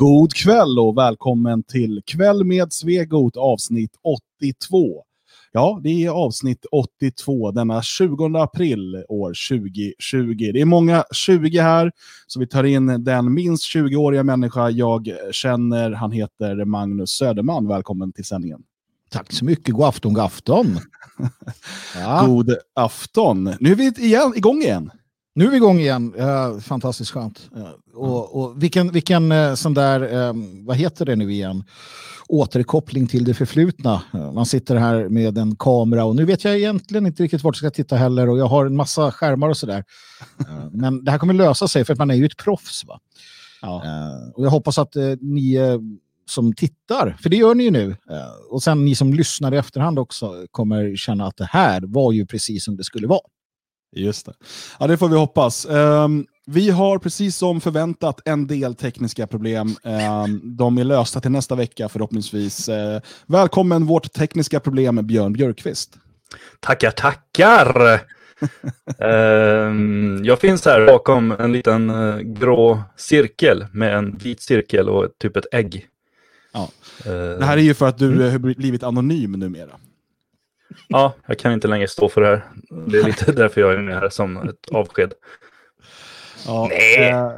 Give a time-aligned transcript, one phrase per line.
[0.00, 3.90] God kväll och välkommen till Kväll med Svegot avsnitt
[4.40, 5.04] 82.
[5.52, 10.50] Ja, det är avsnitt 82 denna 20 april år 2020.
[10.52, 11.92] Det är många 20 här,
[12.26, 15.90] så vi tar in den minst 20-åriga människa jag känner.
[15.90, 17.68] Han heter Magnus Söderman.
[17.68, 18.62] Välkommen till sändningen.
[19.10, 19.74] Tack så mycket.
[19.74, 20.78] God afton, god afton.
[21.94, 22.26] ja.
[22.26, 23.54] God afton.
[23.60, 24.90] Nu är vi igen, igång igen.
[25.34, 26.14] Nu är vi igång igen.
[26.14, 27.50] Uh, fantastiskt skönt.
[27.56, 31.64] Uh, och, och, vilken, vilken uh, sån där, um, vad heter det nu igen?
[32.28, 34.02] Återkoppling till det förflutna.
[34.12, 37.58] man sitter här med en kamera och nu vet jag egentligen inte riktigt vart jag
[37.58, 39.84] ska titta heller och jag har en massa skärmar och sådär.
[40.72, 42.84] men det här kommer lösa sig för att man är ju ett proffs.
[42.84, 43.00] Va?
[43.62, 43.82] Ja.
[44.34, 45.58] och jag hoppas att ni
[46.28, 47.96] som tittar, för det gör ni ju nu,
[48.50, 52.26] och sen ni som lyssnar i efterhand också kommer känna att det här var ju
[52.26, 53.20] precis som det skulle vara.
[53.92, 54.32] Just det.
[54.78, 55.66] Ja, det får vi hoppas.
[55.70, 59.76] Um, vi har precis som förväntat en del tekniska problem.
[59.82, 62.68] Um, de är lösta till nästa vecka förhoppningsvis.
[62.68, 62.74] Uh,
[63.26, 65.98] välkommen vårt tekniska problem, Björn Björkqvist.
[66.60, 68.00] Tackar, tackar!
[68.98, 75.08] um, jag finns här bakom en liten uh, grå cirkel med en vit cirkel och
[75.18, 75.86] typ ett ägg.
[76.52, 76.68] Ja.
[77.06, 78.30] Uh, det här är ju för att du mm.
[78.30, 79.70] har blivit anonym numera.
[80.88, 82.44] Ja, jag kan inte längre stå för det här.
[82.86, 85.12] Det är lite därför jag är med här som ett avsked.
[86.46, 87.08] Ja, nej.
[87.08, 87.32] Eh,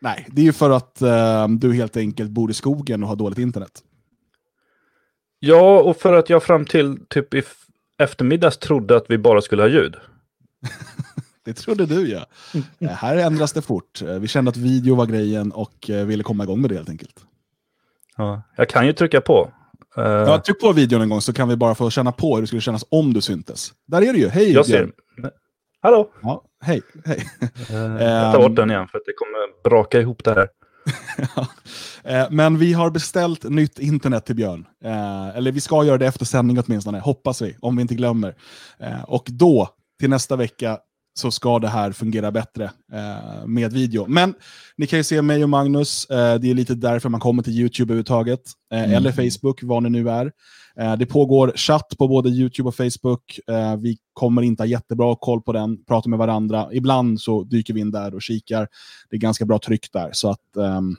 [0.00, 3.16] nej, det är ju för att eh, du helt enkelt bor i skogen och har
[3.16, 3.82] dåligt internet.
[5.38, 7.42] Ja, och för att jag fram till typ i
[7.98, 9.96] eftermiddags trodde att vi bara skulle ha ljud.
[11.44, 12.26] det trodde du ja.
[12.78, 14.02] Eh, här ändras det fort.
[14.02, 16.88] Eh, vi kände att video var grejen och eh, ville komma igång med det helt
[16.88, 17.20] enkelt.
[18.16, 19.52] Ja, jag kan ju trycka på.
[19.98, 22.40] Uh, ja, tryck på videon en gång så kan vi bara få känna på hur
[22.40, 23.72] det skulle kännas om du syntes.
[23.86, 24.28] Där är du ju.
[24.28, 24.52] Hej!
[24.52, 24.90] Jag ser.
[25.80, 26.10] Hallå!
[26.22, 27.26] Ja, hej, hej.
[27.70, 30.48] Uh, jag tar bort den igen för att det kommer braka ihop det här.
[32.30, 34.66] men vi har beställt nytt internet till Björn.
[35.34, 38.34] Eller vi ska göra det efter sändning åtminstone, hoppas vi, om vi inte glömmer.
[39.06, 39.68] och då,
[40.00, 40.78] till nästa vecka,
[41.14, 44.06] så ska det här fungera bättre eh, med video.
[44.08, 44.34] Men
[44.76, 47.52] ni kan ju se mig och Magnus, eh, det är lite därför man kommer till
[47.52, 48.40] YouTube överhuvudtaget,
[48.72, 48.92] eh, mm.
[48.92, 50.32] eller Facebook, vad det nu är.
[50.76, 53.40] Eh, det pågår chatt på både YouTube och Facebook.
[53.46, 56.68] Eh, vi kommer inte ha jättebra koll på den, pratar med varandra.
[56.72, 58.68] Ibland så dyker vi in där och kikar.
[59.10, 60.96] Det är ganska bra tryck där, så att ehm,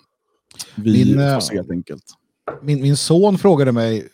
[0.75, 2.03] vi min, får se helt enkelt.
[2.62, 4.07] Min, min son frågade mig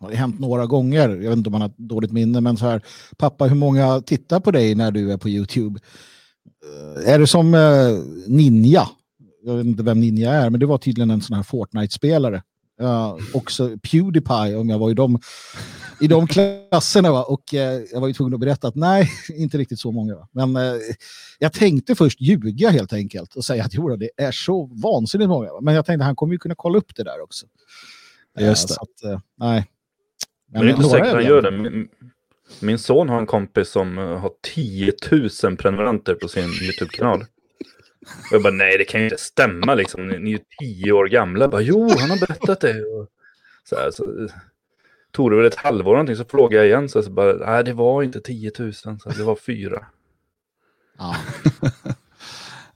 [0.00, 2.66] har det hänt några gånger, jag vet inte om han har dåligt minne, men så
[2.66, 2.82] här,
[3.16, 5.80] pappa hur många tittar på dig när du är på YouTube?
[6.64, 8.88] Uh, är det som uh, Ninja?
[9.42, 12.42] Jag vet inte vem Ninja är, men det var tydligen en sån här Fortnite-spelare.
[12.82, 15.18] Uh, också Pewdiepie, om jag var i de,
[16.00, 17.12] i de klasserna.
[17.12, 17.24] Va?
[17.24, 20.14] Och uh, jag var ju tvungen att berätta att nej, inte riktigt så många.
[20.14, 20.28] Va?
[20.32, 20.80] Men uh,
[21.38, 25.52] jag tänkte först ljuga helt enkelt och säga att jo, det är så vansinnigt många.
[25.52, 25.60] Va?
[25.60, 27.46] Men jag tänkte att han kommer ju kunna kolla upp det där också.
[28.38, 28.74] Just det.
[28.74, 29.64] Att, nej,
[30.52, 31.50] men det är inte säkert han gör det.
[31.50, 31.88] Min,
[32.60, 34.92] min, son har en kompis som eh, har 10
[35.42, 37.20] 000 prenumeranter på sin YouTube-kanal.
[37.20, 40.08] Och jag bara, nej det kan ju inte stämma liksom.
[40.08, 41.44] Ni, ni är ju tio år gamla.
[41.44, 42.82] Jag bara, jo, han har berättat det.
[42.82, 43.08] Och
[43.64, 44.28] så här, så,
[45.12, 46.88] tog det väl ett halvår någonting så frågade jag igen.
[46.88, 49.86] Så, så bara, nej det var inte 10 000, så det var fyra.
[50.98, 51.16] Ja.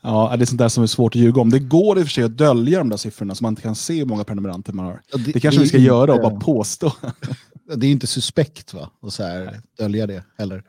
[0.03, 1.51] Ja, det är sånt där som är svårt att ljuga om.
[1.51, 3.75] Det går i och för sig att dölja de där siffrorna så man inte kan
[3.75, 5.01] se hur många prenumeranter man har.
[5.13, 6.93] Det, det kanske vi ska inte, göra och bara påstå.
[7.77, 8.91] Det är inte suspekt va?
[9.01, 10.65] Och så här, dölja det heller.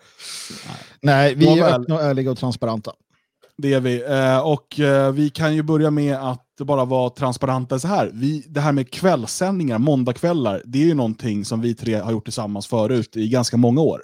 [0.66, 2.92] Nej, Nej vi är öppna och ärliga och transparenta.
[3.58, 4.04] Det är vi.
[4.04, 8.12] Eh, och eh, vi kan ju börja med att bara vara transparenta så här.
[8.14, 12.24] Vi, det här med kvällssändningar, måndagkvällar, det är ju någonting som vi tre har gjort
[12.24, 14.02] tillsammans förut i ganska många år.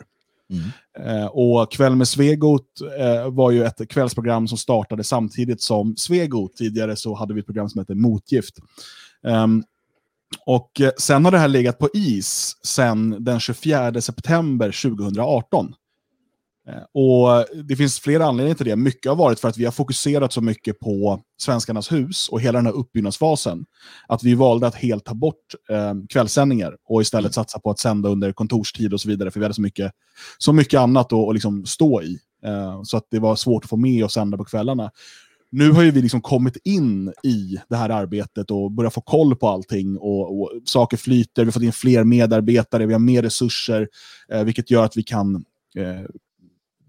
[0.50, 1.19] Mm.
[1.19, 6.56] Eh, och Kväll med Svegot eh, var ju ett kvällsprogram som startade samtidigt som Svegot.
[6.56, 8.56] Tidigare så hade vi ett program som hette Motgift.
[9.24, 9.63] Um,
[10.45, 15.74] och eh, sen har det här legat på is sen den 24 september 2018.
[16.68, 18.75] Eh, och det finns flera anledningar till det.
[18.75, 22.59] Mycket har varit för att vi har fokuserat så mycket på Svenskarnas hus och hela
[22.59, 23.65] den här uppbyggnadsfasen.
[24.07, 27.33] Att vi valde att helt ta bort eh, kvällssändningar och istället mm.
[27.33, 29.31] satsa på att sända under kontorstid och så vidare.
[29.31, 29.91] För vi hade så mycket,
[30.38, 32.19] så mycket annat att, att liksom stå i.
[32.45, 34.91] Eh, så att det var svårt att få med och sända på kvällarna
[35.52, 39.36] nu har ju vi liksom kommit in i det här arbetet och börjat få koll
[39.36, 39.98] på allting.
[39.98, 43.88] Och, och saker flyter, vi har fått in fler medarbetare, vi har mer resurser,
[44.32, 45.36] eh, vilket gör att vi kan
[45.76, 46.06] eh,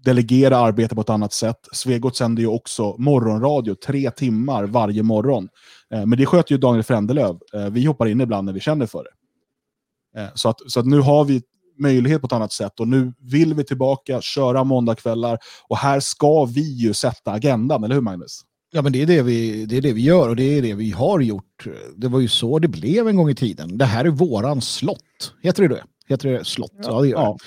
[0.03, 1.67] delegera arbete på ett annat sätt.
[1.71, 5.49] Svegot sänder ju också morgonradio tre timmar varje morgon.
[5.93, 7.39] Eh, men det sköter ju Daniel Frändelöv.
[7.53, 10.21] Eh, vi hoppar in ibland när vi känner för det.
[10.21, 11.41] Eh, så, att, så att nu har vi
[11.77, 16.45] möjlighet på ett annat sätt och nu vill vi tillbaka, köra måndagkvällar och här ska
[16.45, 18.41] vi ju sätta agendan, eller hur Magnus?
[18.71, 20.73] Ja, men det är det, vi, det är det vi gör och det är det
[20.73, 21.67] vi har gjort.
[21.95, 23.77] Det var ju så det blev en gång i tiden.
[23.77, 25.33] Det här är våran slott.
[25.41, 25.83] Heter det det?
[26.07, 26.73] Heter det slott?
[26.77, 27.37] Ja, ja det gör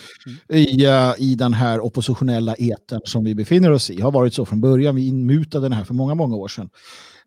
[0.49, 0.57] ja.
[0.57, 4.01] I, uh, I den här oppositionella eten som vi befinner oss i.
[4.01, 4.95] har varit så från början.
[4.95, 6.71] Vi inmutade den här för många, många år sedan.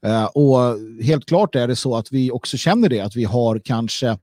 [0.06, 3.60] Uh, och helt klart är det så att vi också känner det, att vi har
[3.60, 4.18] kanske uh,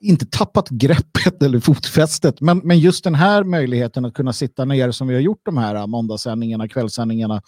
[0.00, 4.90] inte tappat greppet eller fotfästet, men, men just den här möjligheten att kunna sitta ner
[4.90, 7.42] som vi har gjort de här måndagssändningarna, kvällssändningarna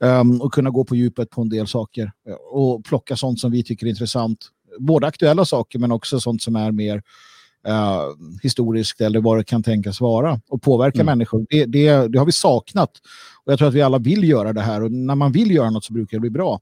[0.00, 2.12] um, och kunna gå på djupet på en del saker
[2.50, 4.38] och plocka sånt som vi tycker är intressant.
[4.78, 7.02] Både aktuella saker men också sånt som är mer
[7.68, 8.02] uh,
[8.42, 11.06] historiskt eller vad det kan tänkas vara och påverka mm.
[11.06, 11.46] människor.
[11.50, 12.90] Det, det, det, har vi saknat
[13.44, 15.70] och jag tror att vi alla vill göra det här och när man vill göra
[15.70, 16.60] något så brukar det bli bra.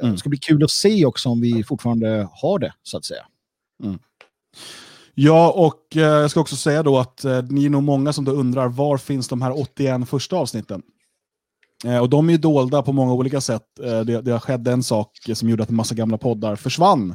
[0.00, 0.12] Mm.
[0.12, 3.26] Det ska bli kul att se också om vi fortfarande har det så att säga.
[3.82, 3.98] Mm.
[5.14, 8.24] Ja, och eh, jag ska också säga då att eh, ni är nog många som
[8.24, 10.82] då undrar var finns de här 81 första avsnitten?
[11.84, 13.78] Eh, och de är dolda på många olika sätt.
[13.82, 17.14] Eh, det, det har skett en sak som gjorde att en massa gamla poddar försvann.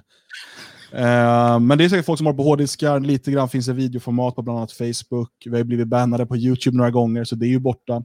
[0.91, 4.35] Eh, men det är säkert folk som har på hårddiskar, lite grann finns det videoformat
[4.35, 5.31] på bland annat Facebook.
[5.45, 8.03] Vi har blivit bannade på YouTube några gånger, så det är ju borta.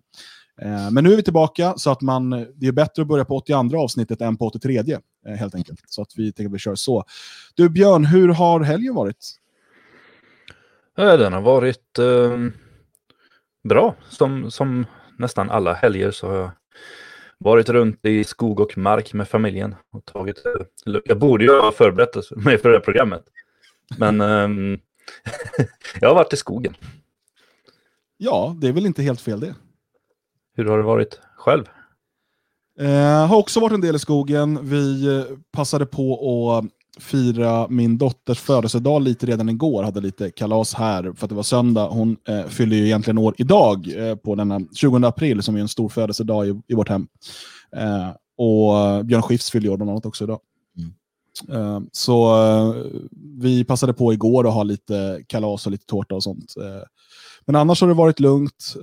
[0.63, 3.37] Eh, men nu är vi tillbaka, så att man, det är bättre att börja på
[3.37, 5.81] 82 avsnittet än på 83, helt enkelt.
[5.87, 7.05] Så att vi tänker att vi kör så.
[7.55, 9.37] Du Björn, hur har helgen varit?
[10.97, 12.39] Den har varit eh,
[13.69, 13.95] bra.
[14.09, 14.87] Som, som
[15.19, 16.51] nästan alla helger så har jag
[17.39, 19.75] varit runt i skog och mark med familjen.
[19.93, 20.47] och tagit.
[20.47, 23.25] Eh, jag borde ju ha förberett mig för det här programmet.
[23.99, 24.79] Men eh,
[26.01, 26.75] jag har varit i skogen.
[28.17, 29.55] Ja, det är väl inte helt fel det.
[30.57, 31.65] Hur har det varit själv?
[32.79, 34.59] Eh, har också varit en del i skogen.
[34.63, 36.65] Vi eh, passade på att
[37.03, 39.83] fira min dotters födelsedag lite redan igår.
[39.83, 41.89] Hade lite kalas här för att det var söndag.
[41.89, 45.69] Hon eh, fyller ju egentligen år idag eh, på denna 20 april som är en
[45.69, 47.07] stor födelsedag i, i vårt hem.
[47.77, 50.41] Eh, och Björn Skifs fyller år bland annat också idag.
[50.79, 50.95] Mm.
[51.63, 52.75] Eh, så eh,
[53.39, 56.55] vi passade på igår att ha lite kalas och lite tårta och sånt.
[57.45, 58.75] Eh, men annars har det varit lugnt.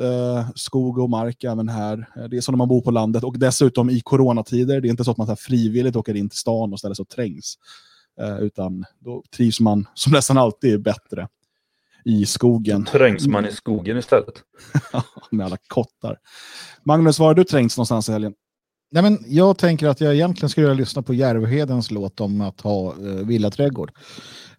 [0.56, 2.08] skog och mark även här.
[2.30, 4.82] Det är som när man bor på landet och dessutom i coronatider.
[4.82, 7.04] Det är inte så att man så frivilligt åker in till stan och ställer sig
[7.04, 7.58] och trängs.
[8.22, 11.28] Eh, utan då trivs man som nästan alltid bättre
[12.06, 12.84] i skogen.
[12.84, 14.44] Då trängs man i skogen istället.
[15.32, 16.18] Med alla kottar.
[16.84, 18.34] Magnus, var har du trängts någonstans i helgen?
[18.92, 22.62] Nej, men jag tänker att jag egentligen skulle vilja lyssna på Järvhedens låt om att
[22.62, 23.92] ha eh, villaträdgård.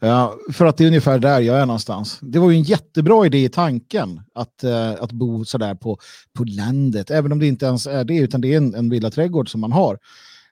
[0.01, 2.19] Ja, för att det är ungefär där jag är någonstans.
[2.23, 5.99] Det var ju en jättebra idé i tanken att, eh, att bo sådär på,
[6.33, 9.51] på landet, även om det inte ens är det, utan det är en, en villaträdgård
[9.51, 9.99] som man har.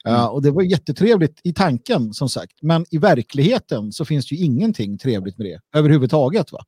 [0.04, 0.20] Mm.
[0.20, 2.52] Uh, och det var jättetrevligt i tanken som sagt.
[2.62, 6.46] Men i verkligheten så finns det ju ingenting trevligt med det överhuvudtaget.
[6.52, 6.64] Va?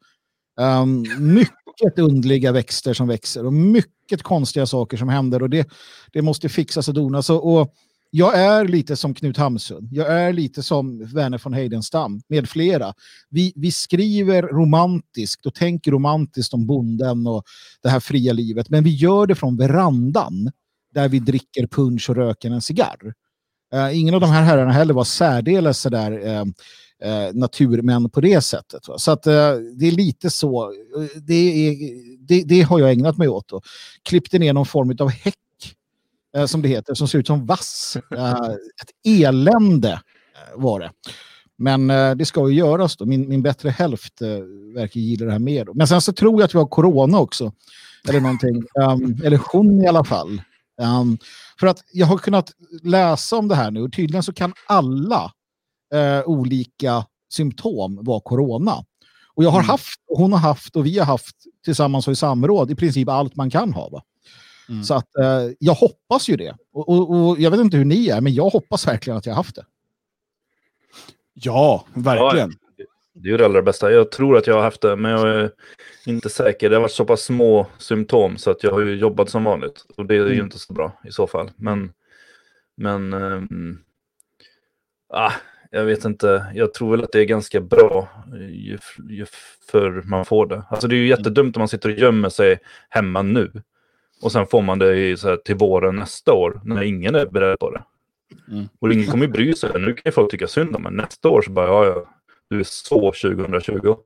[0.61, 1.62] Um, mycket
[1.97, 5.69] undliga växter som växer och mycket konstiga saker som händer och det,
[6.13, 7.31] det måste fixas och donas.
[7.31, 7.75] Och, och
[8.15, 9.89] jag är lite som Knut Hamsun.
[9.93, 12.95] Jag är lite som Werner von Heidenstam med flera.
[13.31, 17.45] Vi, vi skriver romantiskt och tänker romantiskt om bonden och
[17.83, 18.69] det här fria livet.
[18.71, 20.51] Men vi gör det från verandan
[20.95, 23.15] där vi dricker punch och röker en cigarr.
[23.75, 26.45] Uh, ingen av de här herrarna heller var särdeles sådär uh,
[27.05, 28.89] uh, naturmän på det sättet.
[28.89, 28.99] Va?
[28.99, 29.33] Så att uh,
[29.77, 30.73] det är lite så.
[31.23, 31.77] Det, är,
[32.19, 33.49] det, det, har jag ägnat mig åt.
[33.49, 33.63] Då.
[34.03, 35.37] Klippte ner någon form av häck
[36.47, 37.97] som det heter, som ser ut som vass.
[38.83, 40.01] ett elände
[40.55, 40.91] var det.
[41.59, 41.87] Men
[42.19, 43.05] det ska ju göras då.
[43.05, 44.23] Min, min bättre hälft
[44.75, 45.65] verkar gilla det här mer.
[45.65, 45.75] Då.
[45.75, 47.53] Men sen så tror jag att vi har corona också.
[48.09, 48.63] Eller någonting.
[48.75, 50.43] Um, eller hon i alla fall.
[50.81, 51.19] Um,
[51.61, 55.33] för att jag har kunnat läsa om det här nu och tydligen så kan alla
[55.95, 58.85] uh, olika symptom vara corona.
[59.35, 59.69] Och jag har mm.
[59.69, 63.09] haft, och hon har haft och vi har haft tillsammans och i samråd i princip
[63.09, 63.89] allt man kan ha.
[63.89, 64.03] Va?
[64.69, 64.85] Mm.
[64.85, 66.57] Så att uh, jag hoppas ju det.
[66.73, 69.33] Och, och, och, jag vet inte hur ni är, men jag hoppas verkligen att jag
[69.33, 69.65] har haft det.
[71.35, 72.53] Ja, verkligen.
[73.15, 73.93] Det är ju det allra bästa.
[73.93, 75.51] Jag tror att jag har haft det, men jag är
[76.07, 76.71] inte säker.
[76.71, 79.85] Det har varit så pass små symptom så att jag har ju jobbat som vanligt.
[79.97, 80.33] Och det är mm.
[80.33, 81.51] ju inte så bra i så fall.
[81.57, 81.93] Men,
[82.77, 83.79] men ähm,
[85.09, 85.33] ah,
[85.75, 86.47] jag vet inte.
[86.55, 88.09] Jag tror väl att det är ganska bra
[88.41, 89.27] ju, ju
[89.71, 90.63] förr man får det.
[90.71, 93.63] Alltså det är ju jättedumt om man sitter och gömmer sig hemma nu.
[94.23, 97.27] Och sen får man det i, så här, till våren nästa år när ingen är
[97.27, 97.85] beredd på det.
[98.49, 98.69] Mm.
[98.81, 99.71] Och ingen kommer ju bry sig.
[99.75, 102.15] Nu kan ju folk tycka synd om men nästa år så bara, ja, ja,
[102.51, 103.73] du är så 2020.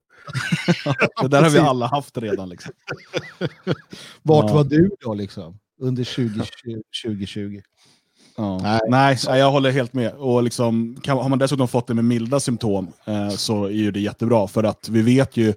[1.23, 2.49] det där har vi alla haft redan.
[2.49, 2.73] Liksom.
[4.23, 4.55] Vart ja.
[4.55, 5.59] var du då liksom?
[5.81, 6.83] Under 2020?
[7.05, 7.61] 2020?
[8.37, 8.81] Ja.
[8.89, 9.19] Nej.
[9.29, 10.13] Nej, jag håller helt med.
[10.13, 13.91] Och liksom, kan, har man dessutom fått det med milda symptom eh, så är ju
[13.91, 14.49] det jättebra.
[14.49, 15.55] För att vi vet ju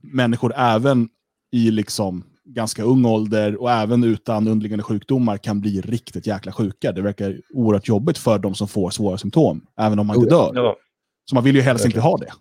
[0.00, 1.08] människor även
[1.52, 6.92] i liksom ganska ung ålder och även utan underliggande sjukdomar kan bli riktigt jäkla sjuka.
[6.92, 10.52] Det verkar oerhört jobbigt för de som får svåra symptom, även om man inte dör.
[10.54, 10.76] Ja.
[11.24, 12.32] Så man vill ju helst inte ha det.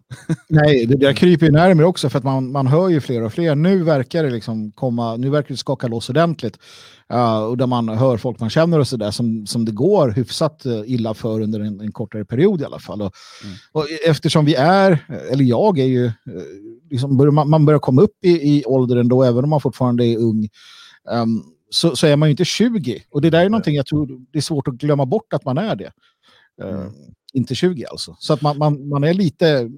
[0.48, 3.34] Nej, det där kryper ju närmare också för att man, man hör ju fler och
[3.34, 3.56] fler.
[3.56, 6.60] Nu verkar det liksom komma, nu verkar det skaka loss ordentligt.
[7.14, 10.66] Uh, och där man hör folk man känner och sådär som, som det går hyfsat
[10.66, 13.02] uh, illa för under en, en, kortare period i alla fall.
[13.02, 13.14] Och,
[13.44, 13.56] mm.
[13.72, 16.12] och eftersom vi är, eller jag är ju, uh,
[16.90, 20.06] liksom börjar, man, man, börjar komma upp i, i åldern då, även om man fortfarande
[20.06, 20.50] är ung.
[21.12, 23.04] Um, så, så är man ju inte 20.
[23.10, 25.58] Och det där är någonting jag tror det är svårt att glömma bort att man
[25.58, 25.92] är det.
[26.64, 26.92] Mm.
[27.34, 28.16] Inte 20 alltså.
[28.20, 29.70] Så att man, man, man är lite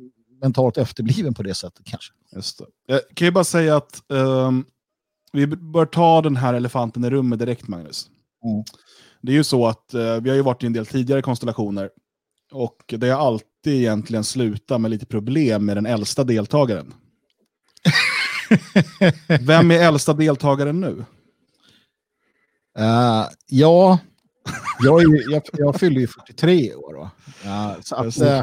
[0.41, 2.13] mentalt efterbliven på det sättet kanske.
[2.35, 2.65] Just det.
[2.87, 4.65] Jag kan ju bara säga att um,
[5.33, 8.07] vi bör ta den här elefanten i rummet direkt, Magnus.
[8.45, 8.63] Mm.
[9.21, 11.89] Det är ju så att uh, vi har ju varit i en del tidigare konstellationer
[12.51, 16.93] och det har alltid egentligen slutat med lite problem med den äldsta deltagaren.
[19.41, 21.05] Vem är äldsta deltagaren nu?
[22.79, 23.99] Uh, ja,
[24.79, 26.93] jag, är, jag, jag fyller ju 43 år.
[26.93, 27.09] Då.
[27.45, 28.41] Uh, så att, uh,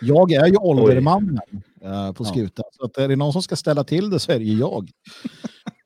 [0.00, 2.64] jag är ju åldermannen uh, på skutan.
[2.66, 2.70] Ja.
[2.72, 4.90] Så att är det någon som ska ställa till det så är det ju jag.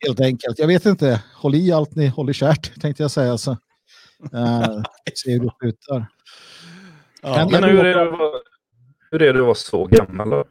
[0.06, 0.58] Helt enkelt.
[0.58, 1.22] Jag vet inte.
[1.34, 3.38] Håll i allt ni håller kärt, tänkte jag säga.
[3.38, 3.56] Så, uh,
[5.14, 6.06] se hur det slutar.
[7.22, 8.40] Ja, men hur är, det,
[9.10, 10.44] hur är det att vara så gammal då?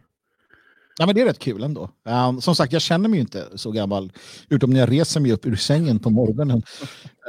[0.99, 1.89] Ja, men det är rätt kul ändå.
[2.29, 4.11] Um, som sagt, jag känner mig inte så gammal,
[4.49, 6.63] utom när jag reser mig upp ur sängen på morgonen.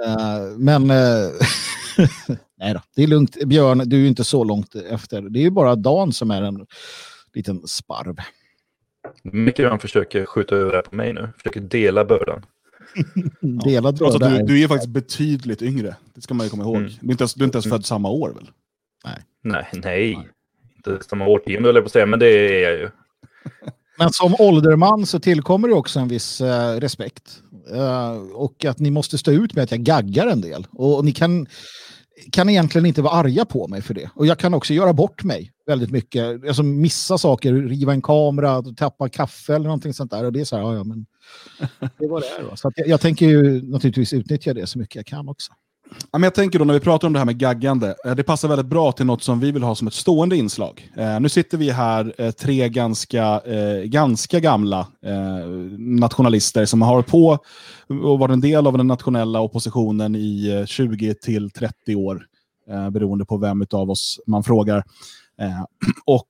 [0.07, 1.31] Uh, men uh,
[2.59, 3.45] nej då, det är lugnt.
[3.45, 5.23] Björn, du är ju inte så långt efter.
[5.23, 6.67] Det är ju bara Dan som är en
[7.35, 8.17] liten sparv.
[9.23, 11.29] Mycket han försöker skjuta över det på mig nu.
[11.37, 12.47] Försöker dela bördan.
[13.65, 14.33] dela bördan.
[14.33, 15.97] Du, du är faktiskt betydligt yngre.
[16.15, 16.77] Det ska man ju komma ihåg.
[16.77, 16.91] Mm.
[17.01, 18.51] Du, är inte ens, du är inte ens född samma år väl?
[19.05, 19.19] Nej.
[19.43, 20.29] Nej, nej.
[20.77, 22.91] Inte samma årtionde höll jag på att säga, men det är jag ju.
[23.99, 26.47] Men som ålderman så tillkommer det också en viss uh,
[26.81, 27.43] respekt.
[27.75, 30.67] Uh, och att ni måste stå ut med att jag gaggar en del.
[30.71, 31.47] Och, och, ni kan,
[32.33, 34.11] kan egentligen inte vara arga på mig för det.
[34.15, 36.45] Och jag kan också göra bort mig väldigt mycket.
[36.47, 40.25] Alltså missa saker, riva en kamera, tappa kaffe eller någonting sånt där.
[40.25, 41.07] Och det är så här, ja, ja men
[41.99, 42.51] det var det.
[42.51, 42.57] Då.
[42.57, 45.53] Så jag, jag tänker ju naturligtvis utnyttja det så mycket jag kan också.
[46.15, 48.23] Ja, men jag tänker då när vi pratar om det här med gaggande, eh, det
[48.23, 50.91] passar väldigt bra till något som vi vill ha som ett stående inslag.
[50.97, 55.49] Eh, nu sitter vi här, eh, tre ganska, eh, ganska gamla eh,
[55.79, 57.39] nationalister som har på
[58.03, 62.23] och varit en del av den nationella oppositionen i eh, 20 till 30 år,
[62.71, 64.85] eh, beroende på vem av oss man frågar.
[66.07, 66.29] och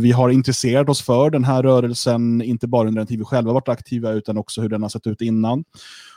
[0.00, 3.52] vi har intresserat oss för den här rörelsen, inte bara under den tid vi själva
[3.52, 5.64] varit aktiva, utan också hur den har sett ut innan.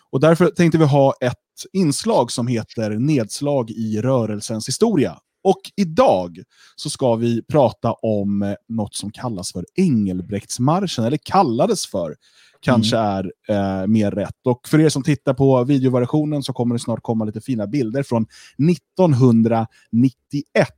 [0.10, 1.36] Och därför tänkte vi ha ett
[1.74, 5.18] inslag som heter Nedslag i rörelsens historia.
[5.44, 6.38] Och idag
[6.76, 12.16] så ska vi prata om något som kallas för Engelbrektsmarschen, eller kallades för,
[12.60, 13.10] kanske mm.
[13.10, 14.48] är eh, mer rätt.
[14.48, 18.04] Och för er som tittar på videoversionen så kommer det snart komma lite fina bilder
[18.04, 18.26] från
[18.72, 20.70] 1991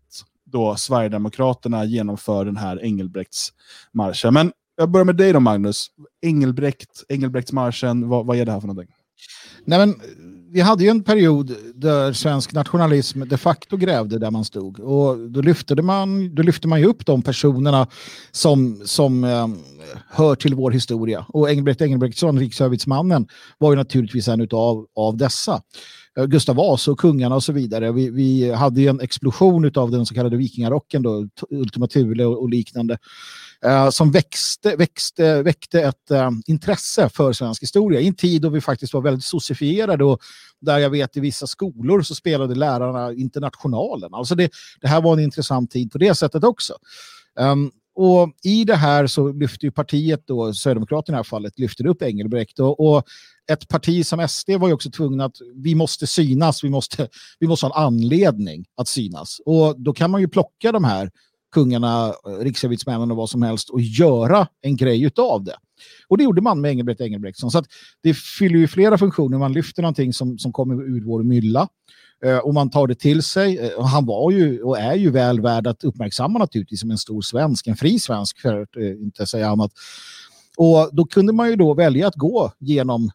[0.52, 4.34] då Sverigedemokraterna genomför den här Engelbrektsmarschen.
[4.34, 5.88] Men jag börjar med dig då Magnus.
[6.22, 8.96] Engelbrekt, Engelbrektsmarschen, vad, vad är det här för någonting?
[9.66, 9.96] Nej, men,
[10.52, 14.80] vi hade ju en period där svensk nationalism de facto grävde där man stod.
[14.80, 17.88] Och då lyfte man, då lyfte man ju upp de personerna
[18.32, 19.48] som, som eh,
[20.10, 21.26] hör till vår historia.
[21.30, 25.62] Och Engelbrekt Engelbrektsson, riksövningsmannen, var ju naturligtvis en av, av dessa.
[26.18, 27.92] Eh, Gustav Vasa och kungarna och så vidare.
[27.92, 32.42] Vi, vi hade ju en explosion av den så kallade vikingarocken, då, Ultima Thule och,
[32.42, 32.98] och liknande
[33.66, 38.50] eh, som växte, växte, väckte ett eh, intresse för svensk historia i en tid då
[38.50, 40.20] vi faktiskt var väldigt socifierade och
[40.62, 44.14] där jag vet i vissa skolor så spelade lärarna internationalen.
[44.14, 44.52] Alltså det,
[44.82, 46.74] det här var en intressant tid på det sättet också.
[47.40, 51.60] Um, och i det här så lyfte ju partiet, då, Sverigedemokraterna i det här fallet,
[51.60, 52.60] lyfter upp Engelbrekt.
[52.60, 53.04] Och, och,
[53.52, 57.08] ett parti som SD var ju också tvungna att vi måste synas, vi måste,
[57.40, 59.42] vi måste ha en anledning att synas.
[59.46, 61.12] Och då kan man ju plocka de här
[61.52, 62.14] kungarna,
[62.88, 65.56] eh, och vad som helst och göra en grej av det.
[66.08, 67.52] Och det gjorde man med Engelbrekt Engelbrektsson.
[67.52, 67.66] Så att
[68.04, 69.38] det fyller ju flera funktioner.
[69.38, 71.68] Man lyfter någonting som, som kommer ur vår mylla
[72.26, 73.58] eh, och man tar det till sig.
[73.58, 77.22] Eh, han var ju och är ju väl värd att uppmärksamma naturligtvis som en stor
[77.22, 79.72] svensk, en fri svensk för att eh, inte säga annat.
[80.58, 83.12] Och då kunde man ju då välja att gå genom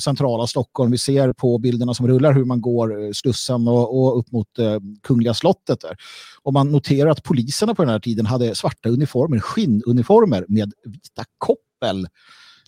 [0.00, 0.90] centrala Stockholm.
[0.90, 4.58] Vi ser på bilderna som rullar hur man går eh, Slussen och, och upp mot
[4.58, 5.80] eh, Kungliga slottet.
[5.80, 5.96] Där.
[6.42, 11.24] Och man noterar att poliserna på den här tiden hade svarta uniformer, skinnuniformer med vita
[11.38, 12.06] koppel.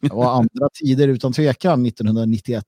[0.00, 2.64] Det var andra tider utan tvekan, 1991.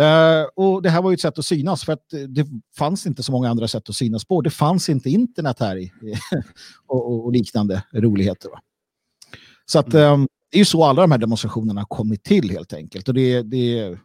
[0.00, 0.06] Uh,
[0.54, 2.46] och det här var ju ett sätt att synas för att det
[2.78, 4.40] fanns inte så många andra sätt att synas på.
[4.40, 5.92] Det fanns inte internet här i,
[6.86, 8.48] och, och, och, liknande roligheter.
[8.48, 8.60] Va?
[9.66, 12.72] Så att, um, det är ju så alla de här demonstrationerna har kommit till helt
[12.72, 13.08] enkelt.
[13.08, 13.98] Och det, det,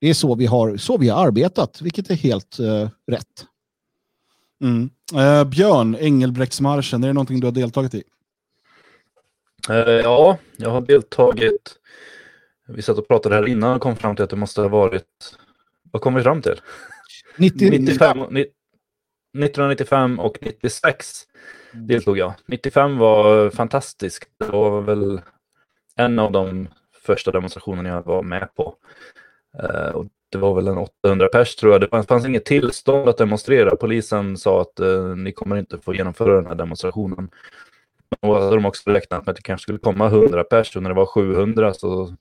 [0.00, 3.46] det är så vi, har, så vi har arbetat, vilket är helt uh, rätt.
[4.62, 4.90] Mm.
[5.14, 8.02] Uh, Björn, Engelbrektsmarschen, är det någonting du har deltagit i?
[9.70, 11.76] Uh, ja, jag har deltagit.
[12.68, 15.36] Vi satt och pratade här innan och kom fram till att det måste ha varit...
[15.90, 16.60] Vad kom vi fram till?
[17.36, 17.70] 90...
[17.70, 21.06] 95, 1995 och 96
[21.72, 22.32] deltog jag.
[22.46, 24.28] 95 var fantastiskt.
[24.38, 25.20] Det var väl
[25.96, 26.68] en av de
[27.02, 28.74] första demonstrationerna jag var med på.
[29.62, 31.80] Uh, och det var väl en 800 pers tror jag.
[31.80, 33.76] Det fanns, fanns inget tillstånd att demonstrera.
[33.76, 37.30] Polisen sa att uh, ni kommer inte få genomföra den här demonstrationen.
[38.20, 40.90] Och hade de också räknat med att det kanske skulle komma 100 pers och när
[40.90, 42.14] det var 700 så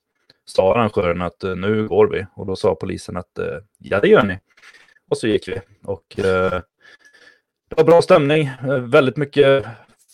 [0.46, 2.26] sa arrangören att uh, nu går vi.
[2.36, 3.40] Och då sa polisen att
[3.78, 4.40] ja det gör ni.
[5.10, 5.62] Och så gick vi.
[5.84, 6.64] Och det
[7.78, 8.50] var bra stämning.
[8.82, 9.66] Väldigt mycket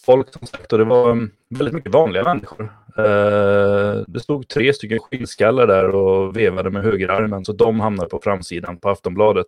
[0.05, 2.78] folk som sagt och det var mm, väldigt mycket vanliga människor.
[2.98, 8.19] Eh, det stod tre stycken skinnskallar där och vevade med högerarmen så de hamnade på
[8.24, 9.48] framsidan på Aftonbladet.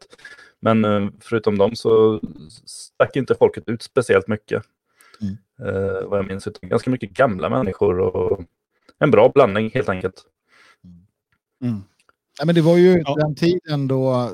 [0.60, 2.20] Men eh, förutom dem så
[2.66, 4.64] stack inte folket ut speciellt mycket.
[5.22, 5.38] Mm.
[5.76, 8.42] Eh, vad jag minns, utan ganska mycket gamla människor och
[9.00, 10.24] en bra blandning helt enkelt.
[11.64, 11.82] Mm.
[12.40, 13.16] Ja, men det var ju ja.
[13.16, 14.32] den tiden då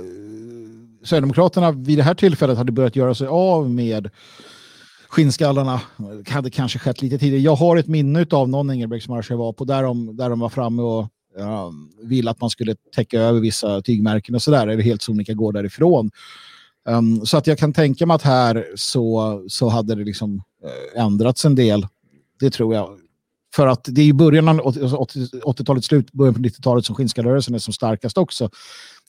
[1.04, 4.10] Sverigedemokraterna vid det här tillfället hade börjat göra sig av med
[5.10, 5.82] skinnskallarna
[6.28, 7.42] hade kanske skett lite tidigare.
[7.42, 10.50] Jag har ett minne av någon Engelbrektsmarsch jag var på där de, där de var
[10.50, 14.68] framme och ja, ville att man skulle täcka över vissa tygmärken och sådär.
[14.68, 16.12] Eller helt sonika gå därifrån.
[16.90, 20.42] Um, så att jag kan tänka mig att här så, så hade det liksom
[20.96, 21.88] eh, ändrats en del.
[22.40, 23.00] Det tror jag.
[23.56, 27.60] För att det är i början av 80-talets slut, början på 90-talet som skinnskallrörelsen är
[27.60, 28.50] som starkast också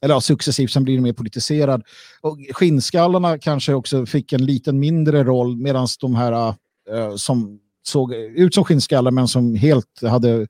[0.01, 1.83] eller ja, successivt, sen blir det mer politiserad.
[2.21, 6.55] Och skinnskallarna kanske också fick en liten mindre roll medan de här
[6.93, 10.47] uh, som såg ut som skinnskallar men som helt hade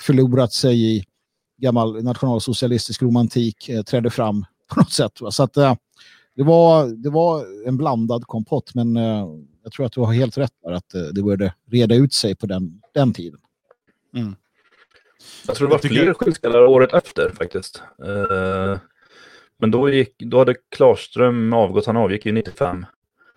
[0.00, 1.04] förlorat sig i
[1.62, 5.20] gammal nationalsocialistisk romantik uh, trädde fram på något sätt.
[5.20, 5.30] Va?
[5.30, 5.74] Så att, uh,
[6.36, 8.96] det, var, det var en blandad kompott men
[9.64, 12.46] jag tror att du har helt rätt där att det började reda ut sig på
[12.46, 13.40] den, den tiden.
[14.16, 14.36] Mm.
[15.46, 17.82] Jag tror det var fler skinnskallar året efter faktiskt.
[18.02, 18.78] Uh,
[19.62, 22.86] men då, gick, då hade Klarström avgått, han avgick ju 95.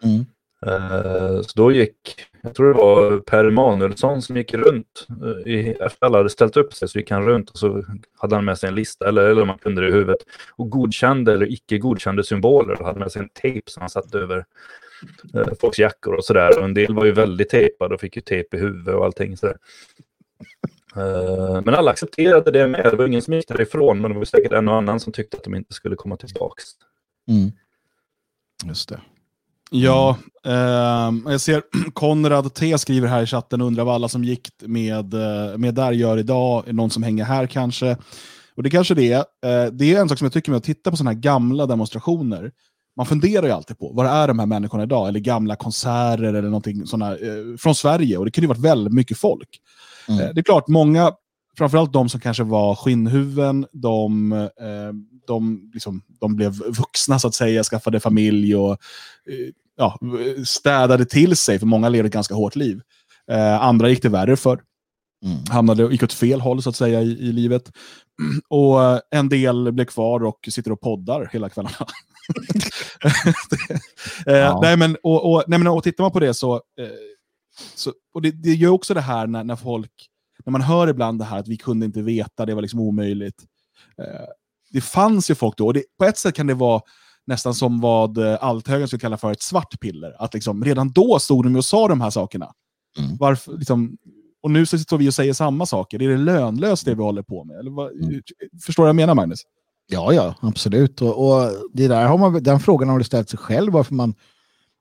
[0.03, 0.25] Mm.
[0.67, 5.07] Uh, så då gick, jag tror det var Per Emanuelsson som gick runt.
[5.45, 7.83] I, efter alla hade ställt upp sig så gick han runt och så
[8.17, 10.19] hade han med sig en lista, eller, eller man kunde det i huvudet,
[10.55, 14.19] och godkände eller icke godkände symboler och hade med sig en tejp som han satte
[14.19, 14.45] över
[15.35, 16.59] uh, folks jackor och sådär.
[16.59, 19.37] Och en del var ju väldigt tejpade och fick ju tejp i huvudet och allting
[19.37, 19.57] sådär.
[20.95, 22.83] Eh, men alla accepterade det med.
[22.83, 25.37] Det var ingen som gick därifrån, men det var säkert en och annan som tyckte
[25.37, 26.63] att de inte skulle komma tillbaka.
[27.27, 27.51] Mm.
[28.65, 28.99] Just det.
[29.71, 31.61] Ja, eh, jag ser
[31.93, 35.73] Konrad T skriver här i chatten och undrar vad alla som gick med, eh, med
[35.73, 36.67] där gör idag.
[36.67, 37.97] Är någon som hänger här kanske?
[38.55, 39.17] Och det kanske det är.
[39.19, 41.65] Eh, det är en sak som jag tycker med att titta på sådana här gamla
[41.65, 42.51] demonstrationer.
[42.97, 45.07] Man funderar ju alltid på, vad är de här människorna idag?
[45.07, 48.17] Eller gamla konserter eller någonting såna, eh, från Sverige.
[48.17, 49.59] Och det kunde ju varit väldigt mycket folk.
[50.07, 50.19] Mm.
[50.19, 51.11] Eh, det är klart, många,
[51.57, 54.47] framförallt de som kanske var skinnhuven, de, eh,
[55.27, 58.77] de, liksom, de blev vuxna så att säga, skaffade familj och
[59.77, 59.99] ja,
[60.45, 62.81] städade till sig, för många levde ett ganska hårt liv.
[63.59, 64.61] andra gick det värre för.
[65.25, 65.37] Mm.
[65.49, 67.71] Hamnade, gick åt fel håll så att säga i, i livet.
[68.49, 71.75] Och en del blev kvar och sitter och poddar hela kvällarna.
[74.25, 74.59] ja.
[74.61, 76.61] nej, men, och, och, nej, men, och tittar man på det så,
[77.75, 79.91] så, och det, det gör också det här när, när folk,
[80.45, 83.43] när man hör ibland det här att vi kunde inte veta, det var liksom omöjligt.
[83.97, 84.27] Eh,
[84.71, 86.81] det fanns ju folk då, och det, på ett sätt kan det vara
[87.27, 90.15] nästan som vad eh, althögern skulle kalla för ett svart piller.
[90.23, 92.53] Att liksom, redan då stod de och sa de här sakerna.
[92.99, 93.17] Mm.
[93.17, 93.97] Varför, liksom,
[94.43, 96.01] och nu så står vi och säger samma saker.
[96.01, 97.59] Är det lönlöst det vi håller på med?
[97.59, 98.21] Eller vad, mm.
[98.65, 99.39] Förstår du vad jag menar, Magnus?
[99.87, 101.01] Ja, ja, absolut.
[101.01, 104.13] Och, och, det där har man, den frågan har du ställt sig själv, varför man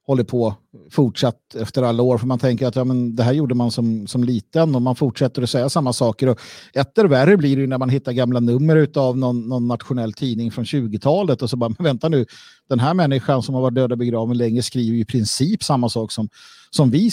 [0.06, 0.54] håller på
[0.90, 2.18] fortsatt efter alla år.
[2.18, 4.96] För man tänker att ja, men det här gjorde man som, som liten och man
[4.96, 6.28] fortsätter att säga samma saker.
[6.28, 6.40] Och
[6.72, 10.64] etter värre blir det när man hittar gamla nummer av någon, någon nationell tidning från
[10.64, 12.26] 20-talet och så bara, men vänta nu,
[12.68, 16.12] den här människan som har varit död och begraven länge skriver i princip samma sak
[16.12, 16.28] som,
[16.74, 17.10] som vi eh,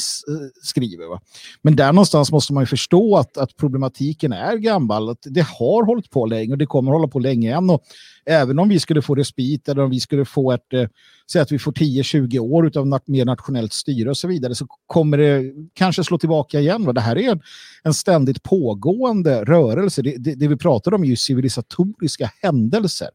[0.64, 1.08] skriver.
[1.08, 1.22] Va?
[1.62, 5.10] Men där någonstans måste man ju förstå att, att problematiken är gammal.
[5.10, 7.70] Att det har hållit på länge och det kommer hålla på länge än.
[7.70, 7.82] Och
[8.26, 10.88] även om vi skulle få respit eller om vi skulle få ett, eh,
[11.32, 14.68] säg att vi får 10-20 år av nat mer nationellt styre och så vidare så
[14.88, 16.86] kommer det kanske slå tillbaka igen.
[16.86, 16.94] Va?
[16.94, 17.42] Det här är en,
[17.84, 20.02] en ständigt pågående rörelse.
[20.02, 23.10] Det, det, det vi pratar om är ju civilisatoriska händelser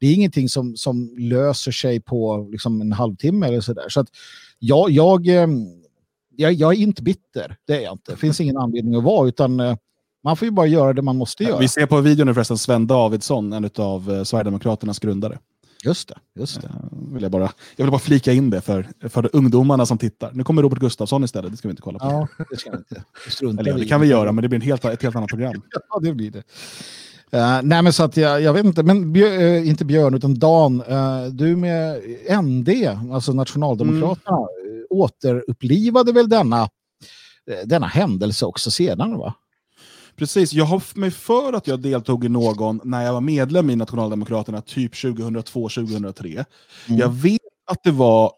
[0.00, 3.88] det är ingenting som, som löser sig på liksom en halvtimme eller sådär.
[3.88, 4.08] Så att
[4.58, 5.48] jag, jag, eh,
[6.40, 8.12] jag, jag är inte bitter, det är jag inte.
[8.12, 9.76] Det finns ingen anledning att vara, utan eh,
[10.24, 11.58] man får ju bara göra det man måste göra.
[11.58, 15.38] Vi ser på videon nu förresten Sven Davidsson, en av eh, Sverigedemokraternas grundare.
[15.84, 16.14] Just det.
[16.40, 16.70] Just det.
[17.12, 20.30] Vill jag, bara, jag vill bara flika in det för, för ungdomarna som tittar.
[20.34, 22.04] Nu kommer Robert Gustafsson istället, det ska vi inte kolla på.
[22.04, 23.04] Ja, det ska vi inte.
[23.60, 25.62] Eller, det kan vi göra, men det blir en helt, ett helt annat program.
[25.90, 26.42] ja, det blir det.
[27.34, 30.82] Uh, nej men så att jag, jag vet inte, men uh, inte Björn utan Dan,
[30.82, 32.02] uh, du med
[32.42, 32.68] ND,
[33.12, 34.69] alltså Nationaldemokraterna, mm.
[34.90, 36.68] Återupplivade väl denna,
[37.64, 39.34] denna händelse också sedan va?
[40.16, 43.76] Precis, jag har mig för att jag deltog i någon när jag var medlem i
[43.76, 46.24] Nationaldemokraterna typ 2002-2003.
[46.26, 47.00] Mm.
[47.00, 48.32] Jag vet att det var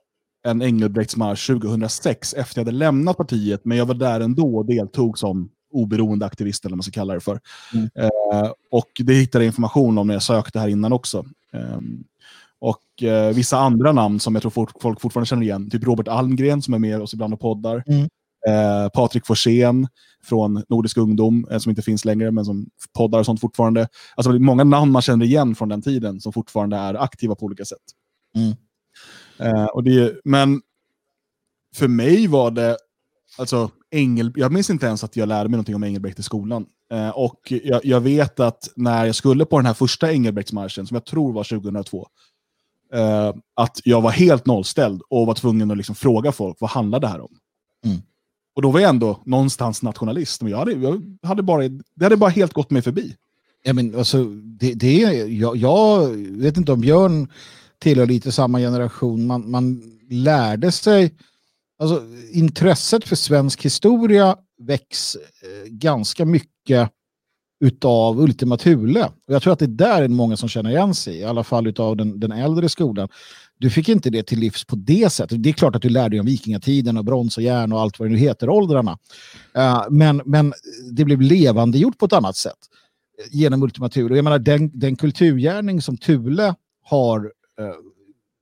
[0.44, 5.18] en Engelbrektsmarsch 2006 efter jag hade lämnat partiet, men jag var där ändå och deltog
[5.18, 7.40] som oberoende aktivist eller vad man ska kalla det för.
[7.74, 7.90] Mm.
[7.94, 11.24] Eh, och det hittade jag information om när jag sökte här innan också.
[11.52, 11.78] Eh,
[12.62, 16.08] och eh, vissa andra namn som jag tror folk, folk fortfarande känner igen, typ Robert
[16.08, 17.84] Almgren som är med oss ibland och poddar.
[17.86, 18.08] Mm.
[18.48, 19.88] Eh, Patrik Forsén
[20.24, 23.88] från Nordisk ungdom, eh, som inte finns längre, men som poddar och sånt fortfarande.
[24.16, 27.64] Alltså många namn man känner igen från den tiden som fortfarande är aktiva på olika
[27.64, 27.78] sätt.
[28.36, 28.54] Mm.
[29.38, 30.60] Eh, och det, men
[31.76, 32.76] för mig var det,
[33.38, 36.66] alltså Engel, jag minns inte ens att jag lärde mig någonting om Engelbrekt i skolan.
[36.92, 40.94] Eh, och jag, jag, vet att när jag skulle på den här första Engelbrektsmarschen, som
[40.94, 42.08] jag tror var 2002,
[42.92, 47.00] eh, att jag var helt nollställd och var tvungen att liksom fråga folk, vad handlar
[47.00, 47.36] det här om?
[47.84, 47.98] Mm.
[48.54, 50.42] Och då var jag ändå någonstans nationalist.
[50.42, 53.16] Men jag hade, jag hade bara, det hade bara helt gått mig förbi.
[53.62, 54.96] Ja, men alltså, det, det
[55.28, 57.28] jag, jag vet inte om Björn
[57.78, 59.26] tillhör lite samma generation.
[59.26, 61.14] Man, man lärde sig
[61.82, 62.02] Alltså,
[62.32, 66.90] intresset för svensk historia väcks eh, ganska mycket
[67.62, 69.04] utav Ultima Thule.
[69.04, 71.66] Och jag tror att det där är många som känner igen sig, i alla fall
[71.66, 73.08] utav den, den äldre skolan.
[73.58, 75.42] Du fick inte det till livs på det sättet.
[75.42, 77.98] Det är klart att du lärde dig om vikingatiden och brons och järn och allt
[77.98, 78.98] vad det nu heter, åldrarna.
[79.58, 80.52] Uh, men, men
[80.92, 82.58] det blev levande gjort på ett annat sätt
[83.18, 84.16] eh, genom Ultima Thule.
[84.16, 87.74] Jag menar, den, den kulturgärning som Thule har uh,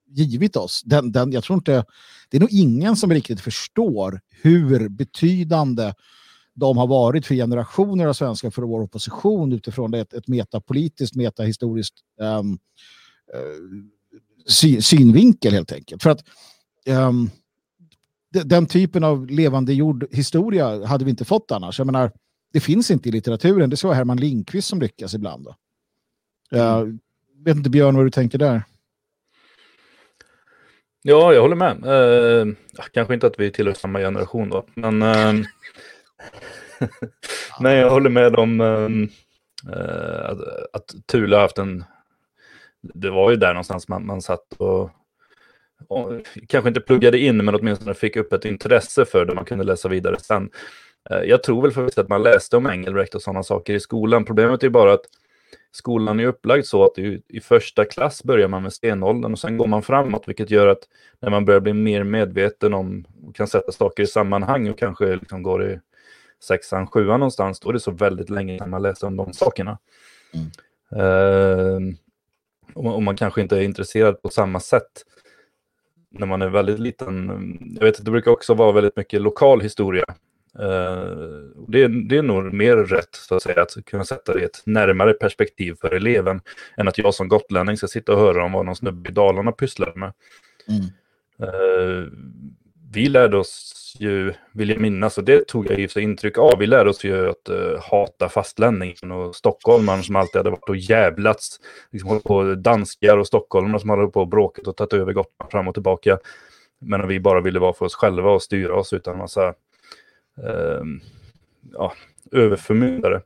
[0.09, 1.85] givit oss, den, den, jag tror inte
[2.31, 5.93] det är nog ingen som riktigt förstår hur betydande
[6.61, 11.95] de har varit för generationer av svenskar för vår opposition utifrån ett, ett metapolitiskt, metahistoriskt
[12.21, 12.59] um,
[14.47, 16.03] sy synvinkel helt enkelt.
[16.03, 16.25] För att
[16.89, 17.31] um,
[18.31, 21.79] den typen av levande jord historia hade vi inte fått annars.
[21.79, 22.13] Jag menar,
[22.53, 23.71] det finns inte i litteraturen.
[23.71, 25.45] Det är så Herman Lindqvist som lyckas ibland.
[25.45, 25.57] Då.
[26.51, 26.95] Jag uh,
[27.45, 28.63] vet inte Björn vad du tänker där.
[31.03, 31.85] Ja, jag håller med.
[31.85, 32.55] Eh,
[32.93, 35.33] kanske inte att vi tillhör samma generation då, men eh,
[37.61, 40.39] nej, jag håller med om äh, att,
[40.73, 41.85] att Thule har haft en...
[42.83, 44.91] Det var ju där någonstans man, man satt och,
[45.89, 46.13] och,
[46.49, 49.89] kanske inte pluggade in, men åtminstone fick upp ett intresse för det man kunde läsa
[49.89, 50.51] vidare sen.
[51.11, 54.25] Eh, jag tror väl förvisso att man läste om Engelbrekt och sådana saker i skolan.
[54.25, 55.05] Problemet är bara att
[55.73, 59.57] skolan är upplagd så att i, i första klass börjar man med stenåldern och sen
[59.57, 60.83] går man framåt, vilket gör att
[61.21, 65.17] när man börjar bli mer medveten om och kan sätta saker i sammanhang och kanske
[65.17, 65.81] liksom går i
[66.41, 69.79] sexan, sjuan någonstans, då är det så väldigt länge sedan man läste om de sakerna.
[70.35, 70.51] Mm.
[70.97, 71.95] Uh,
[72.75, 75.05] och, man, och, man, kanske inte är intresserad på samma sätt
[76.11, 77.29] när man är väldigt liten.
[77.75, 80.05] Jag vet att det brukar också vara väldigt mycket lokal historia
[80.59, 84.45] Uh, det, det, är nog mer rätt så att säga att kunna sätta det i
[84.45, 86.41] ett närmare perspektiv för eleven
[86.77, 89.53] än att jag som gotlänning ska sitta och höra om vad någon snubbe i Dalarna
[89.53, 90.13] pysslar med.
[90.69, 90.83] Mm.
[91.43, 92.09] Uh,
[92.93, 96.59] vi lärde oss ju, vill jag minnas, och det tog jag ju sig intryck av,
[96.59, 100.77] vi lärde oss ju att uh, hata fastlänningen och stockholmaren som alltid hade varit och
[100.77, 101.61] jävlats.
[101.91, 105.51] Liksom hållit på danskar och stockholmare som hade på och bråkat och tagit över Gotland
[105.51, 106.19] fram och tillbaka.
[106.79, 109.49] Men vi bara ville vara för oss själva och styra oss utan massa
[110.39, 110.85] uh,
[111.73, 111.93] ja,
[112.33, 113.23] överförmyndare.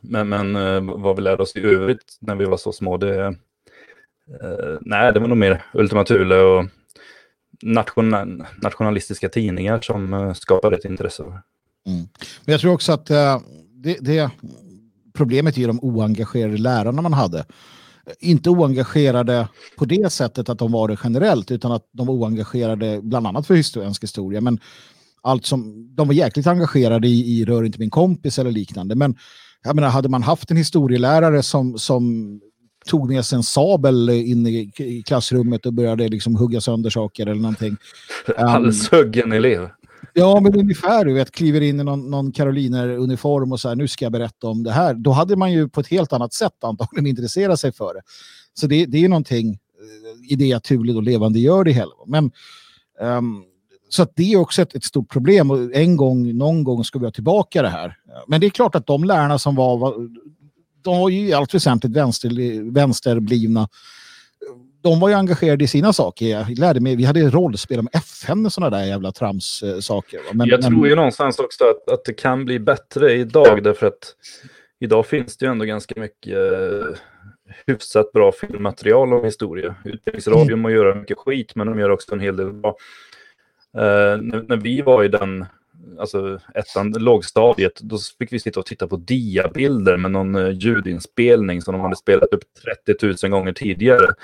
[0.00, 3.34] Men, men uh, vad vi lärde oss i övrigt när vi var så små, det,
[4.42, 6.64] Uh, nej, det var nog mer Ultima Thule och
[7.62, 11.22] nation, nationalistiska tidningar som eh, skapade ett intresse.
[11.22, 12.08] Mm.
[12.44, 13.40] Men jag tror också att eh,
[13.74, 14.30] det, det,
[15.14, 17.44] problemet är de oengagerade lärarna man hade.
[18.20, 23.00] inte oengagerade på det sättet att de var det generellt, utan att de var oengagerade
[23.02, 24.40] bland annat för svensk historia.
[24.40, 24.60] Men
[25.22, 28.94] allt som, de var jäkligt engagerade i, i Rör inte min kompis eller liknande.
[28.94, 29.16] Men
[29.64, 32.40] jag menar, hade man haft en historielärare som, som
[32.86, 37.26] tog med sig en sabel in i, i klassrummet och började liksom hugga sönder saker
[37.26, 37.76] eller någonting.
[38.36, 39.68] Halshuggen elev.
[40.12, 43.88] Ja, men ungefär, du vet, kliver in i någon, någon karoliner-uniform och så här, nu
[43.88, 44.94] ska jag berätta om det här.
[44.94, 48.00] Då hade man ju på ett helt annat sätt antagligen intresserat sig för det.
[48.54, 51.92] Så det, det är någonting eh, i det att Thule levande gör det hela.
[52.06, 52.30] Men,
[53.00, 53.44] um,
[53.88, 56.98] så att det är också ett, ett, stort problem och en gång, någon gång ska
[56.98, 57.96] vi ha tillbaka det här.
[58.26, 59.94] Men det är klart att de lärarna som var, var
[60.86, 62.30] de var ju i allt väsentligt vänster,
[62.72, 63.68] vänsterblivna
[64.82, 66.26] de var ju engagerade i sina saker.
[66.26, 70.20] Jag lärde mig, vi hade rollspel om FN och sådana där jävla trams-saker.
[70.32, 74.14] Men, jag tror ju någonstans också att, att det kan bli bättre idag därför att
[74.80, 76.84] idag finns det ju ändå ganska mycket uh,
[77.66, 79.74] hyfsat bra filmmaterial om historia.
[79.84, 80.60] Utbildningsradion mm.
[80.60, 82.76] må göra mycket skit men de gör också en hel del bra.
[83.76, 85.44] Uh, när, när, vi var i den
[85.98, 91.62] alltså ettan, lågstadiet, då fick vi sitta och titta på diabilder med någon eh, ljudinspelning
[91.62, 92.44] som de hade spelat upp
[92.94, 94.14] 30 000 gånger tidigare.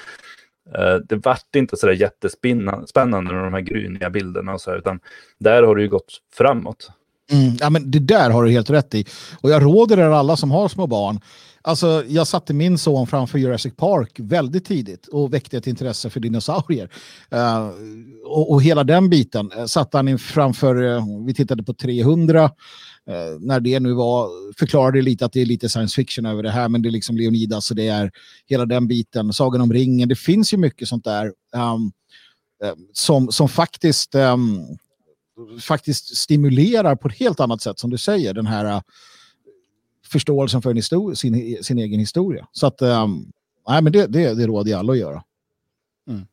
[0.75, 4.79] Eh, det vart inte så där jättespännande med de här gryniga bilderna och så här,
[4.79, 5.01] utan
[5.39, 6.91] där har det ju gått framåt.
[7.31, 9.07] Mm, ja, men det där har du helt rätt i.
[9.41, 11.21] Och jag råder er alla som har små barn.
[11.65, 16.21] Alltså, jag satte min son framför Jurassic Park väldigt tidigt och väckte ett intresse för
[16.21, 16.89] dinosaurier.
[17.35, 17.71] Uh,
[18.25, 22.51] och, och, hela den biten uh, satte han framför, uh, vi tittade på 300,
[23.41, 26.69] när det nu var, förklarade lite att det är lite science fiction över det här,
[26.69, 28.11] men det är liksom Leonidas och det är
[28.47, 31.93] hela den biten, Sagan om ringen, det finns ju mycket sånt där um,
[32.93, 34.61] som, som faktiskt, um,
[35.61, 38.81] faktiskt stimulerar på ett helt annat sätt, som du säger, den här uh,
[40.13, 42.47] förståelsen för histor- sin, sin egen historia.
[42.53, 43.33] Så att, um,
[43.69, 45.23] nej, men det, det, det råder jag alla att göra.
[46.09, 46.27] Mm.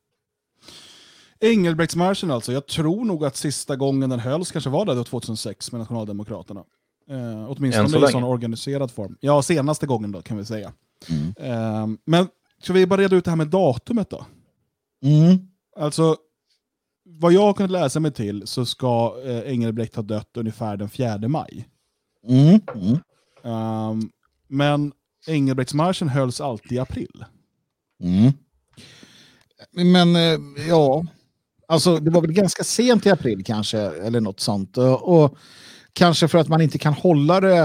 [1.39, 2.54] Engelbrektsmarschen alltså.
[2.54, 6.63] Jag tror nog att sista gången den hölls kanske var det 2006 med Nationaldemokraterna.
[7.10, 9.18] Eh, åtminstone i sån organiserad form.
[9.20, 10.74] Ja, senaste gången då kan vi säga.
[11.10, 11.34] Mm.
[11.38, 12.28] Eh, men
[12.62, 14.26] ska vi bara reda ut det här med datumet då?
[15.04, 15.38] Mm.
[15.76, 16.15] Alltså,
[17.06, 20.89] vad jag har kunnat läsa mig till så ska eh, Engelbrekt ha dött ungefär den
[20.89, 21.68] 4 maj.
[22.28, 22.62] Mm.
[22.76, 22.98] Mm.
[23.41, 24.12] Um,
[24.47, 24.93] men
[25.28, 27.25] Engelbrektsmarschen hölls alltid i april.
[28.04, 28.32] Mm.
[29.71, 31.04] Men eh, ja,
[31.69, 34.78] Alltså det var väl ganska sent i april kanske, eller något sånt.
[34.78, 35.38] Och, och
[35.93, 37.58] kanske för att man inte kan hålla det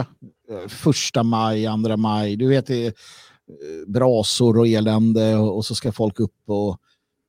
[0.51, 2.37] eh, första maj, andra maj.
[2.37, 2.93] Du vet, det är eh,
[3.87, 6.79] brasor och elände och, och så ska folk upp och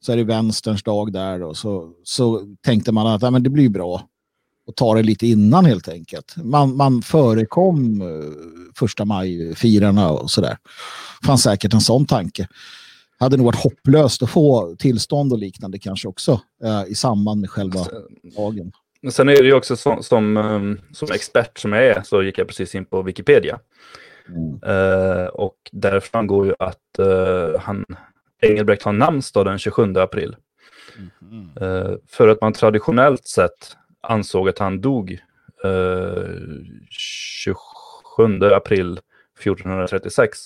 [0.05, 1.43] så är det vänsterns dag där.
[1.43, 4.01] Och så, så tänkte man att ja, men det blir bra
[4.67, 6.35] och ta det lite innan helt enkelt.
[6.37, 8.31] Man, man förekom uh,
[8.75, 10.57] första maj-firarna och sådär.
[11.25, 12.47] fanns säkert en sån tanke
[13.17, 17.49] hade nog varit hopplöst att få tillstånd och liknande kanske också eh, i samband med
[17.49, 17.79] själva
[18.37, 18.71] dagen.
[19.11, 22.37] Sen är det ju också som, som, ehm, som expert som jag är så gick
[22.37, 23.59] jag precis in på Wikipedia.
[24.29, 24.77] Mm.
[24.77, 27.85] Uh, och där framgår ju att uh, han,
[28.41, 30.35] Engelbrekt har namnsdag den 27 april.
[31.21, 31.49] Mm.
[31.61, 35.19] Uh, för att man traditionellt sett ansåg att han dog
[36.89, 37.55] 27
[38.53, 38.99] april
[39.39, 40.37] 1436.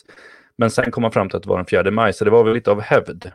[0.57, 2.43] Men sen kom man fram till att det var den 4 maj, så det var
[2.43, 3.31] väl lite av hävd.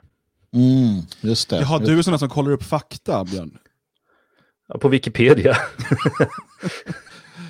[0.54, 1.56] Mm, just det.
[1.60, 3.58] Jaha, du är sån som kollar upp fakta, Björn?
[4.68, 5.56] Ja, på Wikipedia.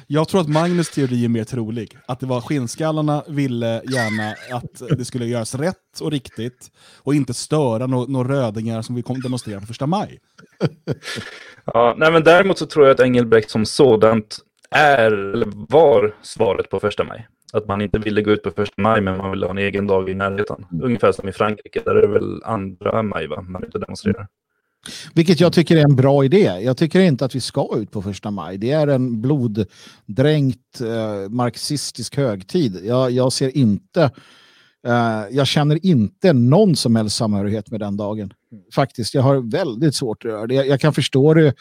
[0.06, 1.98] Jag tror att Magnus teori är mer trolig.
[2.06, 6.70] Att det var skinnskallarna ville gärna att det skulle göras rätt och riktigt
[7.02, 10.18] och inte störa några no rödingar som vill demonstrera på första maj.
[11.64, 14.38] Ja, nej, men däremot så tror jag att Engelbrekt som sådant
[14.70, 17.28] är, eller var svaret på första maj.
[17.52, 19.86] Att man inte ville gå ut på första maj men man ville ha en egen
[19.86, 20.66] dag i närheten.
[20.82, 23.42] Ungefär som i Frankrike, där är det väl andra maj va?
[23.42, 24.28] man inte demonstrerar.
[25.14, 26.60] Vilket jag tycker är en bra idé.
[26.62, 28.58] Jag tycker inte att vi ska ut på första maj.
[28.58, 32.80] Det är en bloddränkt eh, marxistisk högtid.
[32.84, 34.02] Jag, jag ser inte,
[34.86, 38.32] eh, jag känner inte någon som helst samhörighet med den dagen.
[38.74, 40.54] Faktiskt, jag har väldigt svårt att göra det.
[40.54, 41.54] Jag, jag kan förstå det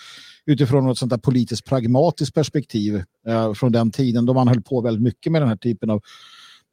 [0.45, 4.81] utifrån ett sånt där politiskt pragmatiskt perspektiv eh, från den tiden då man höll på
[4.81, 6.01] väldigt mycket med den här typen av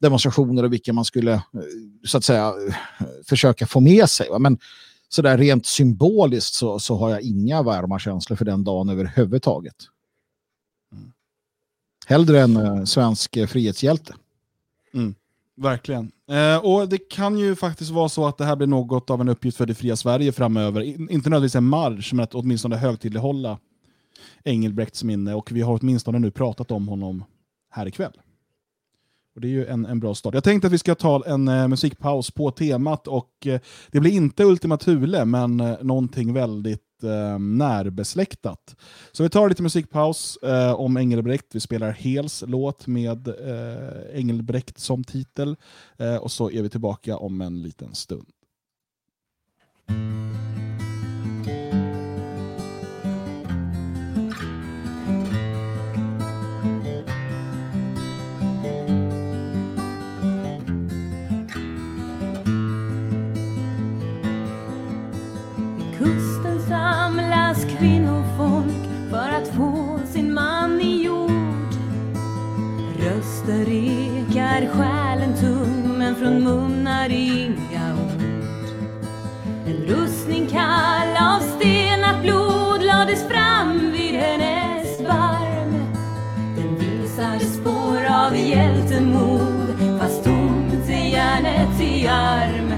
[0.00, 1.40] demonstrationer och vilka man skulle eh,
[2.06, 2.52] så att säga
[3.28, 4.26] försöka få med sig.
[4.38, 4.58] Men
[5.12, 9.76] så där rent symboliskt så, så har jag inga varma känslor för den dagen överhuvudtaget.
[10.92, 11.12] Mm.
[12.06, 14.14] Hellre en uh, svensk uh, frihetshjälte.
[14.94, 15.14] Mm.
[15.56, 16.12] Verkligen.
[16.30, 19.28] Eh, och det kan ju faktiskt vara så att det här blir något av en
[19.28, 20.82] uppgift för det fria Sverige framöver.
[20.82, 23.58] inte nödvändigtvis en marsch, men att åtminstone högtidlighålla
[24.44, 25.34] Engelbrekts minne.
[25.34, 27.24] Och vi har åtminstone nu pratat om honom
[27.70, 28.12] här ikväll.
[29.40, 30.34] Och Det är ju en, en bra start.
[30.34, 34.10] Jag tänkte att vi ska ta en eh, musikpaus på temat och eh, det blir
[34.10, 38.76] inte Ultima Thule, men eh, någonting väldigt eh, närbesläktat.
[39.12, 41.46] Så vi tar lite musikpaus eh, om Engelbrekt.
[41.54, 45.56] Vi spelar Hels låt med eh, Engelbrekt som titel.
[46.20, 48.26] och så är vi tillbaka om en liten stund.
[49.88, 50.29] Mm.
[88.30, 92.72] Av hjältemod fast tomt är järnet i arm.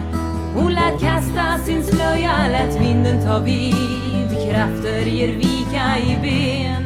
[0.54, 4.30] Hon lät kasta sin slöja, lät vinden ta vid.
[4.48, 6.84] Krafter ger vika i ben.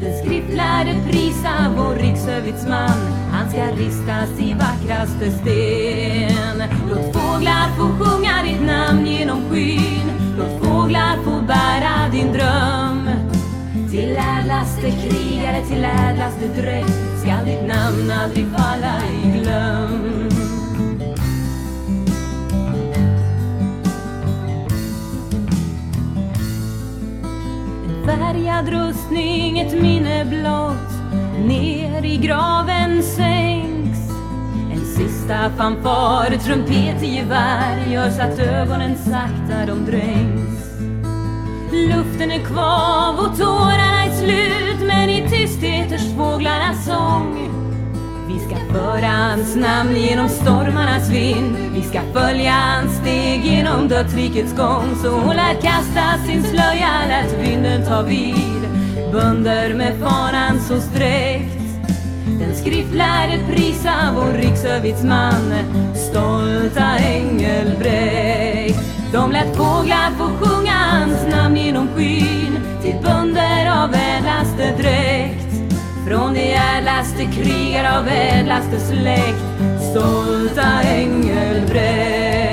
[0.00, 3.00] Den skriftlärde prisa vår riksövitsman
[3.32, 6.62] han ska ristas i vackraste sten.
[6.90, 10.10] Låt fåglar få sjunga ditt namn genom skyn.
[10.38, 13.39] Låt fåglar få bära din dröm.
[13.90, 20.28] Till ädlaste krigare, till ädlaste dräkt ska ditt namn aldrig falla i glöm.
[27.88, 30.90] En färgad rustning, ett minne blott
[31.46, 33.98] ner i graven sänks.
[34.72, 40.69] En sista fanfar, trumpet i gevär gör så att ögonen sakta de dränks.
[41.72, 47.48] Luften är kvav och tårarna är slut men i tysthet hörs fåglarnas sång.
[48.28, 51.56] Vi ska föra hans namn genom stormarnas vind.
[51.74, 54.96] Vi ska följa hans steg genom dödsrikets gång.
[55.02, 58.60] Så hon lät kasta sin slöja, lät vinden ta vid
[59.12, 61.60] bönder med fanan så sträckt.
[62.40, 65.54] Den skriftlärde prisa vår riksövitsman,
[65.94, 68.80] stolta Engelbrekt.
[69.12, 70.59] De lät fåglar få sjunga
[71.00, 75.54] hans namn genom skyn till bönder av ädlaste dräkt.
[76.08, 79.44] Från de ädlaste krigare av ädlaste släkt,
[79.90, 82.49] stolta Engelbrekt.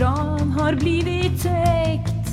[0.00, 2.28] Har blivit täckt.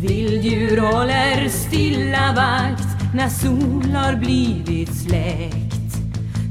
[0.00, 5.96] Vilddjur håller stilla vakt när sol har blivit släckt.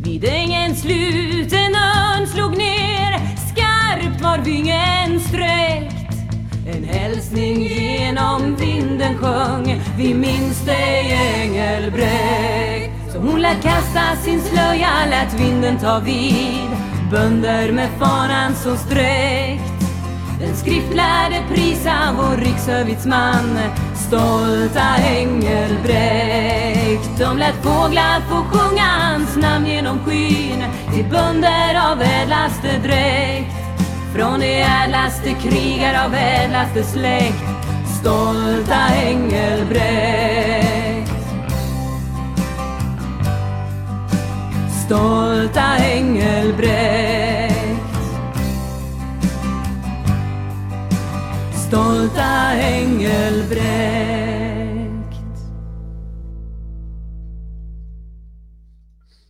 [0.03, 3.19] Vid ängens slut en örn slog ner,
[3.51, 6.13] skarpt var vingen sträckt.
[6.67, 13.13] En hälsning genom vinden sjöng, vi minns dig Engelbrekt.
[13.13, 16.69] Så hon lät kasta sin slöja, lät vinden ta vid.
[17.11, 19.76] Bönder med fanan så sträckt
[20.39, 23.59] den skriftlärde prisa vår riksövitsman
[23.95, 27.09] Stolta Engelbrekt.
[27.19, 30.63] De lät fåglar få sjunga hans namn genom skyn.
[30.93, 33.51] Till bönder av ädlaste dräkt.
[34.15, 37.43] Från de ädlaste krigar av ädlaste släkt.
[37.99, 41.11] Stolta Engelbrekt.
[44.85, 47.36] Stolta Engelbrekt.
[51.67, 53.57] Stolta Engelbrekt.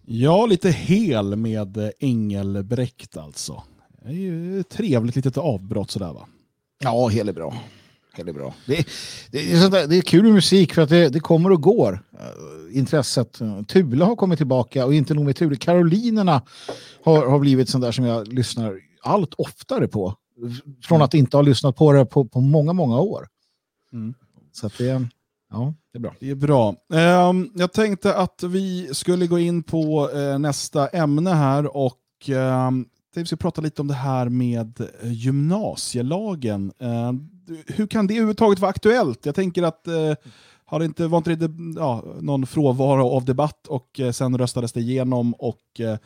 [0.06, 3.64] Ja, lite hel med Engelbrekt alltså.
[4.02, 6.28] Det är ju ett trevligt litet avbrott sådär va?
[6.80, 7.54] Ja, hel är bra.
[8.14, 8.54] Hel är bra.
[8.66, 8.88] Det,
[9.32, 11.94] det, är, där, det är kul med musik för att det, det kommer och går.
[11.94, 13.40] Uh, intresset.
[13.68, 15.56] Tula har kommit tillbaka och inte nog med Tula.
[15.56, 16.42] Karolinerna
[17.04, 20.16] har, har blivit sånt där som jag lyssnar allt oftare på
[20.84, 23.28] från att inte ha lyssnat på det på, på många, många år.
[23.94, 24.14] Mm.
[24.52, 25.08] Så att det,
[25.52, 26.16] ja, det är bra.
[26.20, 26.76] Det är bra.
[27.30, 32.86] Um, jag tänkte att vi skulle gå in på uh, nästa ämne här och um,
[33.20, 36.72] vi skulle prata lite om det här med eh, gymnasielagen.
[36.80, 37.14] Eh,
[37.68, 39.26] hur kan det överhuvudtaget vara aktuellt?
[39.26, 40.14] Jag tänker att eh,
[40.66, 44.74] har det inte, var inte det ja, någon frånvaro av debatt och eh, sen röstades
[44.74, 45.98] det igenom och eh,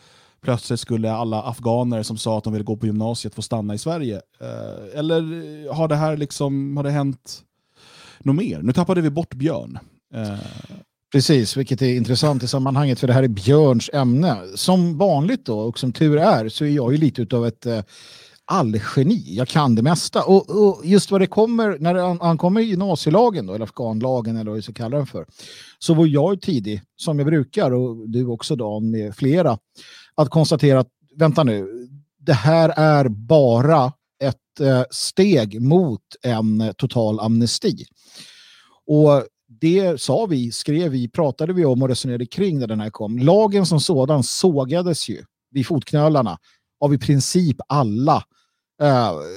[0.44, 3.78] plötsligt skulle alla afghaner som sa att de ville gå på gymnasiet få stanna i
[3.78, 4.22] Sverige.
[4.42, 7.44] Eh, eller eh, har det här liksom, har det hänt
[8.20, 8.62] något mer?
[8.62, 9.80] Nu tappade vi bort Björn.
[10.14, 10.40] Eh,
[11.12, 14.38] Precis, vilket är intressant i sammanhanget för det här är Björns ämne.
[14.56, 17.82] Som vanligt då, och som tur är, så är jag ju lite av ett eh,
[18.46, 19.24] allgeni.
[19.28, 20.24] Jag kan det mesta.
[20.24, 24.56] Och, och, just vad det kommer, när det ankommer gymnasielagen, då, eller afghanlagen eller vad
[24.56, 25.26] vi ska kalla den för,
[25.80, 29.58] så var jag tidig, som jag brukar, och du också Dan med flera,
[30.16, 31.88] att konstatera att vänta nu,
[32.20, 33.94] det här är bara
[34.24, 37.86] ett eh, steg mot en eh, total amnesti.
[38.88, 42.90] Och det sa vi, skrev vi, pratade vi om och resonerade kring när den här
[42.90, 43.18] kom.
[43.18, 46.38] Lagen som sådan sågades ju vid fotknölarna
[46.80, 48.24] av i princip alla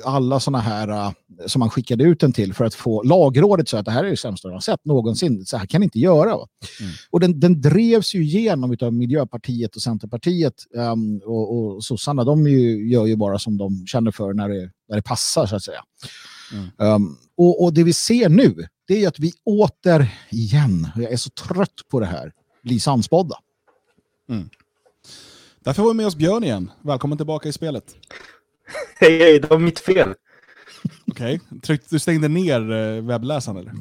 [0.04, 1.12] alla sådana här uh,
[1.46, 4.10] som man skickade ut den till för att få lagrådet så att det här är
[4.10, 5.46] det sämsta de har sett någonsin.
[5.46, 6.30] Så här kan ni inte göra.
[6.30, 6.92] Mm.
[7.10, 12.24] Och den, den drevs ju igenom av Miljöpartiet och Centerpartiet um, och, och sossarna.
[12.24, 15.56] De ju, gör ju bara som de känner för när det, när det passar så
[15.56, 15.82] att säga.
[16.52, 16.94] Mm.
[16.94, 21.30] Um, och, och det vi ser nu det är att vi återigen, jag är så
[21.30, 22.32] trött på det här,
[22.62, 23.36] blir sannspådda.
[24.28, 24.48] Mm.
[25.64, 26.70] Därför var vi med oss Björn igen.
[26.82, 27.96] Välkommen tillbaka i spelet.
[28.98, 30.14] Hej, hej, det var mitt fel.
[31.06, 31.78] Okej, okay.
[31.90, 33.72] du stängde ner eh, webbläsaren eller?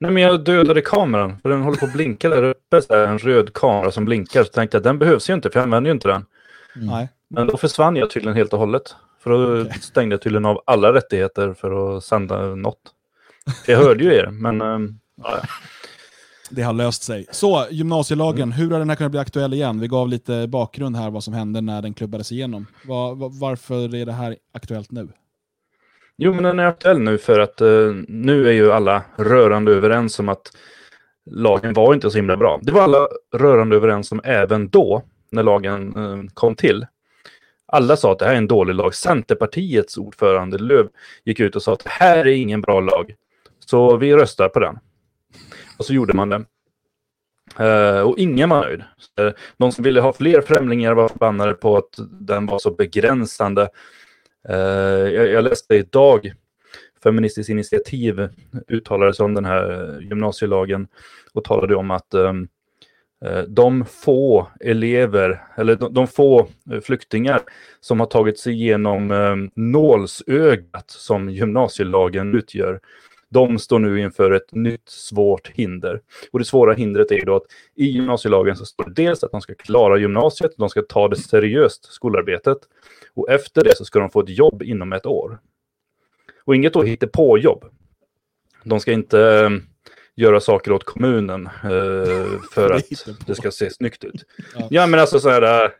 [0.00, 1.38] Nej, men jag dödade kameran.
[1.42, 2.82] För den håller på att blinka där uppe.
[2.82, 4.44] Så här, en röd kamera som blinkar.
[4.44, 6.24] Så tänkte jag den behövs ju inte, för jag använder ju inte den.
[6.76, 7.06] Mm.
[7.28, 8.94] Men då försvann jag tydligen helt och hållet.
[9.22, 9.78] För då okay.
[9.80, 12.80] stängde jag tydligen av alla rättigheter för att sända något.
[13.66, 14.60] Jag hörde ju er, men...
[14.60, 15.42] Ähm, ja.
[16.54, 17.26] Det har löst sig.
[17.30, 18.52] Så, gymnasielagen, mm.
[18.52, 19.80] hur har den här kunnat bli aktuell igen?
[19.80, 22.66] Vi gav lite bakgrund här vad som hände när den klubbades igenom.
[22.84, 25.08] Var, var, varför är det här aktuellt nu?
[26.16, 30.18] Jo, men den är aktuell nu för att uh, nu är ju alla rörande överens
[30.18, 30.52] om att
[31.30, 32.60] lagen var inte så himla bra.
[32.62, 36.86] Det var alla rörande överens om även då, när lagen uh, kom till.
[37.66, 38.94] Alla sa att det här är en dålig lag.
[38.94, 40.88] Centerpartiets ordförande Löv
[41.24, 43.14] gick ut och sa att det här är ingen bra lag.
[43.66, 44.78] Så vi röstar på den.
[45.82, 46.44] Och så gjorde man det.
[47.60, 48.80] Uh, och ingen var nöjd.
[49.20, 53.68] Uh, de som ville ha fler främlingar var förbannade på att den var så begränsande.
[54.50, 54.56] Uh,
[55.14, 56.32] jag, jag, läste idag
[57.02, 58.28] Feministiskt initiativ
[58.68, 60.88] uttalade sig om den här gymnasielagen
[61.32, 62.48] och talade om att um,
[63.48, 66.48] de få elever, eller de, de, få
[66.82, 67.40] flyktingar
[67.80, 72.80] som har tagit sig igenom um, nålsögat som gymnasielagen utgör,
[73.32, 76.00] de står nu inför ett nytt svårt hinder.
[76.30, 79.30] Och det svåra hindret är ju då att i gymnasielagen så står det dels att
[79.30, 82.58] de ska klara gymnasiet, de ska ta det seriöst, skolarbetet.
[83.14, 85.38] Och efter det så ska de få ett jobb inom ett år.
[86.44, 87.64] Och inget då på jobb.
[88.64, 89.50] De ska inte äh,
[90.14, 92.84] göra saker åt kommunen äh, för att
[93.26, 94.24] det ska se snyggt ut.
[94.54, 95.70] Ja, ja men alltså så här, Eh,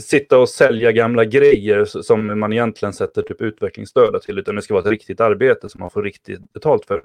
[0.00, 4.74] sitta och sälja gamla grejer som man egentligen sätter typ utvecklingsstöd till, utan det ska
[4.74, 7.02] vara ett riktigt arbete som man får riktigt betalt för.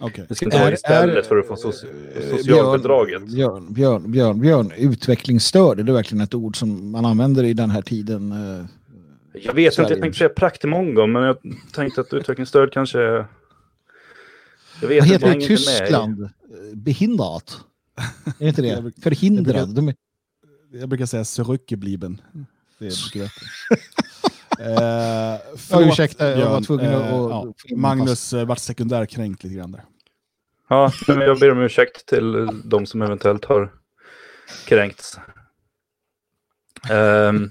[0.00, 0.24] Okay.
[0.28, 3.26] Det ska inte vara istället är, för att få so eh, socialbidraget.
[3.26, 7.70] Björn, Björn, Björn, Björn, utvecklingsstöd, är det verkligen ett ord som man använder i den
[7.70, 8.32] här tiden?
[8.32, 8.66] Eh,
[9.32, 9.86] jag vet Sverige.
[9.86, 11.36] inte, jag tänkte säga praktimong men jag
[11.72, 13.26] tänkte att utvecklingsstöd kanske är...
[14.80, 16.30] Jag vet Vad heter det i Tyskland?
[16.74, 17.60] Behindrat?
[18.38, 18.92] Är inte det?
[19.02, 19.74] Förhindrad?
[19.74, 19.94] De är
[20.72, 22.20] jag brukar säga zurückgeblieben.
[22.78, 23.46] Det är mycket bättre.
[24.72, 27.02] eh, förlåt, ja, ursäkta, jag var tvungen att...
[27.02, 29.84] Eh, ja, Magnus eh, vart sekundärkränkt lite grann där.
[30.68, 33.72] Ja, men jag ber om ursäkt till de som eventuellt har
[34.66, 35.18] kränkts.
[36.90, 37.50] Um,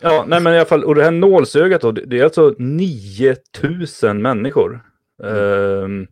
[0.00, 2.54] ja, nej men i alla fall, och det här nålsögat då, det, det är alltså
[2.58, 4.84] 9000 människor.
[5.22, 6.06] Um,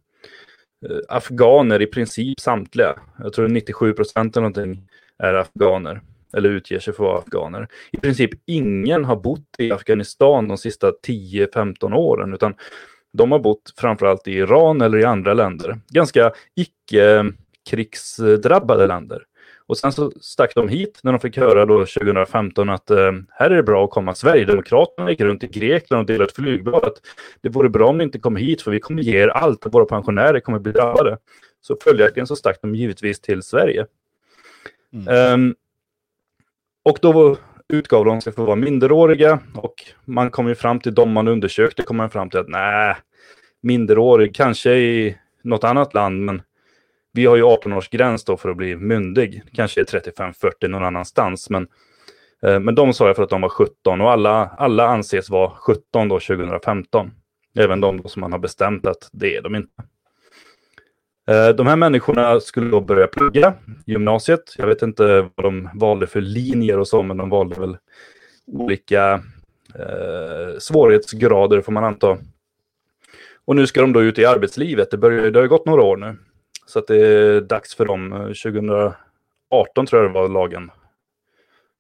[1.09, 2.99] afghaner i princip samtliga.
[3.19, 4.89] Jag tror 97 procent eller någonting
[5.21, 6.01] är afghaner
[6.37, 7.69] eller utger sig för att vara afghaner.
[7.93, 12.55] I princip ingen har bott i Afghanistan de sista 10-15 åren, utan
[13.13, 15.81] de har bott framförallt i Iran eller i andra länder.
[15.89, 19.23] Ganska icke-krigsdrabbade länder.
[19.67, 23.51] Och sen så stack de hit när de fick höra då 2015 att eh, här
[23.51, 24.15] är det bra att komma.
[24.15, 26.97] Sverigedemokraterna gick runt i Grekland och delade ett flygblad att
[27.41, 29.73] det vore bra om ni inte kom hit för vi kommer ge er allt och
[29.73, 31.19] våra pensionärer kommer bli drabbade.
[31.61, 33.87] Så följaktligen så stack de givetvis till Sverige.
[34.93, 35.35] Mm.
[35.35, 35.55] Um,
[36.85, 37.37] och då
[37.69, 39.75] utgav de sig för att vara minderåriga och
[40.05, 42.97] man kom ju fram till, de man undersökte kom man fram till att nej,
[43.63, 46.43] minderårig kanske i något annat land, men
[47.13, 49.43] vi har ju 18-årsgräns då för att bli myndig.
[49.53, 51.69] Kanske är 35-40 någon annanstans, men
[52.43, 55.51] Eh, men de sa jag för att de var 17 och alla, alla anses vara
[55.51, 57.11] 17 då 2015.
[57.59, 59.83] Även de som man har bestämt att det är de inte.
[61.31, 63.55] Eh, de här människorna skulle då börja plugga
[63.87, 64.55] gymnasiet.
[64.59, 67.77] Jag vet inte vad de valde för linjer och så, men de valde väl
[68.47, 69.13] olika
[69.75, 72.19] eh, svårighetsgrader får man anta.
[73.45, 74.91] Och nu ska de då ut i arbetslivet.
[74.91, 76.17] Det, börjar, det har gått några år nu.
[76.67, 78.11] Så att det är dags för dem.
[78.11, 80.71] 2018 tror jag det var lagen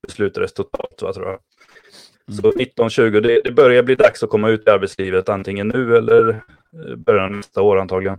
[0.07, 1.38] beslutades totalt, va, tror jag.
[2.28, 2.42] Mm.
[2.42, 6.28] Så 1920, det, det börjar bli dags att komma ut i arbetslivet antingen nu eller
[6.28, 8.18] eh, början nästa år antagligen.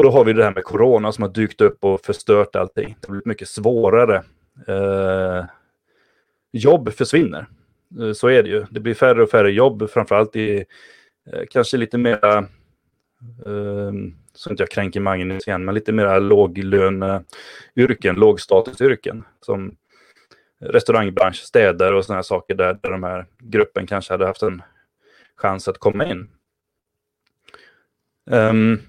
[0.00, 2.96] Och då har vi det här med corona som har dykt upp och förstört allting.
[3.00, 4.22] Det har blivit mycket svårare.
[4.66, 5.44] Eh,
[6.52, 7.46] jobb försvinner.
[8.00, 8.64] Eh, så är det ju.
[8.70, 10.64] Det blir färre och färre jobb, framförallt i
[11.32, 12.38] eh, kanske lite mera,
[13.46, 13.92] eh,
[14.34, 19.24] så inte jag kränker Magnus igen, men lite mera låglöneyrken, lågstatusyrken.
[19.40, 19.76] Som
[20.60, 24.62] restaurangbransch, städer och sådana saker där, där de här gruppen kanske hade haft en
[25.36, 26.28] chans att komma in.
[28.30, 28.80] Um,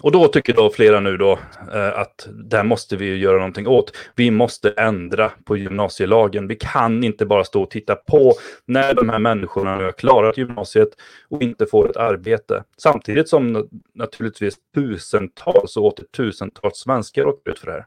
[0.00, 1.38] och då tycker då flera nu då
[1.72, 3.96] eh, att där måste vi göra någonting åt.
[4.14, 6.48] Vi måste ändra på gymnasielagen.
[6.48, 8.34] Vi kan inte bara stå och titta på
[8.64, 10.88] när de här människorna har klarat gymnasiet
[11.28, 12.64] och inte får ett arbete.
[12.76, 17.86] Samtidigt som naturligtvis tusentals och åter tusentals svenskar åker ut för det här.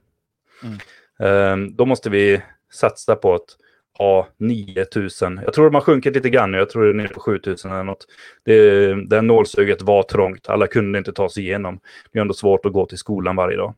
[0.64, 0.78] Mm.
[1.20, 2.42] Eh, då måste vi
[2.74, 3.58] satsa på att
[3.98, 5.42] ha 9000.
[5.44, 6.58] Jag tror de har sjunkit lite grann nu.
[6.58, 8.06] Jag tror det är nere på 7000 eller något.
[8.46, 10.50] Det, det nålsögat var trångt.
[10.50, 11.80] Alla kunde inte ta sig igenom.
[12.12, 13.74] Det är ändå svårt att gå till skolan varje dag.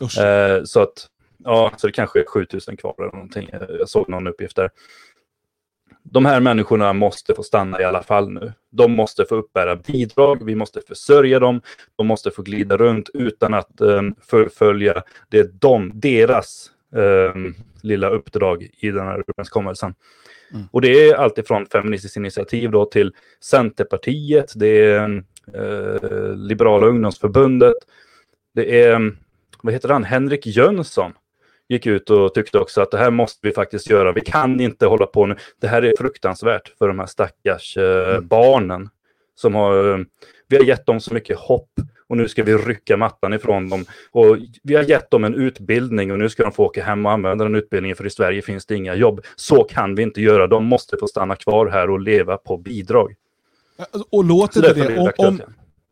[0.00, 1.06] Eh, så att,
[1.44, 3.48] ja, så det kanske är 7000 kvar eller någonting.
[3.78, 4.70] Jag såg någon uppgift där.
[6.10, 8.52] De här människorna måste få stanna i alla fall nu.
[8.72, 11.60] De måste få uppbära bidrag, vi måste försörja dem,
[11.96, 18.68] de måste få glida runt utan att um, förfölja det de, deras um, lilla uppdrag
[18.78, 19.94] i den här överenskommelsen.
[20.52, 20.66] Mm.
[20.72, 25.22] Och det är alltifrån Feministiskt initiativ då till Centerpartiet, det är
[25.54, 27.76] eh, Liberala ungdomsförbundet,
[28.54, 29.16] det är,
[29.62, 31.12] vad heter han, Henrik Jönsson
[31.68, 34.12] gick ut och tyckte också att det här måste vi faktiskt göra.
[34.12, 35.36] Vi kan inte hålla på nu.
[35.60, 38.28] Det här är fruktansvärt för de här stackars eh, mm.
[38.28, 38.88] barnen
[39.34, 40.06] som har,
[40.48, 41.70] vi har gett dem så mycket hopp
[42.08, 43.84] och nu ska vi rycka mattan ifrån dem.
[44.10, 47.12] Och vi har gett dem en utbildning och nu ska de få åka hem och
[47.12, 49.20] använda den utbildningen för i Sverige finns det inga jobb.
[49.36, 50.46] Så kan vi inte göra.
[50.46, 53.14] De måste få stanna kvar här och leva på bidrag.
[54.10, 55.40] Och låter det, det om, om,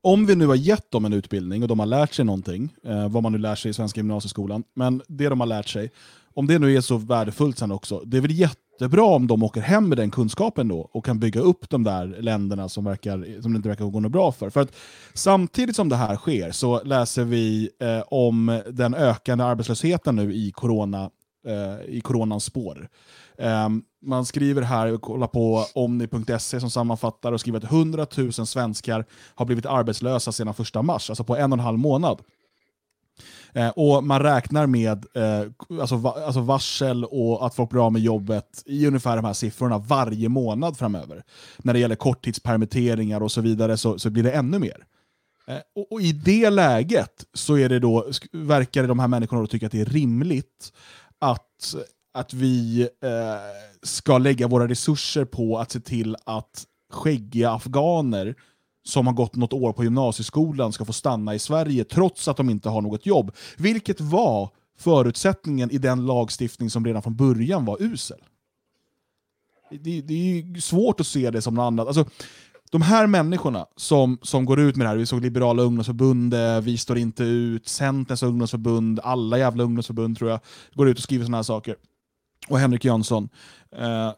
[0.03, 3.09] om, vi nu har gett dem en utbildning och de har lärt sig någonting, eh,
[3.09, 5.91] vad man nu lär sig i svenska gymnasieskolan, men det de har lärt sig,
[6.35, 9.61] om det nu är så värdefullt sen också, det är väl jättebra om de åker
[9.61, 13.53] hem med den kunskapen då och kan bygga upp de där länderna som, verkar, som
[13.53, 14.51] det inte verkar gå något bra för.
[14.51, 14.75] För att
[15.15, 20.51] samtidigt som det här sker så läser vi eh, om den ökande arbetslösheten nu i,
[20.51, 21.11] corona,
[21.47, 22.89] eh, i coronans spår.
[23.39, 23.69] Eh,
[24.03, 29.05] man skriver här, kolla på omni.se som sammanfattar och skriver att 100 000 svenskar
[29.35, 32.19] har blivit arbetslösa sedan första mars, alltså på en och en halv månad.
[33.55, 37.93] Eh, och man räknar med eh, alltså, va, alltså varsel och att folk blir av
[37.93, 41.23] med jobbet i ungefär de här siffrorna varje månad framöver.
[41.59, 44.85] När det gäller korttidspermitteringar och så vidare så, så blir det ännu mer.
[45.47, 49.47] Eh, och, och, I det läget så är det då, verkar de här människorna då
[49.47, 50.73] tycka att det är rimligt
[51.19, 51.75] att,
[52.15, 53.09] att vi eh,
[53.83, 58.35] ska lägga våra resurser på att se till att skäggiga afghaner
[58.85, 62.51] som har gått något år på gymnasieskolan ska få stanna i Sverige trots att de
[62.51, 63.33] inte har något jobb.
[63.57, 68.19] Vilket var förutsättningen i den lagstiftning som redan från början var usel.
[69.71, 71.87] Det, det är svårt att se det som något annat.
[71.87, 72.05] Alltså,
[72.71, 76.79] de här människorna som, som går ut med det här, vi såg Liberala ungdomsförbundet, Vi
[76.79, 80.41] står inte ut, Centerns ungdomsförbund, alla jävla ungdomsförbund tror jag,
[80.75, 81.77] går ut och skriver sådana här saker.
[82.49, 83.29] Och Henrik Jönsson.
[83.77, 84.13] Eh,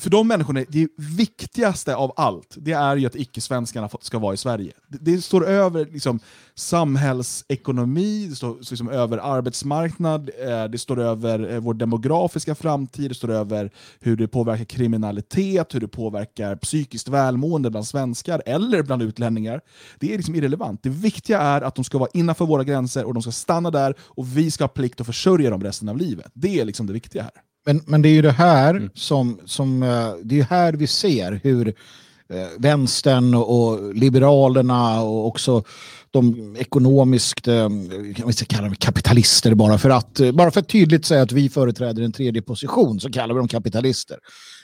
[0.00, 4.36] för de människorna, det viktigaste av allt, det är ju att icke-svenskarna ska vara i
[4.36, 4.72] Sverige.
[4.88, 6.20] Det, det står över liksom,
[6.54, 13.14] samhällsekonomi, det står liksom, över arbetsmarknad, eh, det står över eh, vår demografiska framtid, det
[13.14, 13.70] står över
[14.00, 19.60] hur det påverkar kriminalitet, hur det påverkar psykiskt välmående bland svenskar eller bland utlänningar.
[19.98, 20.82] Det är liksom irrelevant.
[20.82, 23.94] Det viktiga är att de ska vara innanför våra gränser och de ska stanna där
[24.00, 26.30] och vi ska ha plikt att försörja dem resten av livet.
[26.34, 27.49] Det är liksom det viktiga här.
[27.66, 28.90] Men, men det är ju det här mm.
[28.94, 31.68] som, som eh, det är här vi ser hur
[32.28, 35.64] eh, vänstern och liberalerna och också
[36.10, 37.68] de ekonomiskt, eh,
[38.16, 41.48] kan vi kalla dem kapitalister bara för att bara för att tydligt säga att vi
[41.48, 44.18] företräder en tredje position så kallar vi dem kapitalister.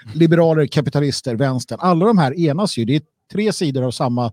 [0.05, 0.18] Mm.
[0.18, 2.84] Liberaler, kapitalister, vänstern, alla de här enas ju.
[2.84, 4.32] Det är tre sidor av samma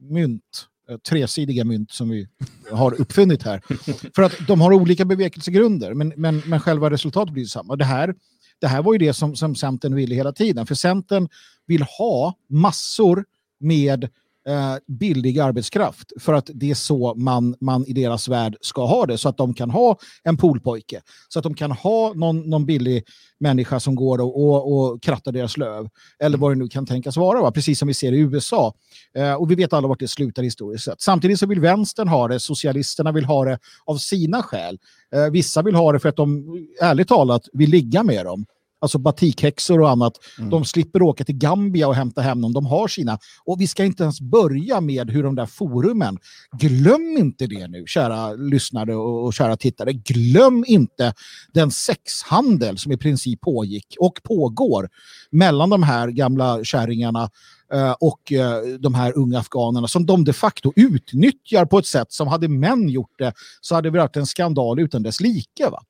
[0.00, 2.28] mynt Eh, tresidiga mynt som vi
[2.70, 3.62] har uppfunnit här.
[4.14, 7.76] För att de har olika bevekelsegrunder, men, men, men själva resultatet blir detsamma.
[7.76, 8.14] Det här,
[8.60, 11.28] det här var ju det som, som Centern ville hela tiden, för Centern
[11.66, 13.24] vill ha massor
[13.60, 14.08] med
[14.48, 19.06] eh, billig arbetskraft för att det är så man, man i deras värld ska ha
[19.06, 19.18] det.
[19.18, 21.00] Så att de kan ha en poolpojke.
[21.28, 23.04] Så att de kan ha någon, någon billig
[23.40, 25.88] människa som går och, och, och krattar deras löv.
[26.18, 27.42] Eller vad det nu kan tänkas vara.
[27.42, 27.52] Va?
[27.52, 28.74] Precis som vi ser i USA.
[29.14, 31.00] Eh, och vi vet alla vart det slutar historiskt sett.
[31.00, 32.40] Samtidigt så vill vänstern ha det.
[32.40, 34.78] Socialisterna vill ha det av sina skäl.
[35.14, 36.44] Eh, vissa vill ha det för att de
[36.82, 38.46] ärligt talat vill ligga med dem
[38.80, 40.50] alltså batikhäxor och annat, mm.
[40.50, 42.52] de slipper åka till Gambia och hämta hem dem.
[42.52, 43.18] De har sina.
[43.44, 46.18] Och vi ska inte ens börja med hur de där forumen,
[46.58, 49.92] glöm inte det nu, kära lyssnare och, och kära tittare.
[49.92, 51.14] Glöm inte
[51.52, 54.88] den sexhandel som i princip pågick och pågår
[55.30, 57.30] mellan de här gamla kärringarna
[57.72, 62.12] Eh, och eh, de här unga afghanerna som de de facto utnyttjar på ett sätt
[62.12, 65.70] som hade män gjort det så hade det varit en skandal utan dess like.
[65.70, 65.82] Va?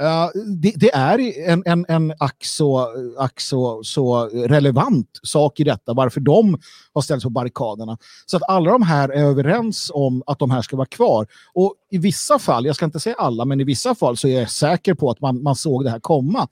[0.00, 5.64] Uh, det, det, är en, en, en ack, så, ack så, så, relevant sak i
[5.64, 6.58] detta, varför de
[6.94, 7.98] har ställts på barrikaderna.
[8.26, 11.26] Så att alla de här är överens om att de här ska vara kvar.
[11.54, 14.40] Och i vissa fall, jag ska inte säga alla, men i vissa fall så är
[14.40, 16.48] jag säker på att man, man såg det här komma.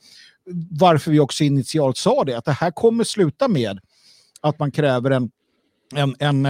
[0.71, 3.81] Varför vi också initialt sa det, att det här kommer sluta med
[4.41, 5.31] att man kräver en,
[5.95, 6.47] en, en,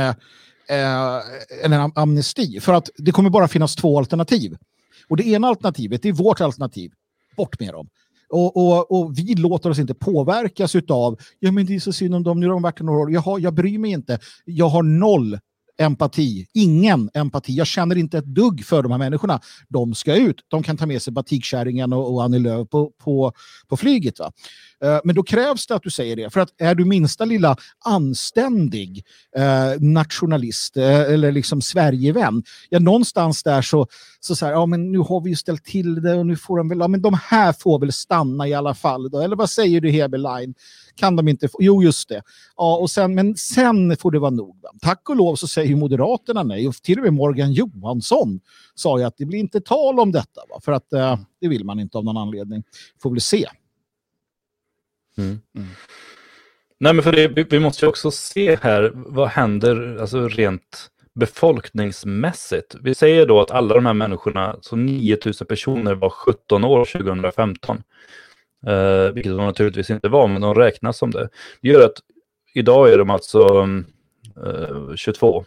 [0.68, 2.60] en, en, amnesti.
[2.60, 4.56] För att det kommer bara finnas två alternativ.
[5.08, 6.92] Och det ena alternativet, det är vårt alternativ.
[7.36, 7.88] Bort med dem.
[8.28, 12.14] Och, och, och, vi låter oss inte påverkas av, ja men det är så synd
[12.14, 14.18] om dem, nu har de varit några år, jag, har, jag bryr mig inte.
[14.44, 15.38] Jag har noll
[15.80, 17.52] empati, ingen empati.
[17.52, 19.40] Jag känner inte ett dugg för de här människorna.
[19.68, 20.36] De ska ut.
[20.48, 23.32] De kan ta med sig batikkärringen och, och Annie Lööf på, på,
[23.68, 24.18] på flyget.
[24.18, 24.32] Va?
[24.84, 26.30] Eh, men då krävs det att du säger det.
[26.30, 29.04] För att är du minsta lilla anständig
[29.36, 33.86] eh, nationalist eh, eller liksom Sverigevän, ja någonstans där så,
[34.20, 36.58] så, så här, ja men nu har vi ju ställt till det och nu får
[36.58, 39.10] de väl, ja men de här får väl stanna i alla fall.
[39.10, 39.20] Då.
[39.20, 40.54] Eller vad säger du Heberlein?
[41.00, 41.58] kan de inte få.
[41.60, 42.22] Jo, just det.
[42.56, 44.56] Ja, och sen, men sen får det vara nog.
[44.80, 46.68] Tack och lov så säger Moderaterna nej.
[46.68, 48.40] Och till och med Morgan Johansson
[48.74, 50.40] sa ju att det blir inte tal om detta.
[50.48, 50.60] Va?
[50.62, 52.62] För att eh, det vill man inte av någon anledning.
[53.02, 53.46] Får väl se.
[55.18, 55.40] Mm.
[55.56, 55.68] Mm.
[56.80, 60.90] Nej, men för det, vi, vi måste ju också se här, vad händer alltså rent
[61.14, 62.76] befolkningsmässigt?
[62.82, 67.82] Vi säger då att alla de här människorna, så 9000 personer var 17 år 2015.
[68.66, 71.28] Eh, vilket de naturligtvis inte var, men de räknas som det.
[71.60, 71.96] Det gör att
[72.54, 73.68] idag är de alltså
[74.46, 75.44] eh, 22.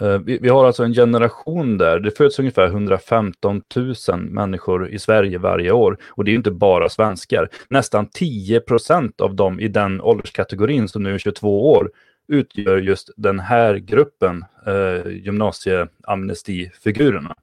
[0.00, 4.98] Eh, vi, vi, har alltså en generation där, det föds ungefär 115 000 människor i
[4.98, 5.98] Sverige varje år.
[6.08, 7.48] Och det är inte bara svenskar.
[7.68, 11.90] Nästan 10 procent av dem i den ålderskategorin som nu är 22 år
[12.28, 17.36] utgör just den här gruppen eh, gymnasieamnestifigurerna.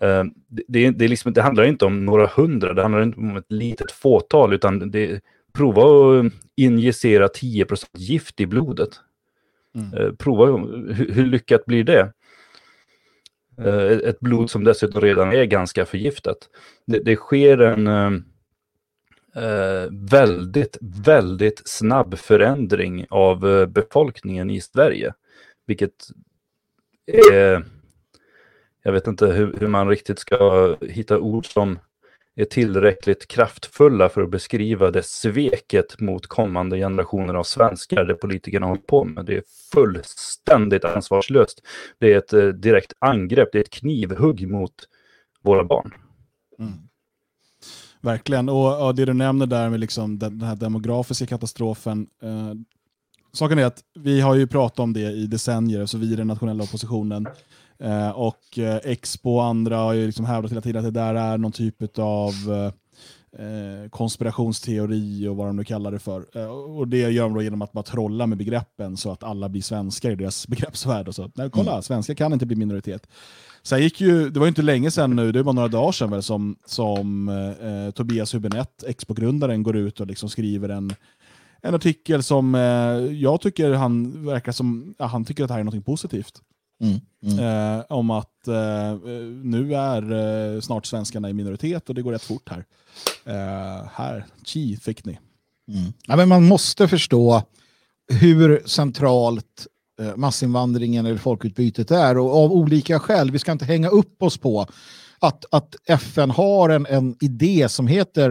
[0.00, 0.24] Eh,
[0.68, 3.92] det, det, liksom, det, handlar inte om några hundra, det handlar inte om ett litet
[3.92, 5.20] fåtal, utan det,
[5.52, 9.00] prova att injicera 10% gift i blodet.
[9.76, 9.94] Mm.
[9.94, 12.12] Eh, prova, hur, hur, lyckat blir det?
[13.58, 16.38] Eh, ett blod som dessutom redan är ganska förgiftat.
[16.86, 17.86] Det, det sker en
[19.36, 25.14] eh, väldigt, väldigt snabb förändring av befolkningen i Sverige.
[25.66, 25.94] Vilket
[27.06, 27.64] är
[28.86, 31.78] jag vet inte hur, hur, man riktigt ska hitta ord som
[32.36, 38.66] är tillräckligt kraftfulla för att beskriva det sveket mot kommande generationer av svenskar det politikerna
[38.66, 39.26] håller på med.
[39.26, 41.62] Det är fullständigt ansvarslöst.
[41.98, 44.72] Det är ett eh, direkt angrepp, det är ett knivhugg mot
[45.42, 45.94] våra barn.
[46.58, 46.72] Mm.
[48.00, 52.06] Verkligen, och, och, det du nämner där med liksom den, den här demografiska katastrofen.
[52.22, 52.52] Eh,
[53.32, 56.26] saken är att vi har ju pratat om det i decennier, så vi i den
[56.26, 57.26] nationella oppositionen
[57.78, 61.14] Eh, och eh, Expo och andra har ju liksom hävdat hela tiden att det där
[61.14, 62.32] är någon typ av
[63.38, 66.26] eh, konspirationsteori och vad de nu kallar det för.
[66.34, 69.48] Eh, och Det gör de då genom att bara trolla med begreppen så att alla
[69.48, 71.08] blir svenskar i deras begreppsvärld.
[71.08, 71.30] Och så.
[71.34, 71.82] Nej, kolla, mm.
[71.82, 73.06] svenskar kan inte bli minoritet.
[73.62, 76.22] Sen gick ju, det var inte länge sedan nu, det var några dagar sedan väl,
[76.22, 80.92] som, som eh, Tobias Hübinette, Expo-grundaren, går ut och liksom skriver en,
[81.62, 82.60] en artikel som eh,
[83.14, 86.42] jag tycker han verkar som, ja, han tycker att det här är något positivt.
[86.80, 87.78] Mm, mm.
[87.78, 88.94] Eh, om att eh,
[89.42, 92.64] nu är eh, snart svenskarna i minoritet och det går rätt fort här.
[93.24, 95.18] Eh, här, chi fick ni.
[95.72, 95.92] Mm.
[96.06, 97.42] Ja, men man måste förstå
[98.20, 99.66] hur centralt
[100.00, 103.30] eh, massinvandringen eller folkutbytet är och av olika skäl.
[103.30, 104.66] Vi ska inte hänga upp oss på
[105.18, 108.30] att, att FN har en, en idé som heter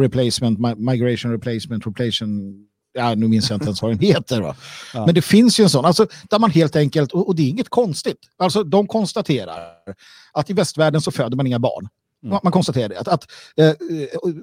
[0.00, 4.40] replacement, migration replacement, replacement ja, nu minns jag inte ens vad den heter.
[4.40, 4.56] Va?
[4.94, 5.06] Ja.
[5.06, 7.48] Men det finns ju en sån, alltså, där man helt enkelt, och, och, det är
[7.48, 9.58] inget konstigt, alltså de konstaterar
[10.32, 11.88] att i västvärlden så föder man inga barn.
[12.24, 12.38] Mm.
[12.42, 13.72] Man konstaterar det, att, att eh,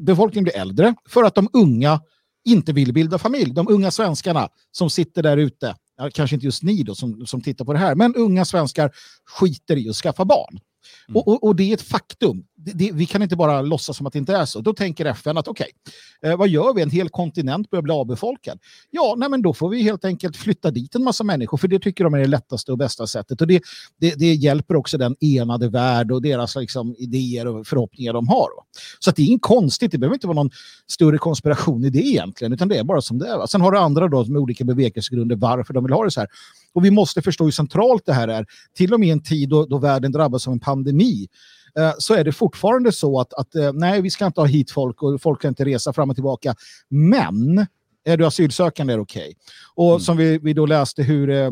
[0.01, 2.01] befolkningen blir äldre för att de unga
[2.45, 3.53] inte vill bilda familj.
[3.53, 5.75] De unga svenskarna som sitter där ute,
[6.13, 8.91] kanske inte just ni då som, som tittar på det här, men unga svenskar
[9.25, 10.59] skiter i att skaffa barn.
[11.07, 11.17] Mm.
[11.17, 12.43] Och, och, och, det är ett faktum.
[12.65, 14.61] Det, det, vi kan inte bara låtsas som att det inte är så.
[14.61, 15.67] Då tänker FN att okej,
[16.21, 16.81] okay, eh, vad gör vi?
[16.81, 18.59] En hel kontinent börjar bli avbefolkad.
[18.89, 21.79] Ja, nej, men då får vi helt enkelt flytta dit en massa människor, för det
[21.79, 23.41] tycker de är det lättaste och bästa sättet.
[23.41, 23.61] Och det,
[23.99, 28.47] det, det hjälper också den enade värld och deras liksom, idéer och förhoppningar de har.
[28.99, 30.51] Så det är inget konstigt, det behöver inte vara någon
[30.87, 33.37] större konspiration i det egentligen, utan det är bara som det är.
[33.37, 33.47] Va?
[33.47, 36.29] Sen har du andra då med olika bevekelsegrunder varför de vill ha det så här.
[36.73, 38.45] Och vi måste förstå hur centralt det här är.
[38.77, 41.27] Till och med i en tid då, då världen drabbas av en pandemi
[41.97, 45.03] så är det fortfarande så att, att eh, nej, vi ska inte ha hit folk
[45.03, 46.55] och folk kan inte resa fram och tillbaka.
[46.89, 47.65] Men
[48.03, 49.21] är du asylsökande är det okej.
[49.21, 49.33] Okay.
[49.75, 49.99] Och mm.
[49.99, 51.51] som vi, vi då läste hur eh,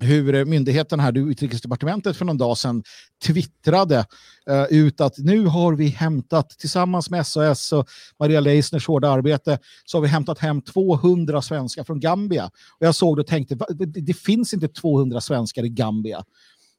[0.00, 2.82] hur myndigheten här, utrikesdepartementet för någon dag sedan
[3.24, 4.06] twittrade
[4.50, 7.88] uh, ut att nu har vi hämtat tillsammans med SOS och
[8.20, 12.44] Maria Leisners hårda arbete så har vi hämtat hem 200 svenskar från Gambia.
[12.78, 16.24] Och jag såg det och tänkte, det finns inte 200 svenskar i Gambia.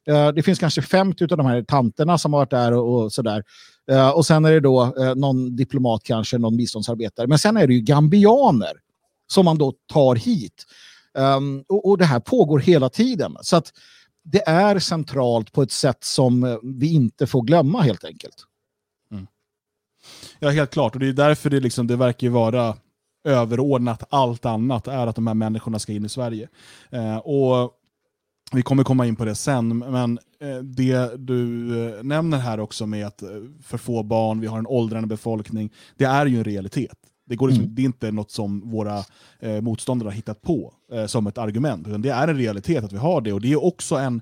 [0.08, 3.04] Eh, det finns kanske 50 typ av de här tanterna som har varit där och,
[3.04, 3.44] och sådär.
[3.92, 7.28] Eh, och sen är det då eh, någon diplomat kanske, någon biståndsarbetare.
[7.28, 8.74] Men sen är det ju gambianer
[9.28, 10.66] som man då tar hit.
[11.18, 13.38] Ehm, och, och, det här pågår hela tiden.
[13.42, 13.74] Så att
[14.24, 18.36] det är centralt på ett sätt som vi inte får glömma helt enkelt.
[19.12, 19.28] Mm.
[20.40, 20.94] Ja, helt klart.
[20.94, 22.76] Och det är därför det, liksom, det verkar vara
[23.24, 26.50] överordnat allt annat, är att de här människorna ska in i Sverige.
[26.90, 27.74] Eh, och
[28.52, 32.86] vi kommer komma in på det sen, men eh, det du eh, nämner här också
[32.86, 33.24] med att
[33.64, 36.98] för få barn, vi har en åldrande befolkning, det är ju en realitet.
[37.26, 37.76] Det, går liksom, mm.
[37.76, 39.04] det är inte något som våra
[39.40, 42.94] eh, motståndare har hittat på eh, som ett argument, utan det är en realitet att
[42.94, 43.34] vi har det.
[43.34, 44.22] Och det är också en,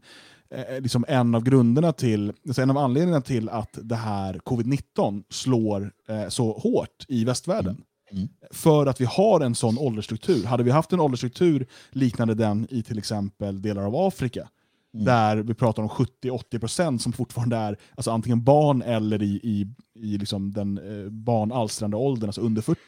[0.49, 5.23] eh, liksom en av grunderna till, alltså en av anledningarna till att det här covid-19
[5.29, 7.75] slår eh, så hårt i västvärlden.
[7.75, 7.83] Mm.
[8.13, 8.27] Mm.
[8.51, 10.45] För att vi har en sån åldersstruktur.
[10.45, 14.47] Hade vi haft en åldersstruktur liknande den i till exempel delar av Afrika,
[14.93, 15.05] Mm.
[15.05, 19.67] Där vi pratar om 70-80% som fortfarande är alltså antingen barn eller i, i,
[19.99, 22.79] i liksom den eh, barnalstrande åldern, alltså under 40.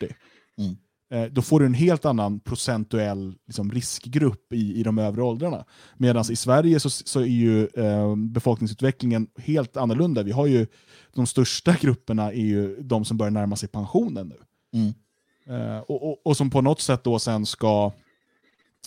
[0.58, 0.78] Mm.
[1.12, 5.66] Eh, då får du en helt annan procentuell liksom, riskgrupp i, i de övre åldrarna.
[5.98, 10.24] Medan i Sverige så, så är ju eh, befolkningsutvecklingen helt annorlunda.
[10.24, 10.68] Vi har ju
[11.14, 14.38] de största grupperna är ju de som börjar närma sig pensionen nu.
[15.50, 17.92] Eh, och, och, och, som på något sätt då sen ska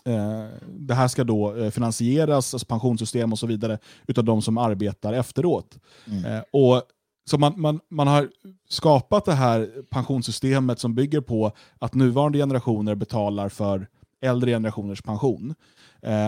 [0.04, 4.58] Eh, det här ska då eh, finansieras, alltså pensionssystem och så vidare, utav de som
[4.58, 5.78] arbetar efteråt.
[6.06, 6.42] Mm.
[6.52, 6.82] Och
[7.30, 8.28] så man, man, man har
[8.68, 13.86] skapat det här pensionssystemet som bygger på att nuvarande generationer betalar för
[14.20, 15.54] äldre generationers pension.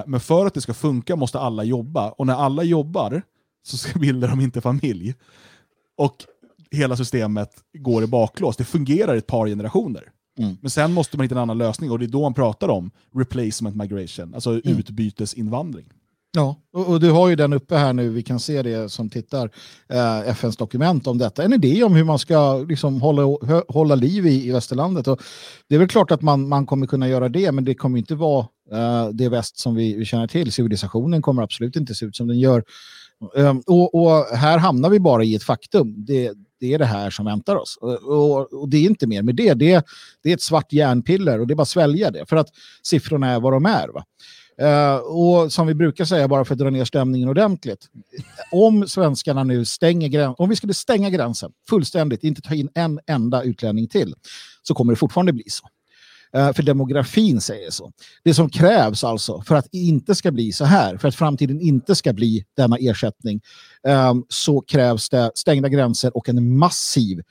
[0.07, 3.23] men för att det ska funka måste alla jobba, och när alla jobbar
[3.63, 5.15] så bildar de inte familj.
[5.97, 6.17] Och
[6.71, 8.57] hela systemet går i baklås.
[8.57, 10.11] Det fungerar i ett par generationer.
[10.41, 10.57] Mm.
[10.61, 12.91] Men sen måste man hitta en annan lösning och det är då man pratar om
[13.15, 14.79] replacement migration, alltså mm.
[14.79, 15.87] utbytesinvandring.
[16.33, 19.11] Ja, och, och, du har ju den uppe här nu, vi kan se det som
[19.11, 19.51] tittar,
[19.89, 21.45] eh, FNs dokument om detta.
[21.45, 23.23] En idé om hur man ska liksom hålla,
[23.69, 25.09] hålla liv i, i västerlandet.
[25.09, 25.21] Och
[25.69, 28.15] det är väl klart att man, man kommer kunna göra det, men det kommer inte
[28.15, 30.53] vara eh, det väst som vi, vi känner till.
[30.53, 32.65] Civilisationen kommer absolut inte se ut som den gör.
[33.37, 36.05] Eh, och, och, här hamnar vi bara i ett faktum.
[36.05, 37.79] Det, det är det här som väntar oss.
[37.81, 39.55] Och, och, och, det är inte mer med det.
[39.55, 39.87] det.
[40.23, 42.27] Det är ett svart järnpiller och det är bara att svälja det.
[42.27, 42.49] För att
[42.83, 43.89] siffrorna är vad de är.
[43.89, 44.05] Va?
[44.63, 47.89] Uh, och som vi brukar säga, bara för att dra ner stämningen ordentligt.
[48.53, 53.01] Om svenskarna nu stänger gränsen, om vi skulle stänga gränsen fullständigt, inte ta in en
[53.07, 54.15] enda utlänning till,
[54.63, 55.67] så kommer det fortfarande bli så.
[56.37, 57.93] Eh, för demografin säger så.
[58.25, 61.61] Det som krävs alltså för att det inte ska bli så här, för att framtiden
[61.61, 63.41] inte ska bli denna ersättning,
[63.87, 67.23] eh, så krävs det stängda gränser och en massiv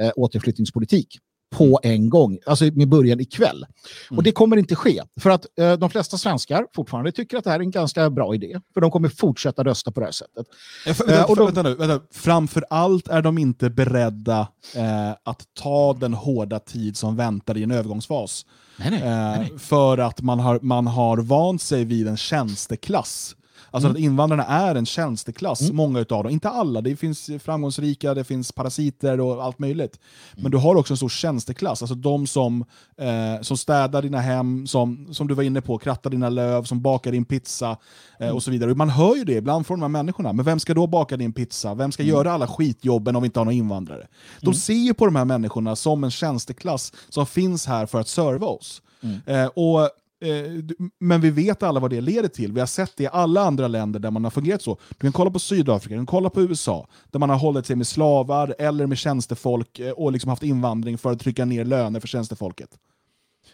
[0.00, 1.18] eh, återflyttningspolitik
[1.50, 3.66] på en gång, alltså med början ikväll.
[4.10, 4.18] Mm.
[4.18, 7.50] Och det kommer inte ske, för att eh, de flesta svenskar fortfarande tycker att det
[7.50, 10.46] här är en ganska bra idé, för de kommer fortsätta rösta på det här sättet.
[10.86, 12.00] Ja, för, vänta, eh, och de, vänta nu, vänta.
[12.10, 17.62] Framför allt är de inte beredda eh, att ta den hårda tid som väntar i
[17.62, 18.46] en övergångsfas.
[18.76, 19.50] Nej, nej, nej.
[19.52, 23.34] Eh, för att man har, man har vant sig vid en tjänsteklass
[23.70, 23.96] Alltså mm.
[23.96, 25.76] att invandrarna är en tjänsteklass, mm.
[25.76, 26.32] många utav dem.
[26.32, 29.98] Inte alla, det finns framgångsrika, det finns parasiter och allt möjligt.
[30.32, 30.50] Men mm.
[30.50, 32.64] du har också en stor tjänsteklass, alltså de som,
[32.96, 36.82] eh, som städar dina hem, som, som du var inne på, krattar dina löv, som
[36.82, 37.70] bakar din pizza
[38.18, 38.36] eh, mm.
[38.36, 38.74] och så vidare.
[38.74, 41.32] Man hör ju det ibland från de här människorna, men vem ska då baka din
[41.32, 41.74] pizza?
[41.74, 42.14] Vem ska mm.
[42.14, 44.06] göra alla skitjobben om vi inte har några invandrare?
[44.40, 48.08] De ser ju på de här människorna som en tjänsteklass som finns här för att
[48.08, 48.82] serva oss.
[49.00, 49.20] Mm.
[49.26, 49.90] Eh, och,
[50.20, 50.64] Eh,
[51.00, 52.52] men vi vet alla vad det leder till.
[52.52, 54.78] Vi har sett det i alla andra länder där man har fungerat så.
[54.88, 57.76] Du kan kolla på Sydafrika, du kan kolla på USA, där man har hållit sig
[57.76, 62.00] med slavar eller med tjänstefolk eh, och liksom haft invandring för att trycka ner löner
[62.00, 62.70] för tjänstefolket.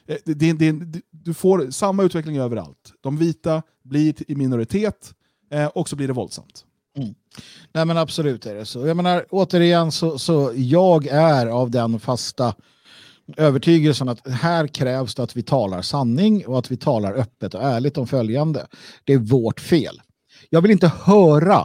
[0.06, 2.92] Eh, det, det, det, du får samma utveckling överallt.
[3.00, 5.14] De vita blir i minoritet
[5.74, 6.64] och så blir det våldsamt.
[6.96, 7.14] Mm.
[7.72, 8.86] Nej men absolut är det så.
[8.86, 12.54] Jag menar återigen så, så jag är av den fasta
[13.36, 17.62] övertygelsen att här krävs det att vi talar sanning och att vi talar öppet och
[17.62, 18.66] ärligt om följande.
[19.04, 20.00] Det är vårt fel.
[20.50, 21.60] Jag vill inte höra,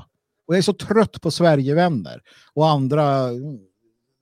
[0.48, 2.22] och jag är så trött på Sverigevänner
[2.54, 3.30] och andra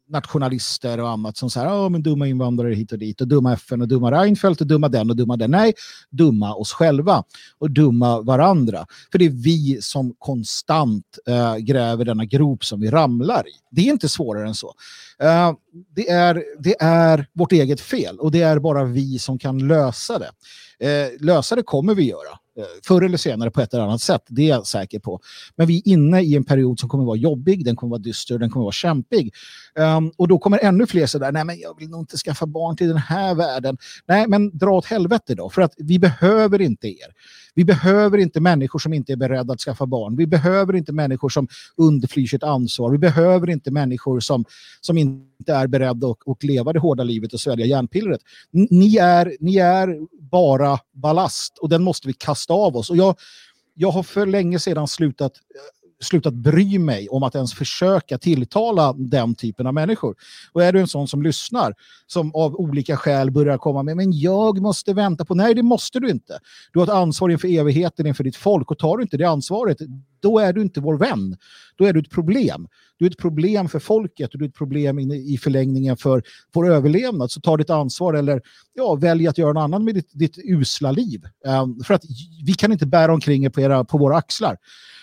[0.07, 3.81] nationalister och annat som säger oh, men dumma invandrare hit och dit och dumma FN
[3.81, 5.51] och dumma Reinfeldt och dumma den och dumma den.
[5.51, 5.73] Nej,
[6.09, 7.23] dumma oss själva
[7.57, 8.85] och dumma varandra.
[9.11, 13.53] För det är vi som konstant äh, gräver denna grop som vi ramlar i.
[13.71, 14.73] Det är inte svårare än så.
[15.19, 15.53] Äh,
[15.95, 20.19] det, är, det är vårt eget fel och det är bara vi som kan lösa
[20.19, 20.29] det.
[20.79, 22.39] Äh, lösa det kommer vi göra.
[22.87, 24.21] Förr eller senare på ett eller annat sätt.
[24.27, 25.19] Det är jag säker på.
[25.55, 28.37] Men vi är inne i en period som kommer vara jobbig, den kommer vara dyster,
[28.37, 29.33] den kommer vara kämpig.
[29.79, 32.77] Um, och då kommer ännu fler sådär, nej men jag vill nog inte skaffa barn
[32.77, 33.77] till den här världen.
[34.07, 37.13] Nej men dra åt helvete då, för att vi behöver inte er.
[37.57, 40.15] Vi behöver inte människor som inte är beredda att skaffa barn.
[40.15, 41.47] Vi behöver inte människor som
[41.77, 42.91] undflyr sitt ansvar.
[42.91, 44.45] Vi behöver inte människor som,
[44.81, 48.21] som inte är beredda att, att leva det hårda livet och svälja järnpillret.
[48.51, 49.97] Ni är, ni är
[50.31, 52.89] bara ballast och den måste vi kasta av oss.
[52.89, 53.15] Och jag,
[53.73, 58.93] jag har för länge sedan slutat eh, slutat bry mig om att ens försöka tilltala
[58.93, 60.15] den typen av människor.
[60.51, 61.73] Och är du en sån som lyssnar,
[62.07, 65.99] som av olika skäl börjar komma med men jag måste vänta på, nej det måste
[65.99, 66.39] du inte.
[66.73, 69.77] Du har ett ansvar inför evigheten, inför ditt folk och tar du inte det ansvaret,
[70.19, 71.37] då är du inte vår vän.
[71.77, 72.67] Då är du ett problem.
[72.97, 76.69] Du är ett problem för folket och du är ett problem i förlängningen för vår
[76.69, 77.31] överlevnad.
[77.31, 78.41] Så ta ditt ansvar eller
[78.73, 81.23] ja, välj att göra något annat med ditt, ditt usla liv.
[81.45, 82.03] Um, för att
[82.45, 84.57] vi kan inte bära omkring på, era, på våra axlar.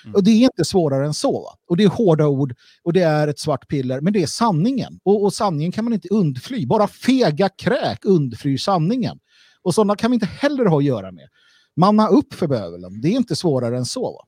[0.04, 0.14] Mm.
[0.14, 1.32] Och det är inte svårare än så.
[1.32, 1.58] Va?
[1.68, 5.00] Och det är hårda ord och det är ett svart piller, men det är sanningen.
[5.02, 6.66] Och, och sanningen kan man inte undfly.
[6.66, 9.18] Bara fega kräk undflyr sanningen.
[9.62, 11.28] Och sådana kan vi inte heller ha att göra med.
[11.76, 13.00] Manna upp för bövelen.
[13.00, 14.12] Det är inte svårare än så.
[14.12, 14.26] Va?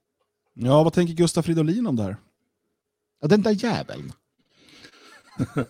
[0.59, 2.17] Ja, vad tänker Gustaf Fridolin om det här?
[3.21, 4.13] Ja, den där jäveln.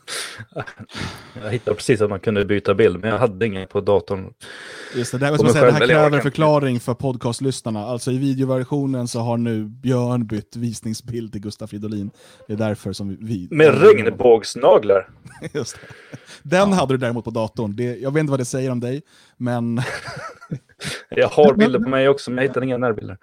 [1.43, 4.33] jag hittade precis att man kunde byta bild, men jag hade ingen på datorn.
[4.95, 7.85] Just det, det, säga, det här kräver en förklaring för podcastlyssnarna.
[7.85, 12.11] Alltså i videoversionen så har nu Björn bytt visningsbild till Gustaf Fridolin.
[12.47, 13.49] Det är därför som vi...
[13.51, 15.09] Med regnbågsnaglar.
[15.53, 16.17] Just det.
[16.43, 16.75] Den ja.
[16.75, 17.77] hade du däremot på datorn.
[17.77, 19.03] Det, jag vet inte vad det säger om dig,
[19.37, 19.83] men...
[21.09, 23.19] jag har bilder på mig också, men jag hittar inga närbilder.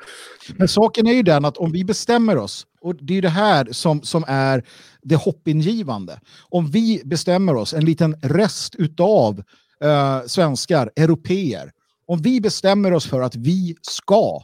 [0.55, 3.67] Men saken är ju den att om vi bestämmer oss, och det är det här
[3.71, 4.63] som, som är
[5.01, 6.19] det hoppingivande.
[6.49, 9.43] Om vi bestämmer oss, en liten rest utav
[9.83, 11.71] eh, svenskar, europeer,
[12.07, 14.41] om vi bestämmer oss för att vi ska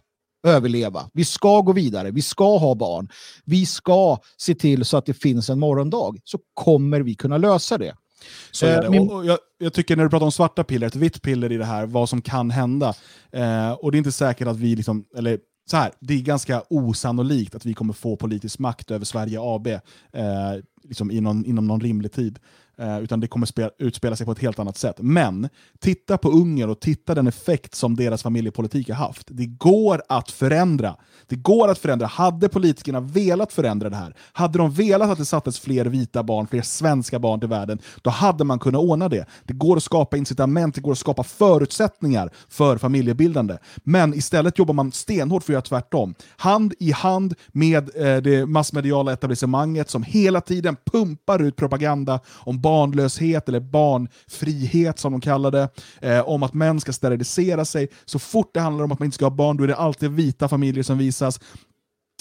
[0.47, 3.10] överleva, vi ska gå vidare, vi ska ha barn,
[3.45, 7.78] vi ska se till så att det finns en morgondag, så kommer vi kunna lösa
[7.78, 7.93] det.
[8.51, 8.99] Så är det.
[8.99, 11.57] Och, och jag, jag, tycker när du pratar om svarta piller, ett vitt piller i
[11.57, 12.93] det här, vad som kan hända.
[13.32, 15.39] Eh, och det är inte säkert att vi, liksom, eller
[15.70, 19.67] så här, det är ganska osannolikt att vi kommer få politisk makt över Sverige AB
[19.67, 19.82] eh,
[20.84, 22.39] liksom inom, inom någon rimlig tid.
[22.80, 24.95] Eh, utan det kommer spela, utspela sig på ett helt annat sätt.
[24.99, 25.49] Men
[25.80, 29.27] titta på Ungern och titta den effekt som deras familjepolitik har haft.
[29.32, 30.95] Det går att förändra.
[31.27, 32.07] Det går att förändra.
[32.07, 36.47] Hade politikerna velat förändra det här, hade de velat att det sattes fler vita barn,
[36.47, 39.25] fler svenska barn till världen, då hade man kunnat ordna det.
[39.43, 43.57] Det går att skapa incitament, det går att skapa förutsättningar för familjebildande.
[43.75, 46.15] Men istället jobbar man stenhårt för att göra tvärtom.
[46.38, 52.61] Hand i hand med eh, det massmediala etablissemanget som hela tiden pumpar ut propaganda om
[52.70, 55.70] barnlöshet eller barnfrihet som de kallar det,
[56.01, 57.88] eh, om att män ska sterilisera sig.
[58.05, 60.11] Så fort det handlar om att man inte ska ha barn, då är det alltid
[60.11, 61.39] vita familjer som visas.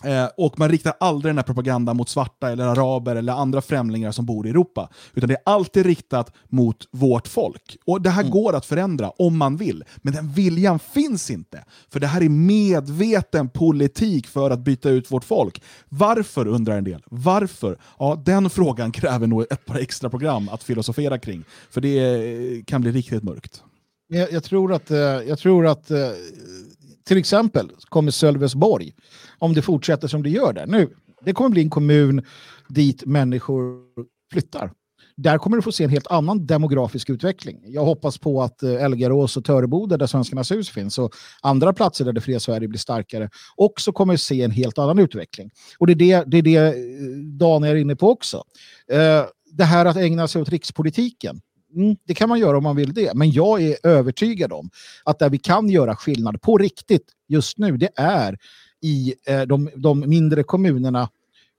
[0.04, 4.12] Eh, och man riktar aldrig den här propagandan mot svarta, eller araber eller andra främlingar
[4.12, 4.88] som bor i Europa.
[5.14, 7.76] Utan det är alltid riktat mot vårt folk.
[7.86, 8.32] Och Det här mm.
[8.32, 11.64] går att förändra om man vill, men den viljan finns inte.
[11.88, 15.62] För det här är medveten politik för att byta ut vårt folk.
[15.88, 17.02] Varför, undrar en del.
[17.06, 17.78] Varför?
[17.98, 21.44] Ja, den frågan kräver nog ett par extra program att filosofera kring.
[21.70, 23.62] För det eh, kan bli riktigt mörkt.
[24.08, 25.98] Jag, jag tror att, eh, jag tror att eh,
[27.08, 28.92] till exempel kommer Sölvesborg,
[29.38, 30.90] om det fortsätter som det gör där nu,
[31.24, 32.24] det kommer bli en kommun
[32.68, 33.82] dit människor
[34.32, 34.72] flyttar.
[35.16, 37.60] Där kommer du få se en helt annan demografisk utveckling.
[37.64, 42.04] Jag hoppas på att eh, Elgarås och Töreboda, där Svenskarnas hus finns, och andra platser
[42.04, 45.50] där det fria Sverige blir starkare, också kommer se en helt annan utveckling.
[45.78, 46.74] Och det är det, det, är det eh,
[47.38, 48.42] Dan är inne på också.
[48.92, 51.40] Eh, det här att ägna sig åt rikspolitiken,
[51.76, 53.14] mm, det kan man göra om man vill det.
[53.14, 54.70] Men jag är övertygad om
[55.04, 58.38] att där vi kan göra skillnad på riktigt just nu, det är
[58.80, 61.08] i eh, de, de mindre kommunerna,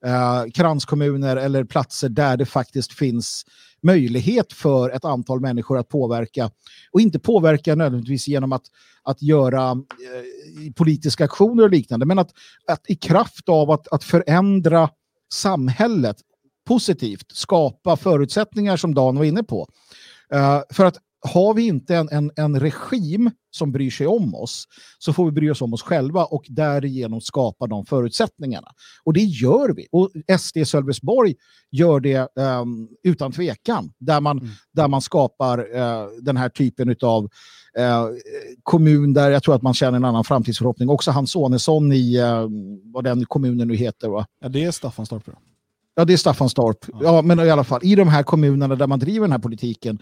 [0.06, 3.46] eh, kranskommuner eller platser där det faktiskt finns
[3.82, 6.52] möjlighet för ett antal människor att påverka.
[6.92, 8.64] Och inte påverka nödvändigtvis genom att,
[9.04, 12.32] att göra eh, politiska aktioner och liknande, men att,
[12.68, 14.90] att i kraft av att, att förändra
[15.34, 16.18] samhället
[16.70, 19.68] positivt, skapa förutsättningar som Dan var inne på.
[20.36, 24.66] Uh, för att har vi inte en, en, en regim som bryr sig om oss
[25.00, 28.68] så får vi bry oss om oss själva och därigenom skapa de förutsättningarna.
[29.04, 29.88] Och det gör vi.
[29.92, 30.10] Och
[30.40, 31.36] SD Sölvesborg
[31.72, 33.92] gör det um, utan tvekan.
[34.00, 34.50] Där man, mm.
[34.74, 38.08] där man skapar uh, den här typen av uh,
[38.64, 40.90] kommun där jag tror att man känner en annan framtidsförhoppning.
[40.90, 42.48] Också Hans Sonesson i uh,
[42.94, 44.10] vad den kommunen nu heter.
[44.10, 44.26] Va?
[44.42, 45.30] Ja, det är Staffanstorp.
[46.00, 46.78] Ja, det är Staffanstorp.
[46.88, 47.00] Ja.
[47.04, 50.00] ja, men i alla fall i de här kommunerna där man driver den här politiken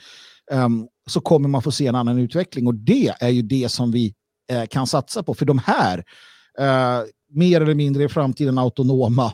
[0.52, 2.68] um, så kommer man få se en annan utveckling.
[2.68, 4.14] Och det är ju det som vi
[4.54, 5.34] uh, kan satsa på.
[5.34, 5.98] För de här,
[6.60, 9.34] uh, mer eller mindre i framtiden autonoma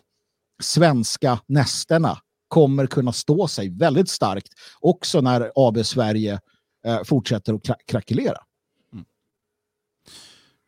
[0.61, 4.49] svenska nästerna kommer kunna stå sig väldigt starkt
[4.79, 6.33] också när AB Sverige
[6.87, 8.37] uh, fortsätter att kra krackelera.
[8.93, 9.05] Mm.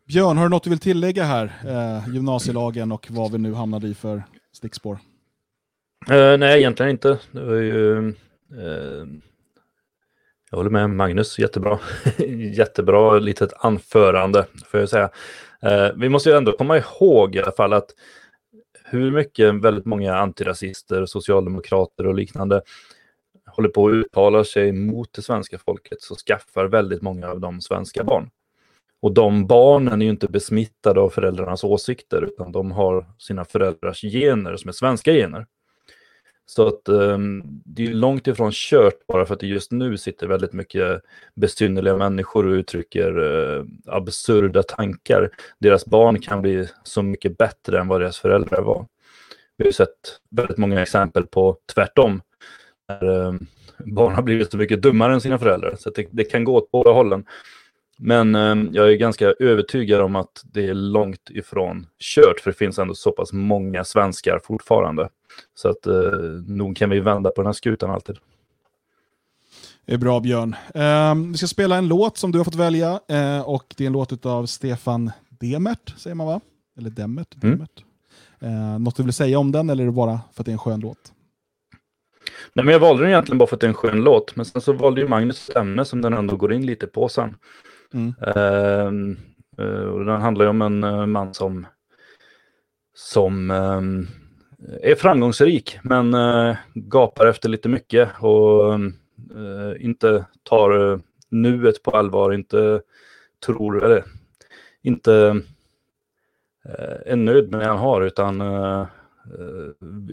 [0.08, 1.54] Björn, har du något du vill tillägga här?
[2.14, 4.24] Gymnasielagen och vad vi nu hamnade i för
[4.54, 5.00] stickspår?
[6.12, 7.20] Uh, nej, egentligen inte.
[7.32, 7.98] Det var ju,
[8.58, 9.08] uh,
[10.52, 11.80] jag håller med Magnus, jättebra.
[12.58, 15.10] jättebra litet anförande, får jag säga.
[15.66, 17.90] Uh, vi måste ju ändå komma ihåg i alla fall att
[18.84, 22.62] hur mycket väldigt många antirasister, socialdemokrater och liknande
[23.46, 27.62] håller på att uttala sig mot det svenska folket så skaffar väldigt många av dem
[27.62, 28.30] svenska barn.
[29.02, 34.02] Och de barnen är ju inte besmittade av föräldrarnas åsikter utan de har sina föräldrars
[34.02, 35.46] gener som är svenska gener.
[36.46, 40.28] Så att um, det är långt ifrån kört bara för att det just nu sitter
[40.28, 41.02] väldigt mycket
[41.36, 45.30] besynnerliga människor och uttrycker uh, absurda tankar.
[45.60, 48.86] Deras barn kan bli så mycket bättre än vad deras föräldrar var.
[49.58, 52.22] Vi har sett väldigt många exempel på tvärtom.
[52.88, 53.48] Där um,
[53.80, 55.76] barn har blivit så mycket dummare än sina föräldrar.
[55.80, 57.26] Så det, det, kan gå åt båda hållen.
[57.98, 62.58] Men eh, jag är ganska övertygad om att det är långt ifrån kört, för det
[62.58, 65.10] finns ändå så pass många svenskar fortfarande.
[65.56, 65.94] Så att eh,
[66.48, 68.18] nog kan vi vända på den här skutan alltid.
[69.86, 70.56] Det är bra Björn.
[70.74, 73.88] Eh, vi ska spela en låt som du har fått välja eh, och det är
[73.88, 76.42] en låt av Stefan Demert, säger man va?
[76.78, 77.44] Eller Demert?
[77.44, 77.58] Mm.
[77.58, 77.84] Demert.
[78.40, 80.54] Eh, något du vill säga om den eller är det bara för att det är
[80.54, 81.12] en skön låt?
[82.54, 84.46] Nej, men jag valde den egentligen bara för att det är en skön låt, men
[84.46, 87.36] sen så valde ju Magnus ämne som den ändå går in lite på sen.
[87.96, 88.14] Mm.
[89.60, 91.68] Uh, och den handlar ju om en uh, man som,
[92.94, 94.08] som ehm,
[94.82, 98.80] är framgångsrik men uh, gapar efter lite mycket och
[99.36, 102.82] uh, inte tar nuet på allvar, inte
[103.46, 104.04] tror, eller
[104.82, 105.42] inte
[107.06, 108.44] är nöjd med det han har utan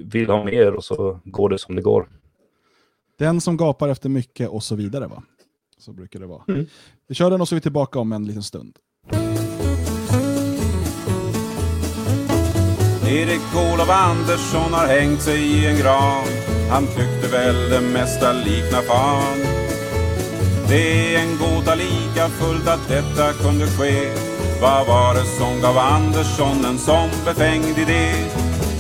[0.05, 2.09] vill ha mer och så går det som det går.
[3.19, 5.23] Den som gapar efter mycket och så vidare va?
[5.83, 6.43] Så brukar det vara.
[6.49, 6.67] Mm.
[7.09, 8.79] Vi kör den och så är vi tillbaka om en liten stund.
[13.09, 16.25] Erik Olof Andersson har hängt sig i en gran.
[16.71, 19.39] Han tyckte väl det mesta likna fan.
[20.69, 24.13] Det är en gåta lika fullt att detta kunde ske.
[24.61, 28.13] Vad var det som gav Andersson en sån befängd idé?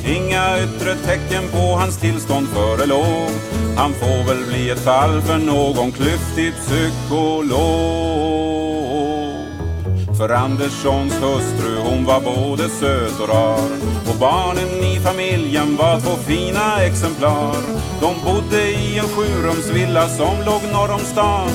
[0.07, 3.31] Inga yttre tecken på hans tillstånd förelåg.
[3.77, 8.03] Han får väl bli ett fall för någon klyftig psykolog.
[10.19, 13.71] För Anderssons hustru hon var både söt och rar.
[14.09, 17.57] Och barnen i familjen var två fina exemplar.
[18.01, 21.51] De bodde i en sjurumsvilla som låg norr om stan.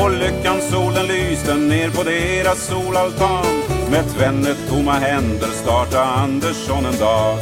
[0.00, 3.46] Och lyckans solen lyste ner på deras solaltan.
[3.90, 7.38] Med tvenne tomma händer starta Andersson en dag.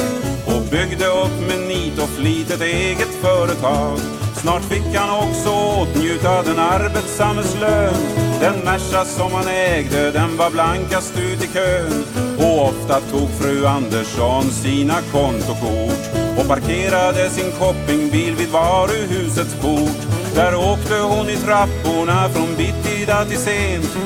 [0.56, 3.98] Och byggde upp med nit och flit ett eget företag
[4.40, 7.94] Snart fick han också åtnjuta den arbetsammes lön.
[8.40, 12.04] Den Merca som han ägde, den var blankast ut i kön.
[12.38, 16.04] Och ofta tog fru Andersson sina kontokort
[16.38, 20.00] och parkerade sin shoppingbil vid varuhusets port.
[20.34, 23.96] Där åkte hon i trapporna från bittida till sent.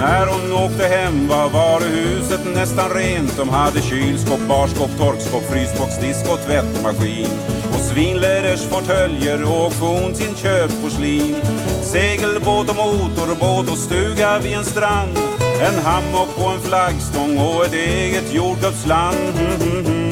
[0.00, 3.36] När hon åkte hem var varuhuset nästan rent.
[3.36, 5.94] De hade kylskåp, barskåp, torkskåp, frysbox,
[6.28, 11.36] och tvättmaskin svinleders fåtöljer och auktionsinköpsporslin.
[11.82, 15.18] Segelbåt och motorbåt och stuga vid en strand.
[15.60, 19.16] En hammock och en flaggstång och ett eget jordgubbsland.
[19.38, 20.10] Mm, mm, mm.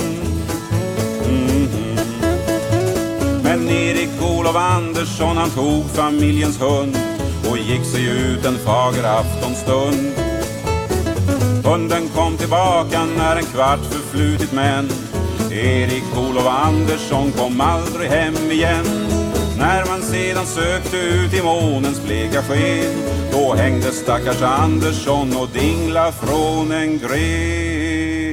[3.43, 7.08] Men Erik Olof Andersson han tog familjens hund
[7.51, 10.13] och gick sig ut en fager aftonstund.
[11.65, 14.89] Hunden kom tillbaka när en kvart förflutit men
[15.53, 18.85] Erik Olof Andersson kom aldrig hem igen.
[19.59, 22.95] När man sedan sökte ut i månens bleka sken
[23.33, 28.29] då hängde stackars Andersson och dingla från en gren.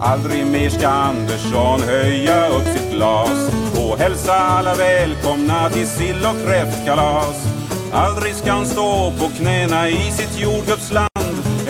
[0.00, 6.46] Aldrig mer ska Andersson höja upp sitt glas och hälsa alla välkomna till sill och
[6.46, 7.46] kräftkalas.
[7.92, 11.08] Aldrig ska han stå på knäna i sitt jordgubbsland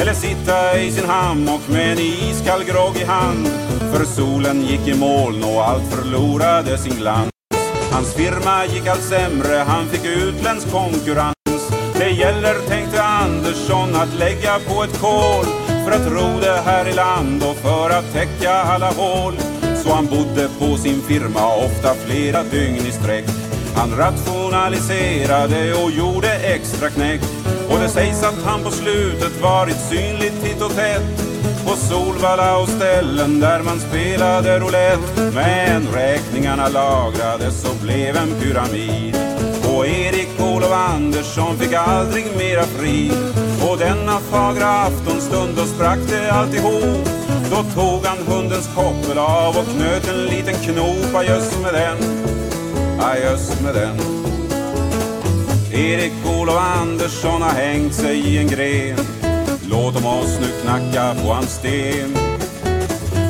[0.00, 3.48] eller sitta i sin hammock med en iskall grogg i hand.
[3.92, 7.30] För solen gick i moln och allt förlorade sin glans.
[7.92, 11.34] Hans firma gick allt sämre, han fick utländsk konkurrens.
[11.98, 15.44] Det gäller, tänkte Andersson, att lägga på ett kol
[15.84, 19.34] för att ro det här i land och för att täcka alla hål.
[19.88, 23.24] Och han bodde på sin firma ofta flera dygn i sträck.
[23.76, 27.20] Han rationaliserade och gjorde extra knäck.
[27.70, 31.28] Och det sägs att han på slutet varit synligt titt och tätt
[31.64, 35.30] på Solvalla och ställen där man spelade roulette.
[35.34, 39.16] Men räkningarna lagrades och blev en pyramid.
[39.74, 43.12] Och Erik Olof Andersson fick aldrig mera fri.
[43.70, 47.27] Och denna fagra aftonstund då sprack det alltihop.
[47.50, 51.14] Då tog han hundens koppel av och knöt en liten knop.
[51.14, 51.96] Ajöss med den,
[53.00, 53.96] ajöss med den.
[55.72, 58.98] Erik Olof Andersson har hängt sig i en gren.
[59.70, 62.16] Låt om oss nu knacka på hans sten.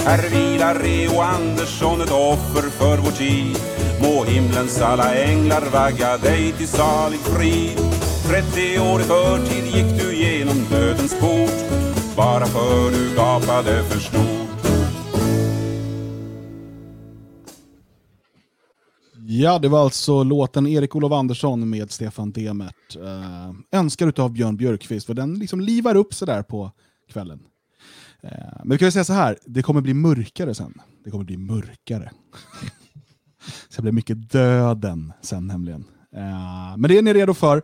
[0.04, 3.56] Här vilar Reo Andersson ett offer för vår tid.
[4.02, 7.78] Må himlens alla änglar vagga dig till salig frid.
[8.28, 11.67] 30 år i förtid gick du genom dödens port.
[12.18, 14.72] Bara för du gapade för stort.
[19.26, 22.96] Ja, det var alltså låten Erik Olof Andersson med Stefan Demert.
[22.96, 26.72] Uh, önskar utav Björn Björkqvist, för den liksom livar upp sig där på
[27.12, 27.40] kvällen.
[28.24, 30.74] Uh, men vi kan ju säga så här, det kommer bli mörkare sen.
[31.04, 32.10] Det kommer bli mörkare.
[33.68, 35.84] det ska bli mycket döden sen nämligen.
[36.16, 37.62] Uh, men det är ni redo för.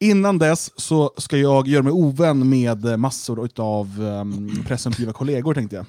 [0.00, 5.76] Innan dess så ska jag göra mig ovän med massor av um, presumtiva kollegor tänkte
[5.76, 5.86] jag.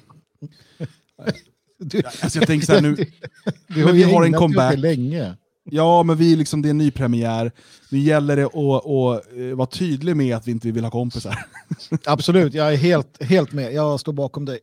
[1.78, 2.96] Du, alltså jag tänker så här, nu,
[3.68, 4.78] du har vi har en comeback.
[4.78, 5.34] länge.
[5.70, 7.52] Ja, men vi liksom, det är en ny premiär.
[7.90, 11.46] Nu gäller det att, att eh, vara tydlig med att vi inte vill ha kompisar.
[12.06, 13.72] Absolut, jag är helt, helt med.
[13.72, 14.58] Jag står bakom dig.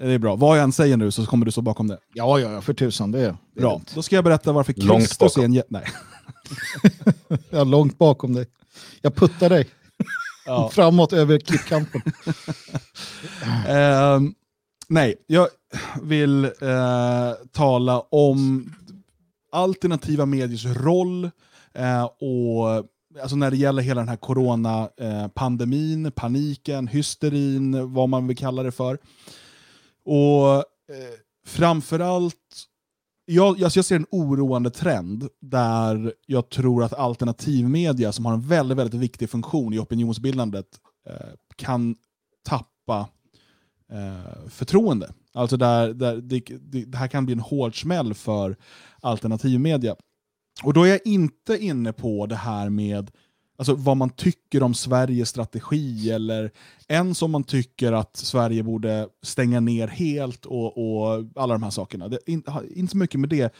[0.00, 0.36] Det är bra.
[0.36, 1.98] Vad jag än säger nu så kommer du stå bakom det.
[2.14, 3.12] Ja, ja, ja för tusan.
[3.12, 3.80] Det är, det är Bra.
[3.94, 5.44] Då ska jag berätta varför Långt Kristus är bakom.
[5.44, 5.54] en...
[5.54, 5.84] jä- Nej.
[7.50, 8.46] Jag är långt bakom dig.
[9.02, 9.68] Jag puttar dig
[10.46, 10.70] Ja.
[10.72, 12.02] framåt över klippkanten.
[13.68, 14.34] Ehm,
[14.88, 15.48] nej, jag
[16.02, 16.50] vill eh,
[17.52, 18.72] tala om
[19.52, 21.30] alternativa mediers roll
[21.74, 22.86] eh, och
[23.22, 28.72] alltså när det gäller hela den här coronapandemin, paniken, hysterin, vad man vill kalla det
[28.72, 28.98] för.
[30.04, 30.62] Och eh,
[31.46, 32.36] framförallt,
[33.26, 38.48] jag, jag, jag ser en oroande trend där jag tror att alternativmedia, som har en
[38.48, 40.66] väldigt, väldigt viktig funktion i opinionsbildandet,
[41.08, 41.14] eh,
[41.56, 41.96] kan
[42.44, 43.08] tappa
[43.92, 45.12] eh, förtroende.
[45.34, 48.56] Alltså där, där det, det, det här kan bli en hård smäll för
[49.00, 49.96] alternativmedia.
[50.62, 53.10] Och då är jag inte inne på det här med
[53.56, 56.50] alltså, vad man tycker om Sveriges strategi, eller
[56.88, 61.70] ens om man tycker att Sverige borde stänga ner helt och, och alla de här
[61.70, 62.08] sakerna.
[62.08, 62.42] Det, in,
[62.74, 63.54] inte så mycket med det.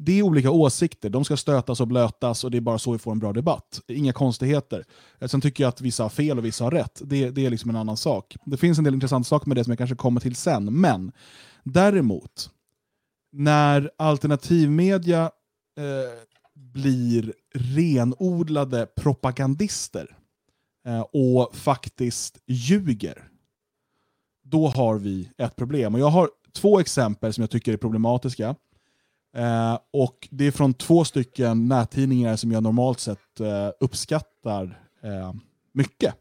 [0.00, 2.98] Det är olika åsikter, de ska stötas och blötas och det är bara så vi
[2.98, 3.80] får en bra debatt.
[3.88, 4.84] Inga konstigheter.
[5.18, 7.02] Eh, sen tycker jag att vissa har fel och vissa har rätt.
[7.04, 8.36] Det, det är liksom en annan sak.
[8.44, 10.80] Det finns en del intressanta saker med det som jag kanske kommer till sen.
[10.80, 11.12] Men
[11.64, 12.50] däremot,
[13.32, 15.22] när alternativmedia
[15.78, 16.24] eh,
[16.54, 20.16] blir renodlade propagandister
[20.86, 23.28] eh, och faktiskt ljuger,
[24.44, 25.94] då har vi ett problem.
[25.94, 28.54] Och jag har två exempel som jag tycker är problematiska.
[29.36, 35.32] Eh, och Det är från två stycken nättidningar som jag normalt sett eh, uppskattar eh,
[35.72, 36.14] mycket.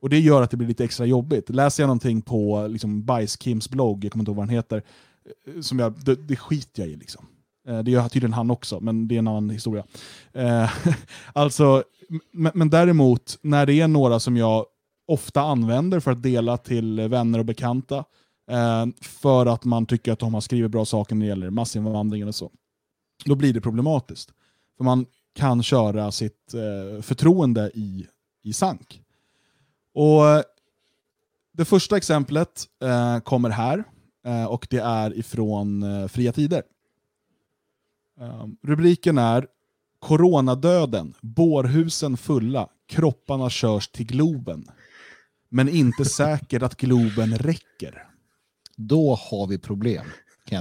[0.00, 1.50] Och Det gör att det blir lite extra jobbigt.
[1.50, 4.82] Läser jag någonting på liksom, Bajs-Kims blogg, jag kommer inte ihåg vad den heter,
[5.46, 6.96] eh, som jag, det, det skiter jag i.
[6.96, 7.26] Liksom.
[7.68, 9.84] Eh, det gör tydligen han också, men det är en annan historia.
[10.32, 10.70] Eh,
[11.32, 11.84] alltså,
[12.32, 14.66] men, däremot, när det är några som jag
[15.06, 18.04] ofta använder för att dela till vänner och bekanta,
[18.50, 22.28] eh, för att man tycker att de har skrivit bra saker när det gäller massinvandringen
[22.28, 22.50] och så,
[23.24, 24.30] då blir det problematiskt.
[24.76, 26.54] För man kan köra sitt
[27.02, 28.06] förtroende i,
[28.42, 29.02] i sank.
[29.94, 30.22] Och
[31.52, 32.64] Det första exemplet
[33.24, 33.84] kommer här,
[34.48, 36.62] och det är ifrån Fria Tider.
[38.20, 39.46] Um, rubriken är
[39.98, 44.64] Coronadöden, bårhusen fulla, kropparna körs till Globen.
[45.48, 48.08] Men inte säkert att Globen räcker.
[48.76, 50.06] Då har vi problem.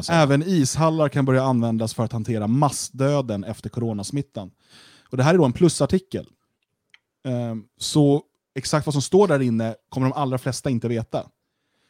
[0.10, 4.52] Även ishallar kan börja användas för att hantera massdöden efter coronasmittan.
[5.10, 6.28] Och det här är då en plusartikel.
[7.24, 8.24] Um, så
[8.56, 11.28] exakt vad som står där inne kommer de allra flesta inte veta.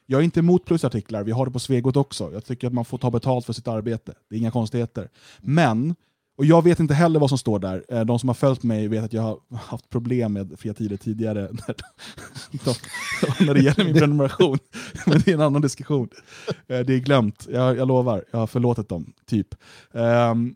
[0.09, 2.34] Jag är inte emot plusartiklar, vi har det på Svegot också.
[2.34, 4.13] Jag tycker att man får ta betalt för sitt arbete.
[4.29, 5.09] Det är inga konstigheter.
[5.39, 5.95] Men,
[6.38, 7.84] och jag vet inte heller vad som står där.
[7.89, 10.97] Eh, de som har följt mig vet att jag har haft problem med fria tider
[10.97, 14.57] tidigare när, när det gäller min prenumeration.
[15.05, 16.09] Men det är en annan diskussion.
[16.67, 18.25] Eh, det är glömt, jag, jag lovar.
[18.31, 19.55] Jag har förlåtit dem, typ.
[19.91, 20.55] Um,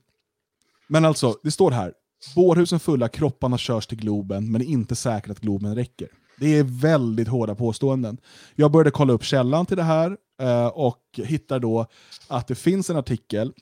[0.88, 1.94] men alltså, det står här.
[2.36, 6.08] Bårhusen fulla, kropparna körs till Globen, men det är inte säkert att Globen räcker.
[6.42, 8.18] Det är väldigt hårda påståenden.
[8.56, 11.86] Jag började kolla upp källan till det här eh, och hittar då
[12.28, 13.54] att det finns en artikel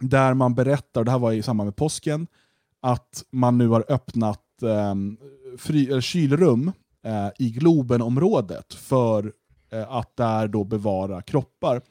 [0.00, 2.26] där man berättar, och det här var i samband med påsken,
[2.80, 4.94] att man nu har öppnat eh,
[5.58, 6.72] fri, kylrum
[7.04, 9.32] eh, i Globenområdet för
[9.72, 11.82] eh, att där då bevara kroppar.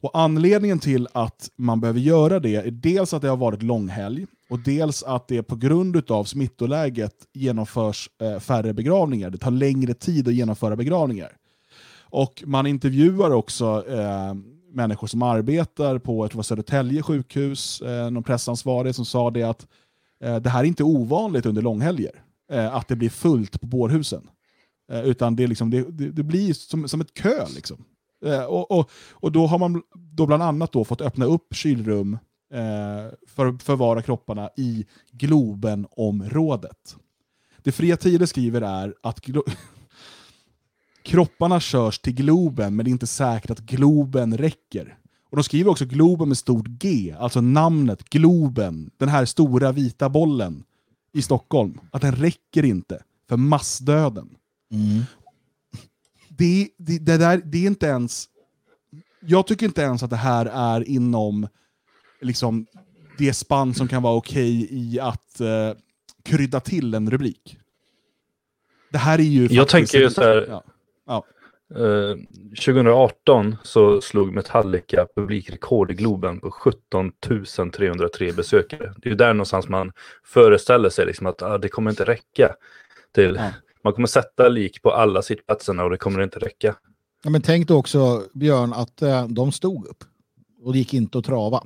[0.00, 4.26] Och Anledningen till att man behöver göra det är dels att det har varit långhelg,
[4.50, 9.30] och dels att det på grund av smittoläget genomförs eh, färre begravningar.
[9.30, 11.36] Det tar längre tid att genomföra begravningar.
[12.10, 14.34] Och man intervjuar också eh,
[14.72, 19.66] människor som arbetar på jag tror Södertälje sjukhus, eh, någon pressansvarig som sa det att
[20.24, 22.22] eh, det här är inte ovanligt under långhelger,
[22.52, 24.30] eh, att det blir fullt på bårhusen.
[24.92, 27.46] Eh, utan det, liksom, det, det, det, blir som, som ett kö.
[27.54, 27.84] Liksom.
[28.24, 32.12] Eh, och, och, och då har man då bland annat då fått öppna upp kylrum
[32.14, 32.18] eh,
[33.26, 36.96] för att förvara kropparna i Globenområdet.
[37.62, 39.20] Det Fria Tider skriver är att
[41.02, 44.98] kropparna körs till Globen, men det är inte säkert att Globen räcker.
[45.30, 50.08] Och De skriver också Globen med stort G, alltså namnet Globen, den här stora vita
[50.08, 50.64] bollen
[51.12, 54.28] i Stockholm, att den räcker inte för massdöden.
[54.70, 55.02] Mm.
[56.28, 58.28] Det, det, det, där, det är inte ens...
[59.20, 61.48] Jag tycker inte ens att det här är inom
[62.20, 62.66] liksom,
[63.18, 65.80] det spann som kan vara okej okay i att uh,
[66.24, 67.58] krydda till en rubrik.
[68.90, 69.48] Det här är ju...
[69.50, 70.46] Jag tänker ju så här.
[70.48, 70.64] Ja.
[71.06, 71.24] Ja.
[71.76, 72.16] Uh,
[72.48, 77.12] 2018 så slog Metallica publikrekord i Globen på 17
[77.72, 78.94] 303 besökare.
[78.96, 79.92] Det är ju där någonstans man
[80.24, 82.54] föreställer sig liksom att ah, det kommer inte räcka.
[83.14, 83.50] Till, ja.
[83.84, 86.74] Man kommer sätta lik på alla sittplatserna och det kommer inte räcka.
[87.24, 90.04] Ja, men tänk då också Björn att uh, de stod upp
[90.62, 91.64] och det gick inte att trava.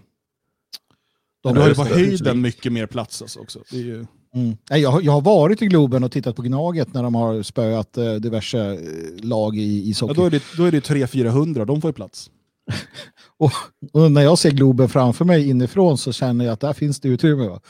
[1.42, 3.58] De har ju på höjden mycket mer plats alltså också.
[3.70, 4.06] Det är ju...
[4.34, 4.56] Mm.
[4.70, 7.96] Jag, har, jag har varit i Globen och tittat på Gnaget när de har spöat
[7.96, 10.14] eh, diverse eh, lag i ishockey.
[10.16, 12.30] Ja, då är det, då är det 300-400, de får ju plats.
[13.38, 13.52] och,
[13.92, 17.08] och, när jag ser Globen framför mig inifrån så känner jag att där finns det
[17.08, 17.48] utrymme.
[17.48, 17.60] Va?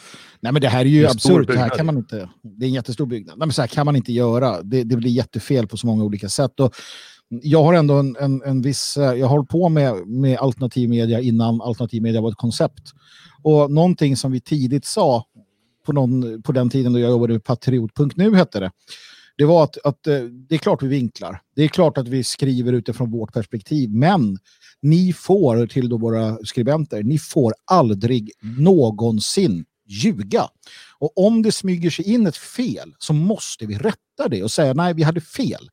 [0.40, 2.74] Nej men det här är ju absurt, det här kan man inte, det är en
[2.74, 3.38] jättestor byggnad.
[3.38, 6.04] Nej, men så här kan man inte göra, det, det blir jättefel på så många
[6.04, 6.60] olika sätt.
[6.60, 6.74] Och
[7.42, 10.88] jag har ändå en, en, en viss, eh, jag har hållit på med, med alternativ
[10.88, 12.82] media innan alternativ media var ett koncept.
[13.42, 15.24] Och någonting som vi tidigt sa
[15.86, 18.70] på, någon, på den tiden då jag jobbade med Patriot.nu hette det.
[19.36, 21.40] Det var att, att eh, det är klart vi vinklar.
[21.56, 23.90] Det är klart att vi skriver utifrån vårt perspektiv.
[23.90, 24.38] Men
[24.82, 30.48] ni får, till då våra skribenter, ni får aldrig någonsin ljuga.
[30.98, 34.74] Och om det smyger sig in ett fel så måste vi rätta det och säga
[34.74, 35.68] nej, vi hade fel.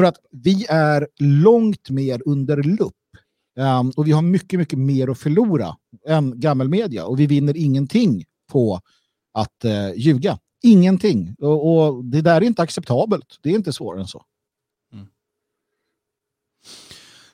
[0.00, 2.94] För att vi är långt mer under lupp
[3.60, 7.06] Um, och vi har mycket, mycket mer att förlora än gammelmedia.
[7.06, 8.80] Och vi vinner ingenting på
[9.32, 10.38] att uh, ljuga.
[10.62, 11.36] Ingenting.
[11.38, 13.38] Och, och, det där är inte acceptabelt.
[13.42, 14.24] Det är inte svårare än så.
[14.92, 15.06] Mm.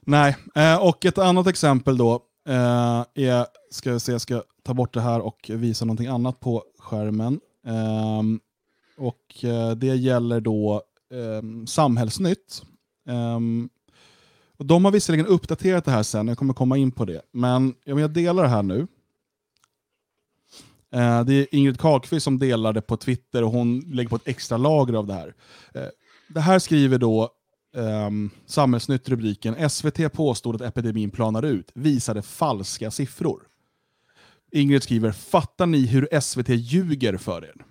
[0.00, 2.14] Nej, uh, och ett annat exempel då
[2.48, 6.40] uh, är, ska jag se, jag ska ta bort det här och visa någonting annat
[6.40, 7.40] på skärmen.
[7.64, 8.40] Um,
[8.98, 9.44] och
[9.76, 12.62] det gäller då eh, Samhällsnytt.
[13.08, 13.68] Um,
[14.56, 17.22] och de har visserligen uppdaterat det här sen, jag kommer komma in på det.
[17.32, 18.86] Men jag delar det här nu.
[20.92, 24.28] Eh, det är Ingrid Carlqvist som delar det på Twitter och hon lägger på ett
[24.28, 25.34] extra lager av det här.
[25.74, 25.88] Eh,
[26.28, 27.30] det här skriver då
[27.74, 33.42] um, Samhällsnytt rubriken SVT påstod att epidemin planar ut, visade falska siffror.
[34.52, 37.64] Ingrid skriver, fattar ni hur SVT ljuger för er?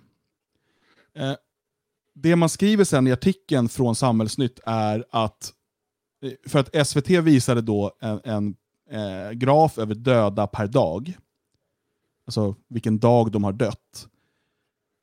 [1.14, 1.36] Eh,
[2.16, 5.52] det man skriver sen i artikeln från Samhällsnytt är att
[6.22, 8.56] eh, för att SVT visade då en, en
[8.90, 11.16] eh, graf över döda per dag.
[12.26, 14.08] Alltså vilken dag de har dött.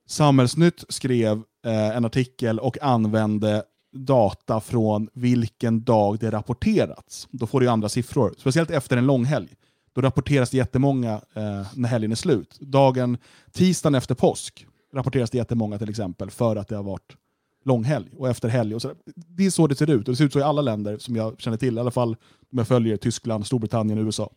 [0.08, 3.64] Samhällsnytt skrev eh, en artikel och använde
[3.94, 7.28] data från vilken dag det rapporterats.
[7.32, 9.50] Då får du andra siffror, speciellt efter en långhelg.
[9.94, 12.58] då rapporteras det jättemånga eh, när helgen är slut.
[12.60, 13.18] Dagen,
[13.52, 17.18] tisdagen efter påsk rapporteras det jättemånga till exempel för att det har varit
[17.66, 18.76] långhelg och efter helg.
[18.76, 18.94] Och så.
[19.16, 21.16] Det är så det ser ut och det ser ut så i alla länder som
[21.16, 22.16] jag känner till, i alla fall
[22.52, 24.34] om jag följer Tyskland, Storbritannien och USA.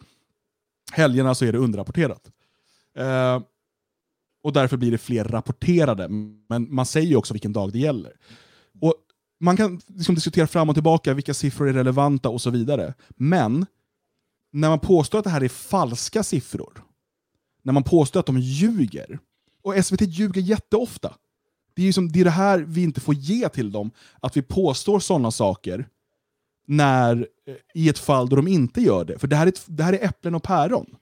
[0.92, 2.30] Helgerna så är det underrapporterat.
[2.96, 3.40] Eh,
[4.42, 6.08] och därför blir det fler rapporterade,
[6.48, 8.12] men man säger ju också vilken dag det gäller.
[8.80, 8.94] Och
[9.40, 12.94] man kan liksom diskutera fram och tillbaka vilka siffror är relevanta och så vidare.
[13.08, 13.66] Men
[14.52, 16.82] när man påstår att det här är falska siffror,
[17.62, 19.18] när man påstår att de ljuger,
[19.66, 21.14] och SVT ljuger jätteofta.
[21.74, 23.90] Det är, som, det är det här vi inte får ge till dem,
[24.20, 25.88] att vi påstår sådana saker
[26.66, 29.18] när, eh, i ett fall då de inte gör det.
[29.18, 30.96] För det här är, det här är äpplen och päron.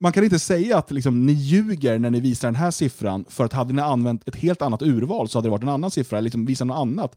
[0.00, 3.44] Man kan inte säga att liksom, ni ljuger när ni visar den här siffran, för
[3.44, 6.18] att hade ni använt ett helt annat urval så hade det varit en annan siffra,
[6.18, 7.16] eller liksom visat något annat.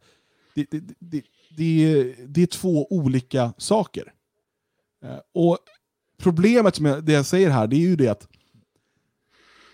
[0.56, 1.24] Det, det, det,
[1.58, 4.14] det, det är två olika saker.
[5.04, 5.58] Eh, och
[6.18, 8.28] Problemet med det jag säger här, det är ju det att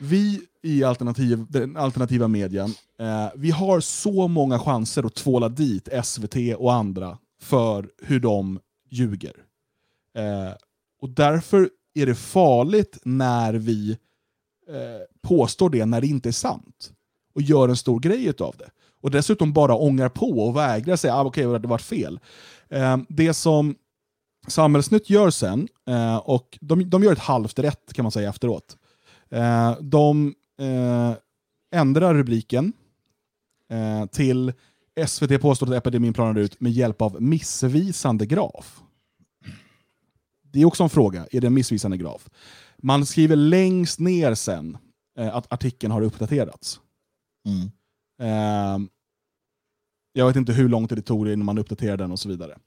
[0.04, 5.90] vi i alternativ, den alternativa medien, eh, vi har så många chanser att tvåla dit
[6.04, 8.60] SVT och andra för hur de
[8.90, 9.34] ljuger.
[10.18, 10.54] Eh,
[11.02, 13.92] och därför är det farligt när vi
[14.70, 16.92] eh, påstår det när det inte är sant.
[17.36, 18.70] Och gör en stor grej av det.
[19.02, 22.20] Och dessutom bara ångar på och vägrar säga att ah, okay, det var fel.
[22.70, 23.76] Eh, det som
[24.48, 28.78] Samhällsnytt gör sen, eh, och de, de gör ett halvt rätt kan man säga efteråt.
[29.34, 31.14] Eh, de eh,
[31.72, 32.74] ändrar rubriken
[33.70, 34.54] eh, till
[35.08, 38.82] SVT påstår att epidemin planar ut med hjälp av missvisande graf.
[40.42, 42.30] Det är också en fråga, är det en missvisande graf?
[42.78, 44.78] Man skriver längst ner sen
[45.18, 46.80] eh, att artikeln har uppdaterats.
[47.46, 47.72] Mm.
[48.22, 48.88] Eh,
[50.14, 52.58] jag vet inte hur långt det tog innan man uppdaterade den och så vidare.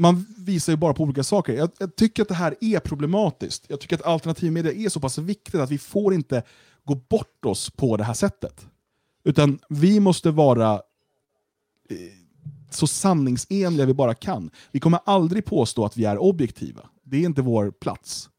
[0.00, 1.54] Man visar ju bara på olika saker.
[1.54, 3.64] Jag, jag, tycker att det här är problematiskt.
[3.68, 6.42] Jag tycker att alternativmedia är så pass viktigt att vi får inte
[6.84, 8.66] gå bort oss på det här sättet.
[9.24, 11.96] Utan vi måste vara eh,
[12.70, 14.50] så sanningsenliga vi bara kan.
[14.72, 16.88] Vi kommer aldrig påstå att vi är objektiva.
[17.04, 18.30] Det är inte vår plats.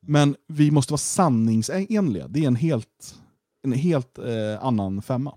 [0.00, 2.28] Men vi måste vara sanningsenliga.
[2.28, 3.14] Det är en helt,
[3.62, 5.34] en helt eh, annan femma.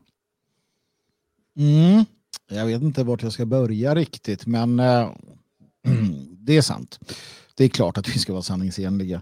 [1.58, 2.06] Mm.
[2.52, 5.10] Jag vet inte vart jag ska börja riktigt, men eh,
[6.40, 7.00] det är sant.
[7.56, 9.22] Det är klart att vi ska vara sanningsenliga.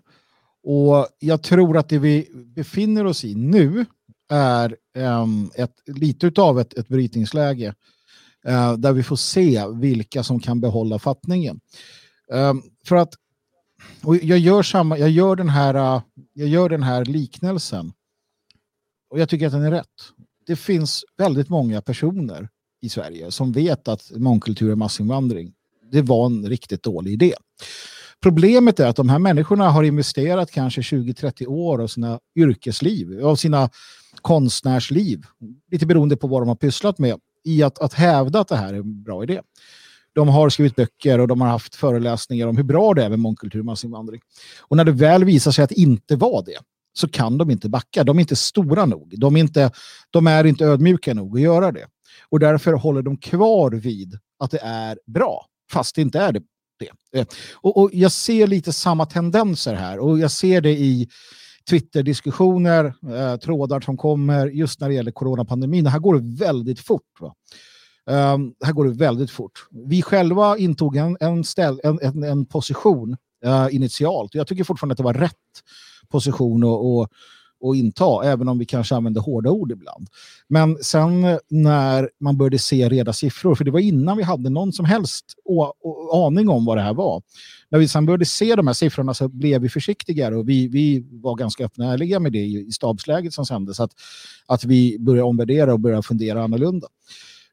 [0.64, 3.86] Och jag tror att det vi befinner oss i nu
[4.30, 7.76] är um, ett, lite av ett, ett brytningsläge
[8.48, 11.60] uh, där vi får se vilka som kan behålla fattningen.
[12.32, 13.14] Um, för att
[14.04, 16.02] och jag gör samma, jag gör den här, uh,
[16.34, 17.94] jag gör den här liknelsen
[19.10, 20.14] och jag tycker att den är rätt.
[20.46, 22.50] Det finns väldigt många personer
[22.82, 25.54] i Sverige som vet att mångkultur är massinvandring
[25.92, 27.34] det var en riktigt dålig idé.
[28.24, 33.36] Problemet är att de här människorna har investerat kanske 20-30 år av sina yrkesliv, av
[33.36, 33.70] sina
[34.22, 35.26] konstnärsliv,
[35.72, 38.74] lite beroende på vad de har pysslat med, i att, att hävda att det här
[38.74, 39.42] är en bra idé.
[40.14, 43.20] De har skrivit böcker och de har haft föreläsningar om hur bra det är med
[43.20, 44.22] mångkultur och massinvandring.
[44.62, 46.58] Och när det väl visar sig att det inte var det,
[46.94, 48.04] så kan de inte backa.
[48.04, 49.20] De är inte stora nog.
[49.20, 49.72] De är inte,
[50.10, 51.86] de är inte ödmjuka nog att göra det.
[52.30, 56.42] Och därför håller de kvar vid att det är bra fast det inte är det.
[57.12, 57.36] det.
[57.54, 61.10] Och, och, jag ser lite samma tendenser här och jag ser det i
[61.70, 65.86] Twitter-diskussioner, eh, trådar som kommer just när det gäller coronapandemin.
[65.86, 67.04] Här går det väldigt fort.
[67.20, 67.34] Va?
[68.10, 69.68] Um, här går det väldigt fort.
[69.72, 74.36] Vi själva intog en, en, ställ, en, en, en position uh, initialt.
[74.36, 75.34] Jag tycker fortfarande att det var rätt
[76.10, 77.08] position och, och
[77.64, 80.08] att inta, även om vi kanske använder hårda ord ibland.
[80.48, 84.50] Men sen eh, när man började se reda siffror, för det var innan vi hade
[84.50, 85.26] någon som helst
[86.14, 87.22] aning om vad det här var.
[87.70, 91.06] När vi sen började se de här siffrorna så blev vi försiktigare och vi, vi
[91.12, 93.92] var ganska öppna och ärliga med det i, stabsläget som sändes, att,
[94.46, 96.88] att vi började omvärdera och började fundera annorlunda.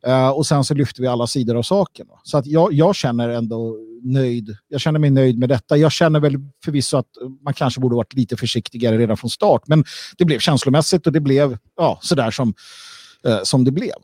[0.06, 2.06] Uh, och sen så lyfter vi alla sidor av saken.
[2.22, 4.56] Så att jag, jag känner ändå nöjd.
[4.68, 5.76] Jag känner mig nöjd med detta.
[5.76, 7.08] Jag känner väl förvisso att
[7.44, 9.62] man kanske borde varit lite försiktigare redan från start.
[9.66, 9.84] Men
[10.18, 12.54] det blev känslomässigt och det blev ja, sådär som,
[13.28, 13.94] uh, som det blev.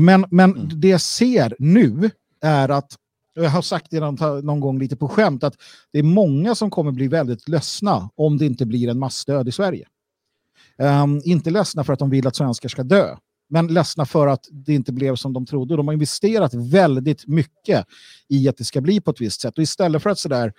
[0.00, 0.80] Men, men mm.
[0.80, 2.10] det jag ser nu
[2.42, 2.92] är att
[3.34, 5.54] jag har sagt det någon gång lite på skämt att
[5.92, 9.52] det är många som kommer bli väldigt ledsna om det inte blir en massdöd i
[9.52, 9.86] Sverige.
[10.78, 13.16] Um, inte ledsna för att de vill att svenskar ska dö,
[13.48, 15.76] men ledsna för att det inte blev som de trodde.
[15.76, 17.86] De har investerat väldigt mycket
[18.28, 19.58] i att det ska bli på ett visst sätt.
[19.58, 20.52] Och istället för att sådär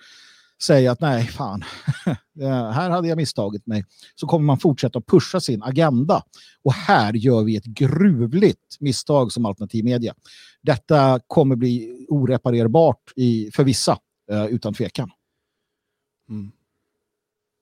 [0.62, 1.64] säga att nej, fan,
[2.40, 3.84] eh, här hade jag misstagit mig,
[4.14, 6.22] så kommer man fortsätta att pusha sin agenda.
[6.62, 10.14] Och här gör vi ett gruvligt misstag som alternativ media.
[10.62, 13.98] Detta kommer bli oreparerbart i, för vissa,
[14.30, 15.10] eh, utan tvekan.
[16.28, 16.52] Mm.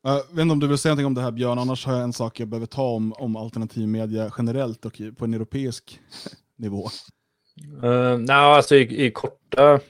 [0.07, 1.95] Eh, jag vet inte om du vill säga någonting om det här Björn, annars har
[1.95, 6.01] jag en sak jag behöver ta om, om alternativ media generellt och på en europeisk
[6.57, 6.89] nivå.
[7.85, 9.81] Uh, Nej, alltså i, i, korta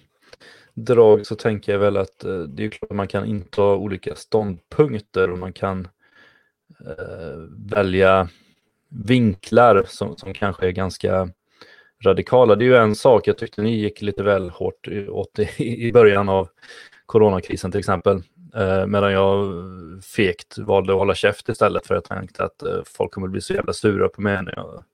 [0.75, 4.15] drag så tänker jag väl att uh, det är klart att man kan inta olika
[4.15, 5.89] ståndpunkter och man kan
[6.87, 8.29] uh, välja
[8.89, 11.31] vinklar som, som kanske är ganska
[12.05, 12.57] radikala.
[12.57, 15.93] Det är ju en sak, jag tyckte ni gick lite väl hårt åt i, i
[15.93, 16.49] början av
[17.07, 18.23] coronakrisen till exempel.
[18.55, 19.53] Eh, medan jag
[20.05, 23.55] fegt valde att hålla käft istället för jag tänkte att eh, folk kommer bli så
[23.55, 24.85] jävla sura på mig när jag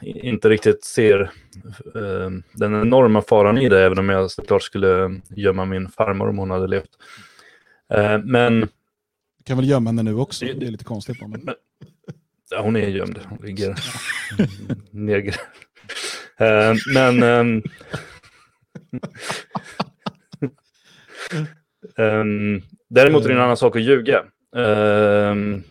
[0.00, 1.20] inte riktigt ser
[1.94, 6.38] eh, den enorma faran i det, även om jag såklart skulle gömma min farmor om
[6.38, 6.90] hon hade levt.
[7.94, 8.60] Eh, men...
[8.60, 10.44] Du kan väl gömma henne nu också?
[10.44, 11.20] Det är lite konstigt.
[11.20, 11.30] Men...
[11.30, 11.54] men
[12.50, 13.20] ja, hon är gömd.
[13.28, 13.76] Hon ligger
[14.94, 15.38] nergrävd.
[16.38, 17.62] Eh, men...
[21.96, 24.24] Um, däremot är det en annan sak att ljuga.
[24.52, 25.62] Um,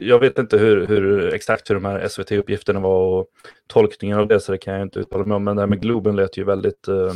[0.00, 3.26] jag vet inte hur, hur, exakt hur de här SVT-uppgifterna var och
[3.66, 5.44] tolkningen av det, så det kan jag inte uttala mig om.
[5.44, 6.88] Men det här med Globen lät ju väldigt...
[6.88, 7.12] Uh,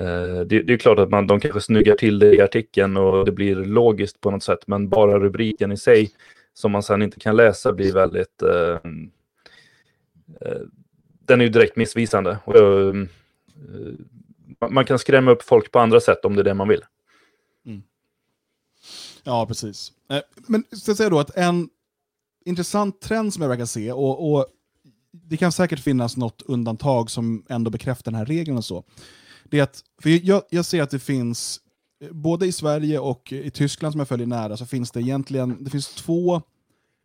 [0.00, 3.24] uh, det, det, är klart att man, de kanske snyggar till det i artikeln och
[3.24, 6.10] det blir logiskt på något sätt, men bara rubriken i sig,
[6.54, 8.42] som man sedan inte kan läsa, blir väldigt...
[8.42, 8.76] Uh,
[11.26, 12.38] den är ju direkt missvisande.
[12.44, 12.54] Och,
[14.70, 16.84] man kan skrämma upp folk på andra sätt om det är det man vill.
[17.66, 17.82] Mm.
[19.22, 19.92] Ja, precis.
[20.10, 21.68] Eh, men ska jag säga då att en
[22.44, 24.46] intressant trend som jag verkar se, och, och,
[25.12, 28.84] det kan säkert finnas något undantag som ändå bekräftar den här regeln och så.
[29.44, 31.60] Det är att, för jag, jag ser att det finns,
[32.00, 35.64] eh, både i Sverige och i Tyskland som jag följer nära, så finns det egentligen
[35.64, 36.42] det finns två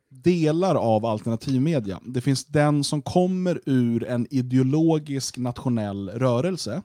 [0.10, 2.00] delar av alternativmedia.
[2.06, 6.82] Det finns den som kommer ur en ideologisk nationell rörelse,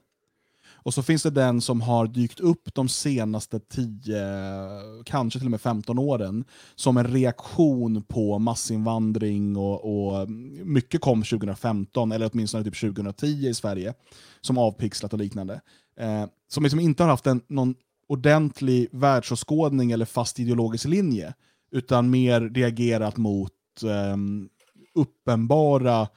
[0.83, 4.23] och så finns det den som har dykt upp de senaste 10,
[5.05, 6.45] kanske till och med 15 åren,
[6.75, 10.31] som en reaktion på massinvandring och, och
[10.65, 13.95] mycket kom 2015, eller åtminstone typ 2010 i Sverige,
[14.41, 15.61] som avpixlat och liknande.
[16.01, 17.75] Eh, som liksom inte har haft en, någon
[18.09, 21.35] ordentlig världsåskådning eller fast ideologisk linje,
[21.71, 23.53] utan mer reagerat mot
[23.83, 24.17] eh,
[24.95, 26.09] uppenbara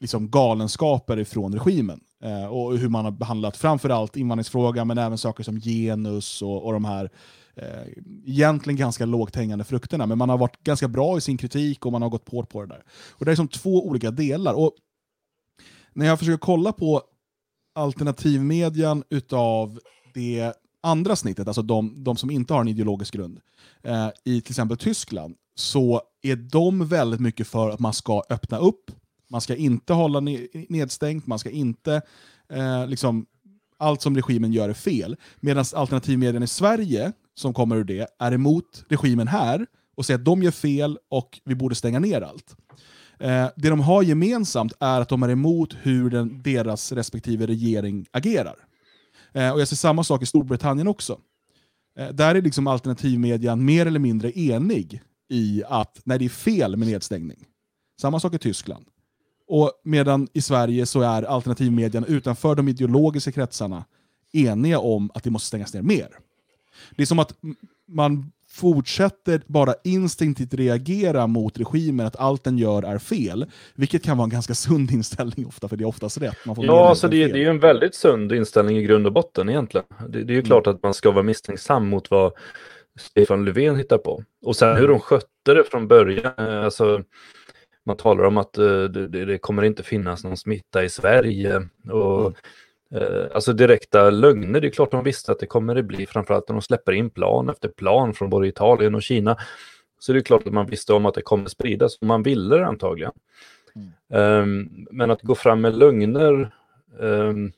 [0.00, 2.00] liksom, galenskaper ifrån regimen.
[2.22, 6.72] Eh, och hur man har behandlat framförallt invandringsfrågan, men även saker som genus och, och
[6.72, 7.10] de här
[7.56, 7.86] eh,
[8.26, 10.06] egentligen ganska lågt hängande frukterna.
[10.06, 12.60] Men man har varit ganska bra i sin kritik och man har gått hårt på
[12.60, 12.82] det där.
[13.10, 14.54] Och Det är som två olika delar.
[14.54, 14.72] Och
[15.92, 17.02] när jag försöker kolla på
[17.74, 19.80] alternativmedian utav
[20.14, 23.40] det andra snittet, alltså de, de som inte har en ideologisk grund,
[23.82, 28.58] eh, i till exempel Tyskland, så är de väldigt mycket för att man ska öppna
[28.58, 28.90] upp,
[29.30, 30.20] man ska inte hålla
[30.68, 32.02] nedstängt, man ska inte...
[32.52, 33.26] Eh, liksom,
[33.78, 35.16] allt som regimen gör är fel.
[35.40, 39.66] Medan alternativmedien i Sverige, som kommer ur det, är emot regimen här
[39.96, 42.56] och säger att de gör fel och vi borde stänga ner allt.
[43.20, 48.06] Eh, det de har gemensamt är att de är emot hur den, deras respektive regering
[48.10, 48.56] agerar.
[49.32, 51.18] Eh, och Jag ser samma sak i Storbritannien också.
[51.98, 56.76] Eh, där är liksom alternativmedian mer eller mindre enig i att nej, det är fel
[56.76, 57.44] med nedstängning.
[58.00, 58.86] Samma sak i Tyskland.
[59.48, 63.84] Och medan i Sverige så är alternativmedien utanför de ideologiska kretsarna
[64.32, 66.08] eniga om att det måste stängas ner mer.
[66.90, 67.34] Det är som att
[67.88, 73.46] man fortsätter bara instinktivt reagera mot regimen, att allt den gör är fel.
[73.74, 76.36] Vilket kan vara en ganska sund inställning ofta, för det är oftast rätt.
[76.44, 79.86] ja, alltså det, det, är ju en väldigt sund inställning i grund och botten egentligen.
[80.08, 80.44] Det, det är ju mm.
[80.44, 82.32] klart att man ska vara misstänksam mot vad
[82.98, 84.22] Stefan Löfven hittar på.
[84.44, 87.02] Och sen hur de skötte det från början, eh, alltså
[87.86, 91.68] man talar om att uh, det, det, kommer inte finnas någon smitta i Sverige.
[91.90, 92.34] Och, mm.
[93.02, 96.48] uh, alltså direkta lögner, det är klart de visste att det kommer det bli, framförallt
[96.48, 99.36] när de släpper in plan efter plan från både Italien och Kina.
[99.98, 102.56] Så det är klart att man visste om att det kommer spridas, och man ville
[102.56, 103.12] det antagligen.
[104.08, 104.42] Mm.
[104.42, 106.54] Um, men att gå fram med lögner
[106.98, 107.52] um,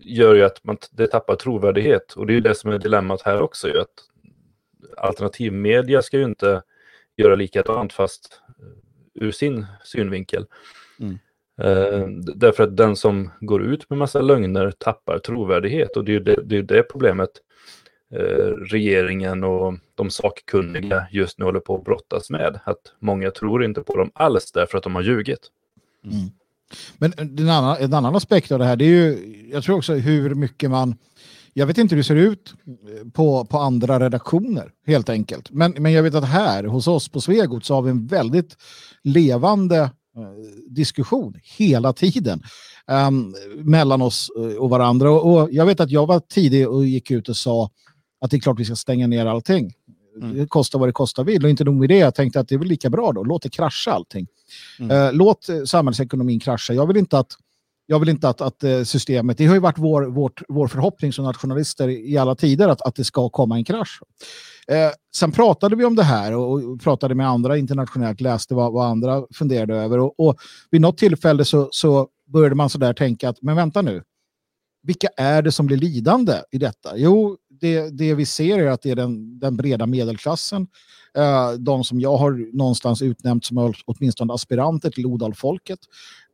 [0.00, 2.12] gör ju att man, det tappar trovärdighet.
[2.12, 3.88] Och det är det som är dilemmat här också, ju, att
[4.96, 6.62] alternativmedia ska ju inte
[7.16, 8.40] göra likadant fast
[9.14, 10.46] ur sin synvinkel.
[11.00, 11.18] Mm.
[11.62, 16.20] Uh, därför att den som går ut med massa lögner tappar trovärdighet och det är
[16.20, 17.30] det, det, är det problemet
[18.14, 22.60] uh, regeringen och de sakkunniga just nu håller på att brottas med.
[22.64, 25.50] Att många tror inte på dem alls därför att de har ljugit.
[26.04, 26.30] Mm.
[26.98, 29.18] Men en annan, en annan aspekt av det här, det är ju,
[29.52, 30.96] jag tror också hur mycket man
[31.56, 32.54] jag vet inte hur det ser ut
[33.12, 35.50] på, på andra redaktioner helt enkelt.
[35.50, 38.56] Men, men jag vet att här hos oss på Svegot så har vi en väldigt
[39.02, 39.90] levande eh,
[40.68, 42.42] diskussion hela tiden.
[42.86, 45.10] um, mellan oss och varandra.
[45.10, 47.70] Och, och, jag vet att jag var tidig och gick ut och sa
[48.20, 49.72] att det är klart vi ska stänga ner allting.
[50.22, 50.36] Mm.
[50.36, 51.44] Det kostar vad det kostar vill.
[51.44, 53.24] Och inte nog med det, jag tänkte att det är väl lika bra då.
[53.24, 54.26] Låt det krascha allting.
[54.78, 54.96] Mm.
[54.96, 56.72] Uh, låt samhällsekonomin krascha.
[56.72, 57.32] Jag vill inte att
[57.86, 61.12] jag vill inte att, att eh, systemet, det har ju varit vår, vårt, vår förhoppning
[61.12, 64.00] som nationalister i alla tider att, att det ska komma en krasch.
[64.68, 68.72] Eh, sen pratade vi om det här och, och pratade med andra internationellt, läste vad,
[68.72, 70.36] vad andra funderade över och, och
[70.70, 74.02] vid något tillfälle så, så började man sådär tänka att men vänta nu,
[74.82, 76.96] vilka är det som blir lidande i detta?
[76.96, 80.66] Jo, det, det vi ser är att det är den, den breda medelklassen,
[81.16, 85.78] Eh, de som jag har någonstans utnämnt som åtminstone aspiranter till Odalfolket.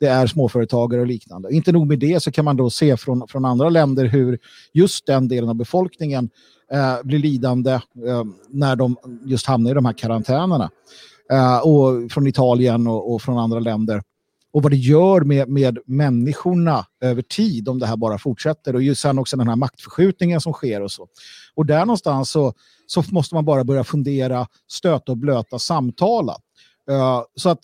[0.00, 1.54] Det är småföretagare och liknande.
[1.54, 4.38] Inte nog med det så kan man då se från, från andra länder hur
[4.72, 6.30] just den delen av befolkningen
[6.72, 10.70] eh, blir lidande eh, när de just hamnar i de här karantänerna.
[11.32, 14.02] Eh, och från Italien och, och, från andra länder.
[14.52, 18.74] Och vad det gör med, med människorna över tid om det här bara fortsätter.
[18.74, 21.08] Och ju sen också den här maktförskjutningen som sker och så.
[21.54, 22.54] Och där någonstans så,
[22.86, 26.36] så måste man bara börja fundera, stöta och blöta, samtala.
[26.90, 27.60] Uh, så att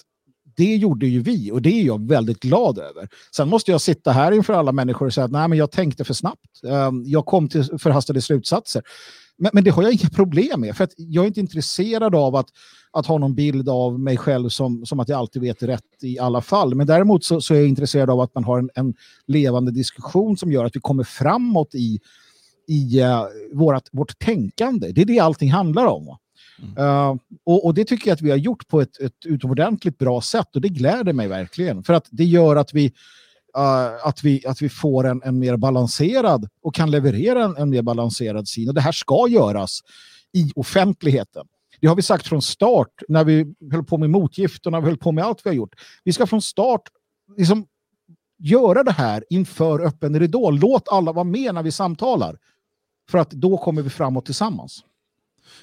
[0.57, 3.09] det gjorde ju vi och det är jag väldigt glad över.
[3.37, 6.05] Sen måste jag sitta här inför alla människor och säga att nej, men jag tänkte
[6.05, 6.65] för snabbt.
[6.65, 8.83] Eh, jag kom till förhastade slutsatser.
[9.39, 12.37] Men, men det har jag inga problem med, för att jag är inte intresserad av
[12.37, 12.47] att,
[12.93, 16.19] att ha någon bild av mig själv som, som att jag alltid vet rätt i
[16.19, 16.75] alla fall.
[16.75, 18.95] Men däremot så, så är jag intresserad av att man har en, en
[19.27, 22.01] levande diskussion som gör att vi kommer framåt i,
[22.69, 23.23] i uh,
[23.53, 24.93] vårat, vårt tänkande.
[24.93, 26.17] Det är det allting handlar om.
[26.63, 26.85] Mm.
[26.87, 30.21] Uh, och, och, det tycker jag att vi har gjort på ett, ett utomordentligt bra
[30.21, 31.83] sätt och det gläder mig verkligen.
[31.83, 32.93] För att det gör att vi,
[33.59, 37.71] uh, att vi, att vi får en, en mer balanserad och kan leverera en, en
[37.71, 38.69] mer balanserad syn.
[38.69, 39.81] Och det här ska göras
[40.33, 41.47] i offentligheten.
[41.81, 44.87] Det har vi sagt från start när vi höll på med motgift och när vi
[44.87, 45.75] höll på med allt vi har gjort.
[46.05, 46.83] Vi ska från start
[47.37, 47.67] liksom
[48.39, 50.51] göra det här inför öppen ridå.
[50.51, 52.39] Låt alla vara med när vi samtalar.
[53.11, 54.85] För att då kommer vi framåt tillsammans.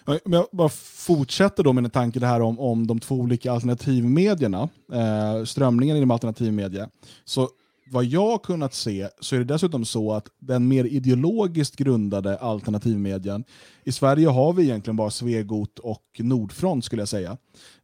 [0.06, 3.52] Men jag bara fortsätter då med en tanke det här om, om de två olika
[3.52, 6.90] alternativmedierna, eh, strömningen inom alternativmedia.
[7.26, 7.50] Så
[7.94, 12.38] vad jag har kunnat se så är det dessutom så att den mer ideologiskt grundade
[12.38, 13.44] alternativmedien,
[13.84, 17.38] i Sverige har vi egentligen bara Svegot och Nordfront skulle jag säga.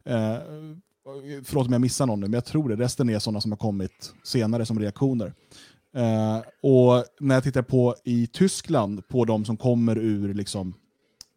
[0.04, 0.36] Eh,
[1.44, 2.76] förlåt om jag missar någon nu, men jag tror det.
[2.76, 5.34] Resten är sådana som har kommit senare som reaktioner.
[5.96, 10.74] Eh, och när jag tittar på i Tyskland, på de som kommer ur liksom,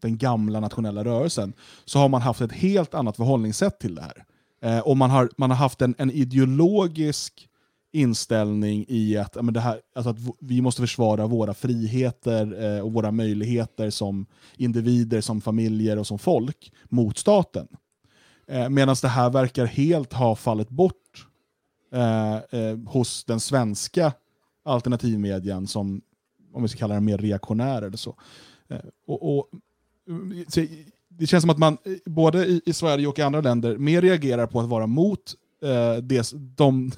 [0.01, 1.53] den gamla nationella rörelsen,
[1.85, 4.25] så har man haft ett helt annat förhållningssätt till det här.
[4.63, 7.49] Eh, och man har, man har haft en, en ideologisk
[7.93, 12.93] inställning i att, men det här, alltså att vi måste försvara våra friheter eh, och
[12.93, 14.25] våra möjligheter som
[14.57, 17.67] individer, som familjer och som folk mot staten.
[18.47, 21.27] Eh, Medan det här verkar helt ha fallit bort
[21.91, 24.13] eh, eh, hos den svenska
[24.65, 26.01] alternativmedien som,
[26.53, 28.15] om vi ska kalla den mer reaktionär eller så.
[28.69, 29.49] Eh, och, och
[31.09, 34.01] det känns som att man eh, både i, i, Sverige och i andra länder mer
[34.01, 36.91] reagerar på att vara mot eh, det, de,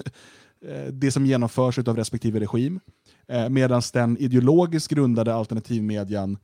[0.92, 2.80] det som genomförs av respektive regim.
[3.28, 6.38] Eh, Medan den ideologiskt grundade alternativmedian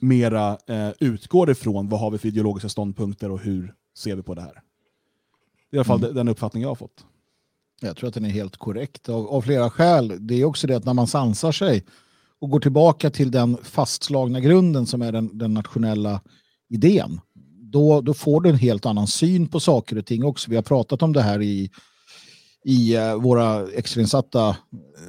[0.00, 4.34] mera eh, utgår ifrån vad har vi för ideologiska ståndpunkter och hur ser vi på
[4.34, 4.62] det här.
[5.70, 6.14] Det är i alla fall mm.
[6.14, 7.04] den uppfattning jag har fått.
[7.80, 10.26] Jag tror att den är helt korrekt av, av flera skäl.
[10.26, 11.84] Det är också det att när man sansar sig
[12.38, 16.20] och går tillbaka till den fastslagna grunden som är den, den nationella
[16.68, 17.20] idén,
[17.60, 20.50] då, då får du en helt annan syn på saker och ting också.
[20.50, 21.70] Vi har pratat om det här i,
[22.64, 24.56] i eh, våra extrainsatta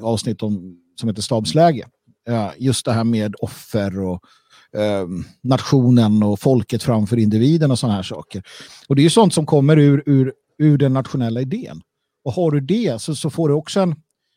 [0.02, 1.88] avsnitt om, som heter stabsläge.
[2.28, 4.24] Eh, just det här med offer och
[4.78, 8.44] ehm, nationen och folket framför individen och sådana här saker.
[8.88, 11.82] Och det är ju sånt som kommer ur, ur, ur den nationella idén.
[12.24, 13.96] Och har du det så, så får du också en,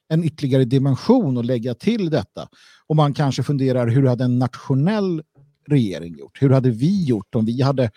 [0.08, 2.48] en ytterligare dimension att lägga till detta.
[2.86, 5.22] Och man kanske funderar hur hade en nationell
[5.68, 6.42] regering gjort?
[6.42, 7.90] Hur hade vi gjort om vi hade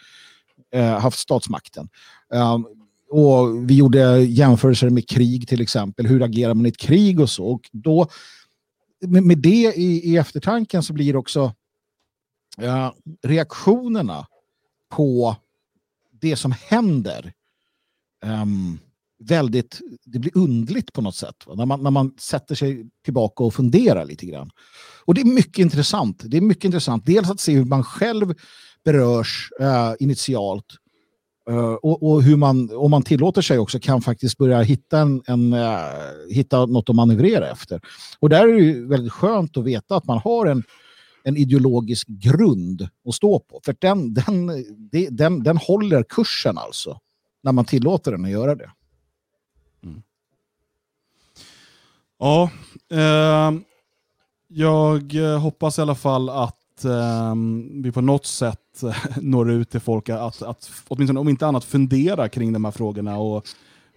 [0.73, 1.89] eh, haft statsmakten?
[2.33, 2.80] Um,
[3.11, 6.07] och vi gjorde jämförelser med krig till exempel.
[6.07, 7.45] Hur agerar man i ett krig och så?
[7.45, 8.07] Och då,
[9.01, 11.53] med, med det i, i eftertanken så blir också
[12.61, 12.91] uh,
[13.23, 14.27] reaktionerna
[14.89, 15.35] på
[16.21, 17.33] det som händer
[18.25, 18.79] um,
[19.19, 21.35] väldigt, det blir undligt på något sätt.
[21.55, 24.49] När man, när man sätter sig tillbaka och funderar lite grann.
[25.05, 26.23] Och det är mycket intressant.
[26.25, 27.05] Det är mycket intressant.
[27.05, 28.33] Dels att se hur man själv
[28.83, 30.65] berörs uh, initialt
[31.49, 35.23] Eh, och, och, hur man, om man tillåter sig också, kan faktiskt börja hitta, en,
[35.27, 35.79] en uh,
[36.29, 37.81] hitta något att manövrera efter.
[38.19, 40.63] Och där är det väldigt skönt att veta att man har en,
[41.23, 43.61] en ideologisk grund att stå på.
[43.65, 44.65] För den, den,
[45.09, 46.99] den, den håller kursen alltså,
[47.43, 48.71] när man tillåter den att göra det.
[49.83, 50.01] Mm.
[52.19, 52.49] Ja,
[52.91, 53.51] eh,
[54.47, 57.35] jag hoppas i alla fall att eh,
[57.83, 61.63] vi på något sätt eh, når ut till folk att, att åtminstone om inte annat
[61.63, 63.45] fundera kring de här frågorna och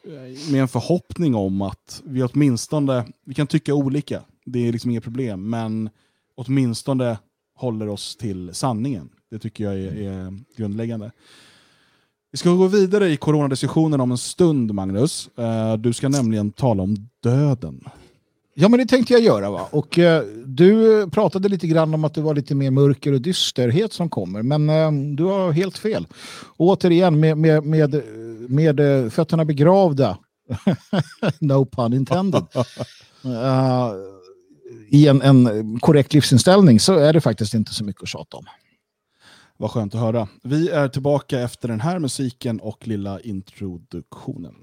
[0.04, 4.90] eh, med en förhoppning om att vi åtminstone, vi kan tycka olika, det är liksom
[4.90, 5.90] inget problem, men
[6.34, 7.18] åtminstone
[7.56, 9.08] håller oss till sanningen.
[9.30, 11.10] Det tycker jag är, är grundläggande.
[12.32, 15.28] Vi ska gå vidare i coronadiskussionen om en stund, Magnus.
[15.38, 17.84] Eh, du ska nämligen tala om döden.
[18.54, 19.50] Ja, men det tänkte jag göra.
[19.50, 19.68] va.
[19.70, 23.92] Och eh, Du pratade lite grann om att det var lite mer mörker och dysterhet
[23.92, 24.42] som kommer.
[24.42, 26.06] Men eh, du har helt fel.
[26.56, 28.02] Och återigen, med, med, med,
[28.48, 30.18] med eh, fötterna begravda,
[31.38, 32.46] no pun intended,
[33.24, 33.92] uh,
[34.90, 38.44] i en, en korrekt livsinställning så är det faktiskt inte så mycket att tjata om.
[39.56, 40.28] Vad skönt att höra.
[40.42, 44.54] Vi är tillbaka efter den här musiken och lilla introduktionen.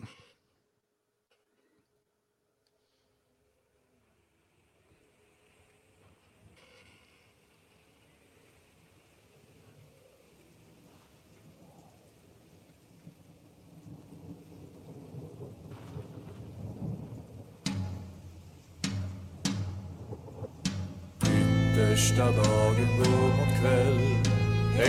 [21.81, 23.99] Första dagen går mot kväll.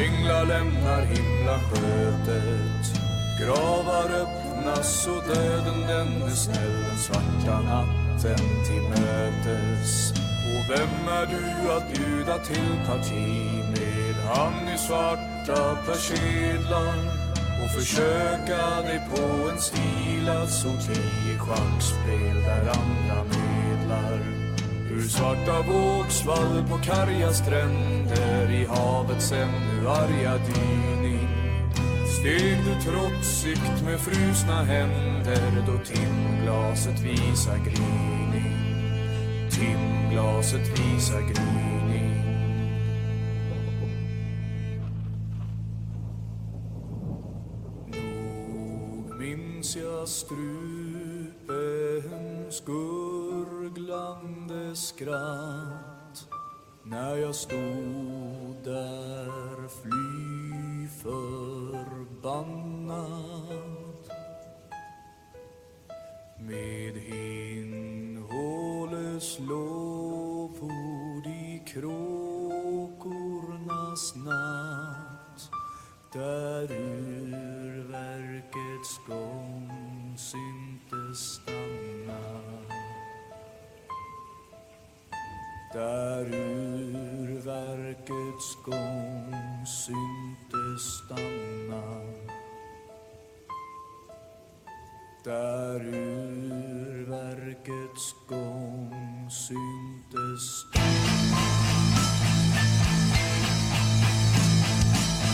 [0.04, 2.84] Änglar lämnar himlaskötet
[3.40, 6.84] Gravar öppnas och döden den är snäll.
[6.88, 10.12] Den svarta natten till mötes.
[10.52, 14.14] Och vem är du att bjuda till parti med?
[14.34, 16.96] Han i svarta persedlar
[17.64, 21.00] och försöka dig på en stilad alltså sorti
[21.34, 24.31] i schackspel där andra medlar.
[24.92, 31.28] Ur svarta vågsvall på karga stränder i havets ännu arga dyning.
[32.06, 38.52] Steg du trotsigt med frusna händer då timglaset visar gryning.
[39.50, 42.12] Timglaset visar gryning.
[48.48, 50.42] Nog minns jag strupens
[52.66, 56.28] guld, gurglande skratt
[56.82, 62.32] när jag stod där fly förbannad
[66.38, 68.28] med hinnhåles
[69.38, 72.14] lovord i kråkornas
[74.16, 75.50] natt
[76.12, 76.72] där
[77.52, 78.20] urverkets
[79.06, 79.70] gång
[80.18, 81.61] syntes stark
[85.72, 86.26] där
[87.14, 89.34] urverkets gång
[89.66, 91.82] syntes stanna.
[95.24, 95.80] Där
[96.74, 101.42] urverkets gång syntes stanna.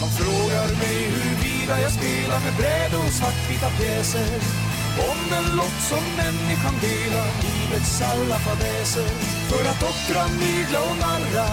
[0.00, 4.67] Man frågar mig huruvida jag spelar med bräd och svartvita pjäser.
[4.98, 9.08] Om den lott som människan delar livets alla fadäser.
[9.50, 11.48] För att ockra, mygla och narra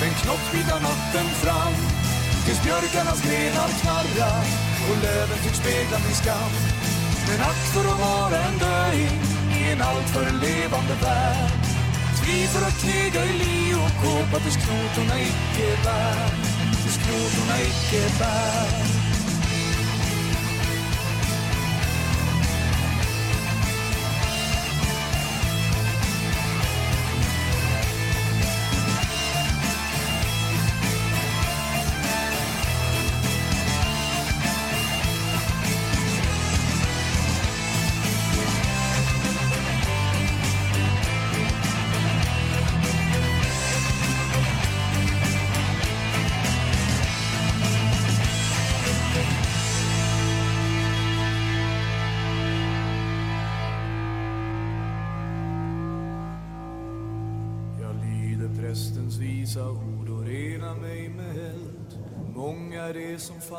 [0.00, 1.74] den knottvita natten fram.
[2.44, 4.32] Tills björkarnas grenar knarra
[4.88, 6.52] och löven tycks spegla min skam.
[7.28, 9.16] Men ack för att vara en döing
[9.58, 11.50] i en alltför levande värld.
[12.20, 16.30] Tvi för att knega i li och kåpa tills knotorna icke bär.
[16.82, 18.99] Tills knotorna icke bär.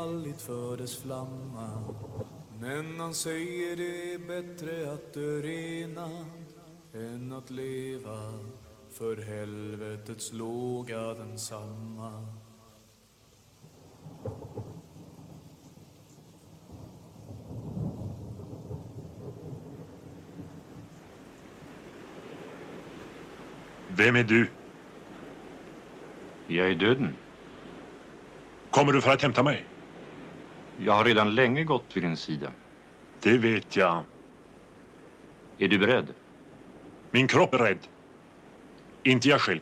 [0.01, 1.83] Fallit för dess flamma
[2.59, 6.45] Men han säger det är bättre att dö renad
[6.93, 8.33] än att leva
[8.91, 12.27] för helvetets låga densamma
[23.87, 24.47] Vem är du?
[26.47, 27.15] Jag är döden.
[28.71, 29.70] Kommer du för att hämta mig?
[30.85, 32.51] Jag har redan länge gått vid din sida.
[33.19, 34.03] Det vet jag.
[35.57, 36.07] Är du beredd?
[37.11, 37.77] Min kropp är rädd.
[39.03, 39.59] Inte jag själv.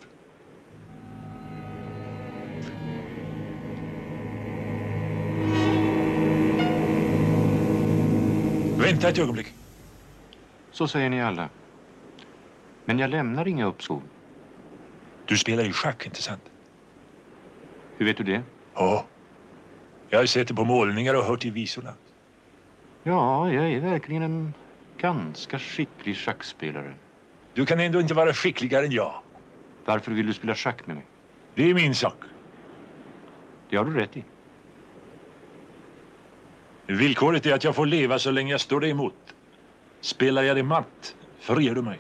[8.77, 9.47] Vänta ett ögonblick.
[10.71, 11.49] Så säger ni alla.
[12.85, 14.01] Men jag lämnar inga uppskov.
[15.25, 16.43] Du spelar ju schack, inte sant?
[17.97, 18.43] Hur vet du det?
[18.73, 19.05] Ja.
[20.09, 21.93] Jag har sett det på målningar och hört i visorna.
[23.03, 24.53] Ja, jag är verkligen en
[24.97, 26.93] ganska skicklig schackspelare.
[27.53, 29.13] Du kan ändå inte vara skickligare än jag.
[29.85, 31.05] Varför vill du spela schack med mig?
[31.55, 32.23] Det är min sak.
[33.69, 34.23] Det har du rätt i.
[36.87, 39.35] Villkoret är att jag får leva så länge jag står dig emot.
[40.01, 41.99] Spelar jag dig matt, friar du mig.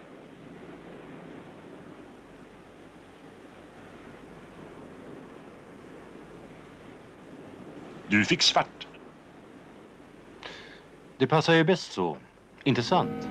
[8.09, 8.87] Du fick svart.
[11.17, 12.17] Det passar ju bäst så.
[12.63, 13.27] Inte sant?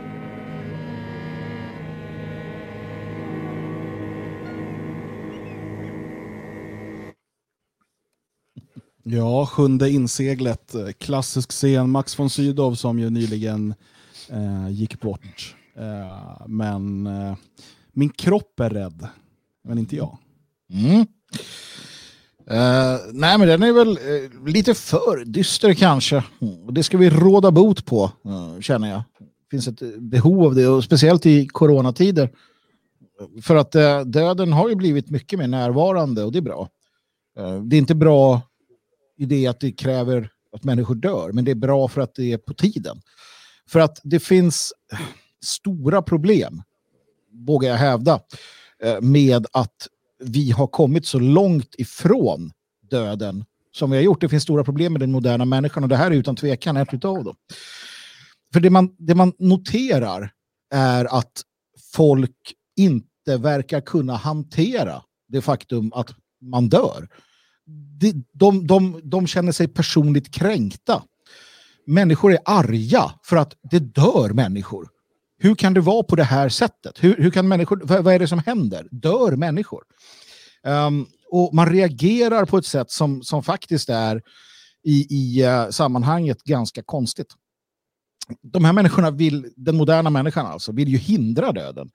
[9.03, 10.75] Ja, Sjunde inseglet.
[10.99, 11.91] Klassisk scen.
[11.91, 13.75] Max von Sydow som ju nyligen
[14.29, 15.57] eh, gick bort.
[15.77, 17.37] Eh, men eh,
[17.93, 19.09] min kropp är rädd.
[19.65, 20.19] Men inte jag.
[20.73, 21.07] Mm.
[22.51, 26.25] Uh, nej, men den är väl uh, lite för dyster kanske.
[26.41, 26.75] Mm.
[26.75, 29.03] Det ska vi råda bot på, uh, känner jag.
[29.19, 32.31] Det finns ett behov av det, och speciellt i coronatider.
[33.43, 33.73] För att
[34.13, 36.69] döden har ju blivit mycket mer närvarande och det är bra.
[37.63, 38.43] det är inte bra
[39.17, 42.33] i det att det kräver att människor dör, men det är bra för att det
[42.33, 43.01] är på tiden.
[43.69, 44.73] För att det finns
[45.45, 46.63] stora problem,
[47.47, 48.21] vågar jag hävda,
[49.01, 49.89] med att
[50.19, 52.53] vi har kommit så långt ifrån
[52.91, 54.21] döden som vi har gjort.
[54.21, 57.05] Det finns stora problem med den moderna människan och det här är utan tvekan ett
[57.05, 57.37] av dem.
[58.53, 60.33] För det man, det man noterar
[60.75, 61.43] är att
[61.93, 67.09] folk inte verkar kunna hantera det faktum att man dör.
[68.01, 71.03] De, de, de, de känner sig personligt kränkta.
[71.87, 74.89] Människor är arga för att det dör människor.
[75.39, 77.05] Hur kan det vara på det här sättet?
[77.05, 78.89] Hur, hur kan människor, vad, vad är det som händer?
[78.91, 79.83] Dör människor?
[80.63, 84.23] Um, och man reagerar på ett sätt som, som faktiskt är
[84.85, 87.27] i, i uh, sammanhanget ganska konstigt.
[88.43, 91.91] De här människorna vill, den moderna människan alltså, vill ju hindra döden.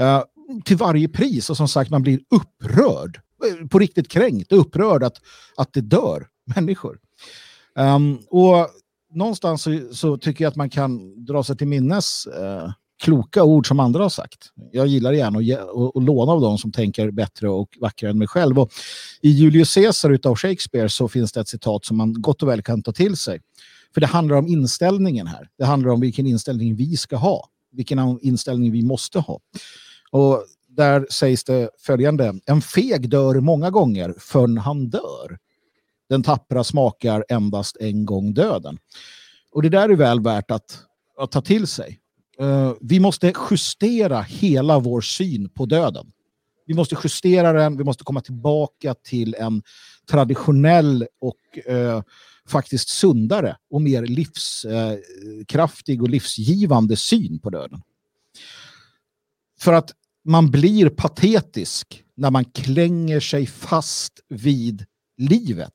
[0.00, 0.22] Uh,
[0.64, 5.02] till varje pris och som sagt man blir upprörd, eh, på riktigt kränkt och upprörd
[5.02, 5.16] att,
[5.56, 6.98] att det dör människor.
[7.74, 8.68] Um, och
[9.14, 12.70] någonstans så, så, tycker jag att man kan dra sig till minnes eh,
[13.02, 14.38] kloka ord som andra har sagt.
[14.72, 18.10] Jag gillar gärna att, ge, och, och låna av dem som tänker bättre och vackrare
[18.10, 18.58] än mig själv.
[18.58, 18.72] Och
[19.20, 22.62] I Julius Caesar av Shakespeare så finns det ett citat som man gott och väl
[22.62, 23.40] kan ta till sig.
[23.94, 25.48] För det handlar om inställningen här.
[25.58, 27.48] Det handlar om vilken inställning vi ska ha.
[27.72, 29.40] Vilken inställning vi måste ha.
[30.10, 32.34] Och där sägs det följande.
[32.46, 35.38] En feg dör många gånger förrän han dör.
[36.08, 38.78] Den tappra smakar endast en gång döden.
[39.52, 40.78] Och det där är väl värt att,
[41.18, 42.00] att ta till sig.
[42.40, 46.12] Uh, vi måste justera hela vår syn på döden.
[46.66, 49.62] Vi måste justera den, vi måste komma tillbaka till en
[50.10, 52.02] traditionell och uh,
[52.48, 57.82] faktiskt sundare och mer livskraftig uh, och livsgivande syn på döden.
[59.60, 59.90] För att
[60.24, 64.84] man blir patetisk när man klänger sig fast vid
[65.16, 65.72] livet.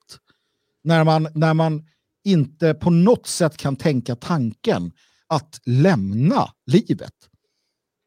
[0.83, 1.83] När man, när man
[2.23, 4.91] inte på något sätt kan tänka tanken
[5.27, 7.13] att lämna livet.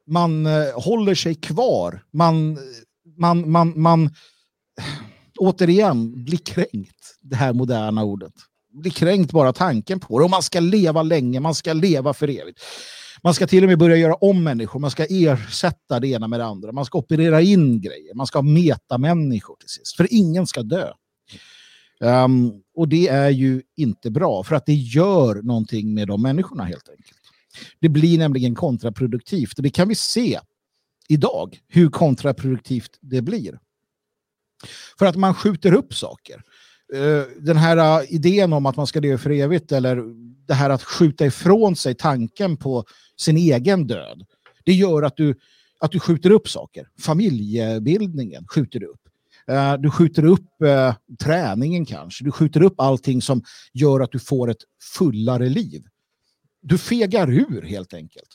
[0.06, 2.04] Man eh, håller sig kvar.
[2.12, 2.58] Man,
[3.18, 4.84] man, man, man eh,
[5.38, 8.32] återigen blir kränkt, det här moderna ordet.
[8.72, 10.24] Blir kränkt bara tanken på det.
[10.24, 12.60] Och man ska leva länge, man ska leva för evigt.
[13.22, 16.40] Man ska till och med börja göra om människor, man ska ersätta det ena med
[16.40, 16.72] det andra.
[16.72, 19.96] Man ska operera in grejer, man ska ha metamänniskor till sist.
[19.96, 20.92] För ingen ska dö.
[22.00, 26.64] Um, och det är ju inte bra, för att det gör någonting med de människorna
[26.64, 27.18] helt enkelt.
[27.80, 30.40] Det blir nämligen kontraproduktivt och det kan vi se
[31.08, 33.58] idag, hur kontraproduktivt det blir.
[34.98, 36.42] För att man skjuter upp saker.
[36.94, 40.02] Uh, den här uh, idén om att man ska dö för evigt eller
[40.46, 42.84] det här att skjuta ifrån sig tanken på
[43.16, 44.24] sin egen död.
[44.64, 45.34] Det gör att du,
[45.80, 46.88] att du skjuter upp saker.
[47.00, 49.01] Familjebildningen skjuter du upp.
[49.48, 52.24] Eh, du skjuter upp eh, träningen kanske.
[52.24, 53.42] Du skjuter upp allting som
[53.72, 54.62] gör att du får ett
[54.98, 55.84] fullare liv.
[56.62, 58.28] Du fegar ur helt enkelt.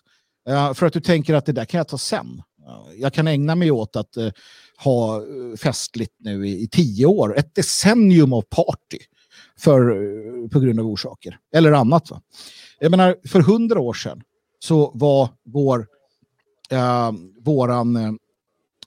[0.49, 2.41] Eh, för att du tänker att det där kan jag ta sen.
[2.97, 4.17] jag kan ägna mig åt att
[4.77, 5.21] ha
[5.61, 7.38] festligt nu i, tio år.
[7.38, 8.97] Ett decennium av party.
[9.59, 9.79] För,
[10.47, 11.38] på grund av orsaker.
[11.55, 12.11] Eller annat.
[12.11, 12.21] Va?
[12.79, 14.21] Jag menar, för hundra år sedan
[14.59, 15.79] så var vår
[16.73, 18.17] uh, våran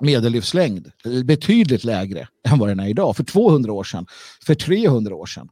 [0.00, 3.16] medellivslängd eh, betydligt lägre än vad den är idag.
[3.16, 4.06] För 200 år sedan,
[4.46, 5.48] för 300 år sedan.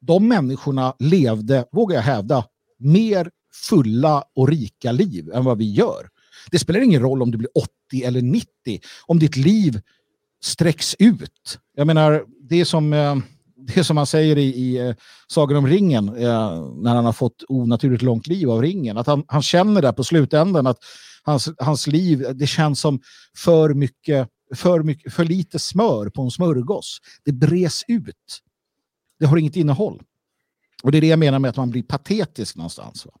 [0.00, 2.44] De människorna levde, vågar jag hävda,
[2.78, 3.30] mer
[3.68, 6.08] fulla och rika liv än vad vi gör.
[6.50, 7.70] Det spelar ingen roll om du blir 80
[8.04, 8.48] eller 90,
[9.06, 9.80] om ditt liv
[10.44, 11.58] sträcks ut.
[11.74, 13.16] Jag menar, det är som, eh,
[13.66, 14.94] det är som han säger i, i eh,
[15.28, 19.24] Sagan om ringen, eh, när han har fått onaturligt långt liv av ringen, att han,
[19.28, 20.78] han känner där på slutändan att
[21.22, 23.00] hans, hans liv, det känns som
[23.36, 26.98] för mycket, för mycket, för lite smör på en smörgås.
[27.24, 28.42] Det bres ut.
[29.18, 30.02] Det har inget innehåll.
[30.82, 33.06] Och det är det jag menar med att man blir patetisk någonstans.
[33.06, 33.12] Va?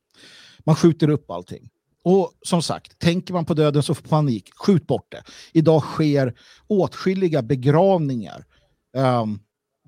[0.64, 1.68] Man skjuter upp allting.
[2.04, 4.50] Och som sagt, tänker man på döden så får panik.
[4.54, 5.22] Skjut bort det.
[5.52, 6.34] Idag sker
[6.66, 8.44] åtskilliga begravningar
[8.96, 9.40] um,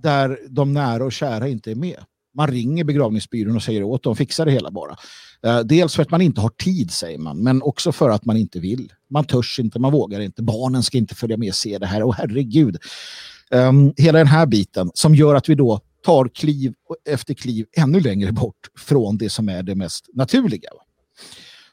[0.02, 1.98] där de nära och kära inte är med.
[2.34, 4.96] Man ringer begravningsbyrån och säger åt dem, fixa det hela bara.
[5.42, 8.36] Eh, dels för att man inte har tid, säger man, men också för att man
[8.36, 8.92] inte vill.
[9.10, 10.42] Man törs inte, man vågar inte.
[10.42, 12.02] Barnen ska inte följa med och se det här.
[12.02, 12.76] Och herregud.
[13.50, 16.74] Um, hela den här biten som gör att vi då tar kliv
[17.08, 20.70] efter kliv ännu längre bort från det som är det mest naturliga.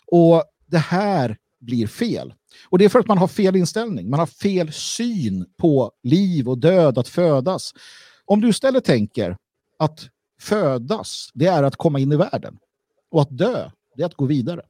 [0.08, 2.34] Och det här blir fel.
[2.70, 4.10] Och det är för att man har fel inställning.
[4.10, 7.74] Man har fel syn på liv och död, att födas.
[8.26, 9.38] Om du istället tänker
[9.80, 10.10] att
[10.42, 12.58] födas, det är att komma in i världen.
[13.12, 14.62] Och att dö, det är att gå vidare.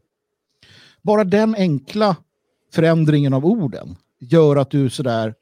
[1.02, 2.16] Bara den enkla
[2.74, 5.36] förändringen av orden gör att du sådär,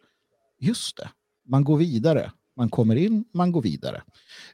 [0.60, 1.10] just det,
[1.48, 2.32] man går vidare.
[2.56, 4.04] Man kommer in, man går vidare.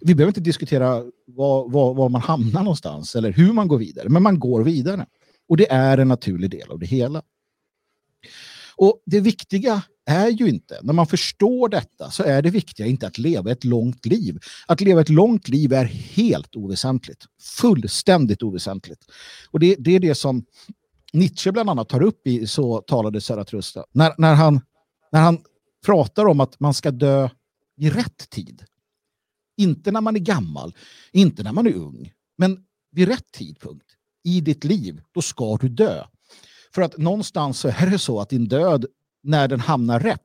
[0.01, 4.09] Vi behöver inte diskutera var, var, var man hamnar någonstans eller hur man går vidare,
[4.09, 5.05] men man går vidare.
[5.47, 7.21] Och det är en naturlig del av det hela.
[8.75, 13.07] Och det viktiga är ju inte, när man förstår detta, så är det viktiga inte
[13.07, 14.39] att leva ett långt liv.
[14.67, 17.25] Att leva ett långt liv är helt oväsentligt.
[17.41, 19.05] Fullständigt oväsentligt.
[19.51, 20.45] Och det, det är det som
[21.13, 23.83] Nietzsche bland annat tar upp i Så talade Zarathustra.
[23.91, 24.61] När, när, han,
[25.11, 25.37] när han
[25.85, 27.29] pratar om att man ska dö
[27.77, 28.63] i rätt tid.
[29.57, 30.75] Inte när man är gammal,
[31.11, 33.85] inte när man är ung, men vid rätt tidpunkt
[34.23, 36.03] i ditt liv, då ska du dö.
[36.73, 38.85] För att någonstans så är det så att din död,
[39.23, 40.21] när den hamnar rätt,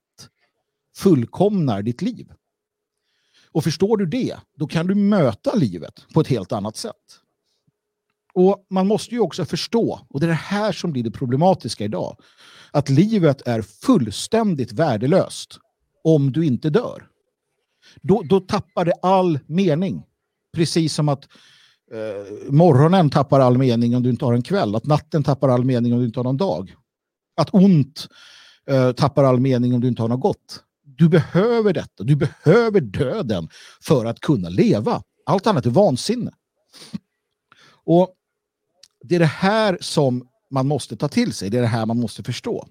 [0.96, 2.32] fullkomnar ditt liv.
[3.52, 7.20] Och förstår du det, då kan du möta livet på ett helt annat sätt.
[8.34, 11.84] Och man måste ju också förstå, och det är det här som blir det problematiska
[11.84, 12.16] idag,
[12.70, 15.58] att livet är fullständigt värdelöst
[16.04, 17.06] om du inte dör.
[18.02, 20.02] Då, då tappar det all mening.
[20.52, 21.28] Precis som att
[21.92, 24.74] eh, morgonen tappar all mening om du inte har en kväll.
[24.74, 26.74] Att natten tappar all mening om du inte har någon dag.
[27.36, 28.08] Att ont
[28.70, 30.64] eh, tappar all mening om du inte har något gott.
[30.84, 32.04] Du behöver detta.
[32.04, 33.48] Du behöver döden
[33.82, 35.02] för att kunna leva.
[35.26, 36.32] Allt annat är vansinne.
[37.84, 38.14] Och
[39.02, 41.50] det är det här som man måste ta till sig.
[41.50, 42.68] Det är det här man måste förstå.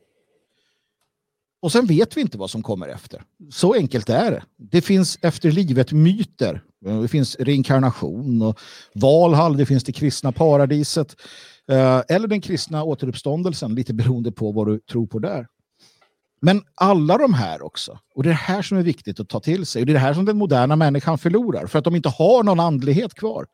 [1.62, 3.24] Och sen vet vi inte vad som kommer efter.
[3.52, 4.44] Så enkelt är det.
[4.58, 6.64] Det finns efter livet myter.
[7.02, 8.60] Det finns reinkarnation och
[8.94, 11.16] Valhall, det finns det kristna paradiset.
[11.68, 15.48] Eh, eller den kristna återuppståndelsen, lite beroende på vad du tror på där.
[16.46, 19.40] Men alla de här också, och det är det här som är viktigt att ta
[19.40, 21.96] till sig, och det är det här som den moderna människan förlorar, för att de
[21.96, 23.46] inte har någon andlighet kvar.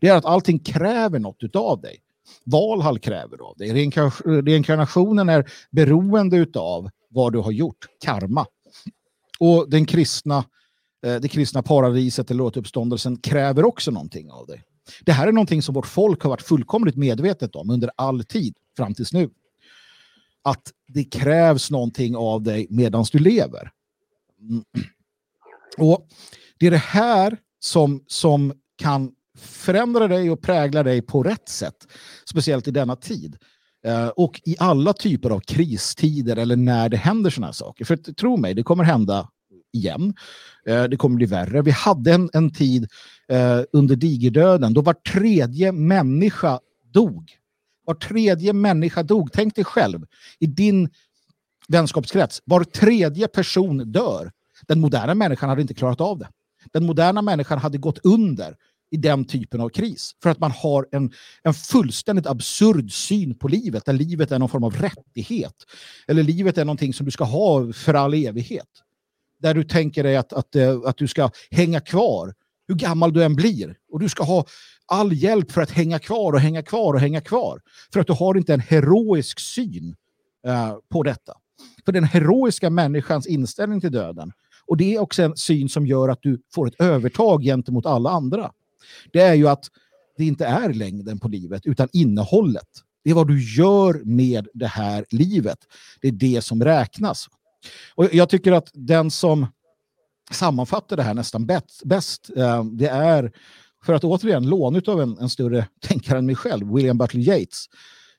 [0.00, 1.98] Det är att allting kräver något av dig.
[2.44, 3.90] Valhall kräver av dig.
[4.24, 8.46] Reinkarnationen är beroende av vad du har gjort, karma.
[9.38, 10.44] Och den kristna,
[11.06, 14.62] eh, det kristna paradiset eller återuppståndelsen kräver också någonting av dig.
[15.04, 18.54] Det här är någonting som vårt folk har varit fullkomligt medvetet om under all tid
[18.76, 19.30] fram tills nu.
[20.44, 23.70] Att det krävs någonting av dig medan du lever.
[24.40, 24.64] Mm.
[25.78, 26.08] Och
[26.58, 31.86] Det är det här som, som kan förändra dig och prägla dig på rätt sätt.
[32.28, 33.36] Speciellt i denna tid.
[33.86, 37.84] Uh, och i alla typer av kristider eller när det händer sådana här saker.
[37.84, 39.28] För tro mig, det kommer hända
[39.72, 40.14] igen.
[40.68, 41.62] Uh, det kommer bli värre.
[41.62, 42.82] Vi hade en, en tid
[43.32, 46.60] uh, under digerdöden då var tredje människa
[46.92, 47.30] dog.
[47.84, 49.32] Var tredje människa dog.
[49.32, 50.06] Tänk dig själv
[50.38, 50.88] i din
[51.68, 52.42] vänskapskrets.
[52.44, 54.32] Var tredje person dör.
[54.68, 56.28] Den moderna människan hade inte klarat av det.
[56.72, 58.56] Den moderna människan hade gått under
[58.90, 60.12] i den typen av kris.
[60.22, 64.48] För att man har en, en fullständigt absurd syn på livet, där livet är någon
[64.48, 65.54] form av rättighet.
[66.06, 68.68] Eller livet är någonting som du ska ha för all evighet.
[69.38, 72.34] Där du tänker dig att, att, eh, att du ska hänga kvar,
[72.68, 73.76] hur gammal du än blir.
[73.92, 74.44] Och du ska ha
[74.92, 77.60] all hjälp för att hänga kvar och hänga kvar och hänga kvar.
[77.92, 79.96] För att du har inte en heroisk syn
[80.46, 81.32] uh, på detta.
[81.84, 84.32] För den heroiska människans inställning till döden
[84.66, 88.10] och det är också en syn som gör att du får ett övertag gentemot alla
[88.10, 88.52] andra
[89.12, 89.64] det är ju att
[90.16, 92.68] det inte är längden på livet utan innehållet
[93.04, 95.58] Det är vad du gör med det här livet.
[96.00, 97.26] Det är det som räknas.
[97.94, 99.46] Och jag tycker att den som
[100.30, 103.32] sammanfattar det här nästan bäst, bäst eh, det är,
[103.84, 107.66] för att återigen låna av en, en större tänkare än mig själv, William Butler Yates,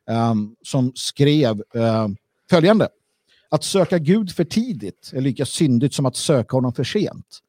[0.09, 2.17] um, ehm, som skrev um,
[2.49, 2.89] följande.
[3.49, 7.39] Att söka Gud för tidigt är lika syndigt som att söka honom för sent.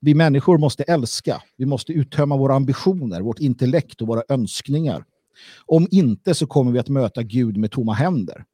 [0.00, 5.04] Vi människor måste älska, vi måste uttömma våra ambitioner, vårt intellekt och våra önskningar.
[5.66, 8.44] Om inte så kommer vi att möta Gud med tomma händer.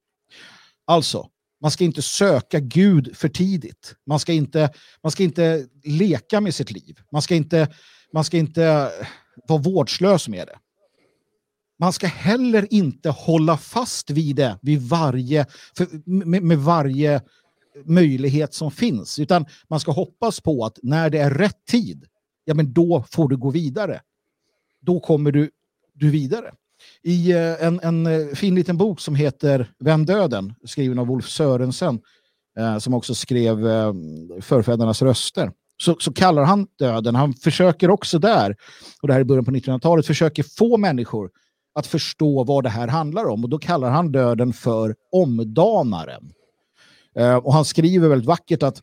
[0.85, 1.29] Alltså,
[1.61, 3.95] man ska inte söka Gud för tidigt.
[4.07, 4.71] Man ska inte,
[5.03, 6.99] man ska inte leka med sitt liv.
[7.13, 7.69] Man ska inte,
[8.17, 8.91] man ska inte
[9.49, 10.59] vara vårdslös med det.
[11.79, 15.87] Man ska heller inte hålla fast vid det vid varje, för,
[16.25, 17.23] med, med varje
[17.85, 19.19] möjlighet som finns.
[19.19, 22.05] Utan man ska hoppas på att när det är rätt tid,
[22.45, 24.01] ja men då får du gå vidare.
[24.81, 25.51] Då kommer du,
[25.95, 26.53] du vidare.
[27.03, 30.55] I eh, en, en eh, fin liten bok som heter Vem döden?
[30.65, 32.01] skriven av Wolf Sörensen,
[32.59, 33.93] eh, som också skrev eh,
[34.41, 38.57] Förfädernas röster, så, så kallar han döden, han försöker också där,
[39.03, 41.31] och det här är början på 1900-talet, försöker få människor
[41.75, 43.45] att förstå vad det här handlar om.
[43.45, 46.33] Och då kallar han döden för omdanaren.
[47.17, 48.83] Eh, och han skriver väldigt vackert att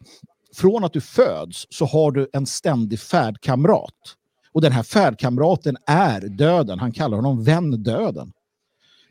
[0.56, 4.16] från att du föds så har du en ständig färdkamrat.
[4.52, 6.80] Och den här färdkamraten är döden.
[6.80, 8.32] Han kallar honom vän döden.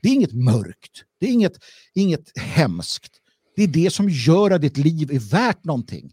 [0.03, 1.05] Det är inget mörkt.
[1.21, 1.59] Det är inget,
[1.95, 3.13] inget hemskt.
[3.57, 6.13] Det är det som gör att ditt liv är värt någonting.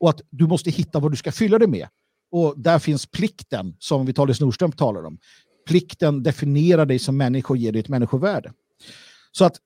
[0.00, 1.88] Och att du måste hitta vad du ska fylla det med.
[2.30, 5.18] Och där finns plikten som Vitalis Nordström talar om.
[5.66, 8.52] Plikten definierar dig som människa och ger dig ett människovärde.
[9.32, 9.56] Så att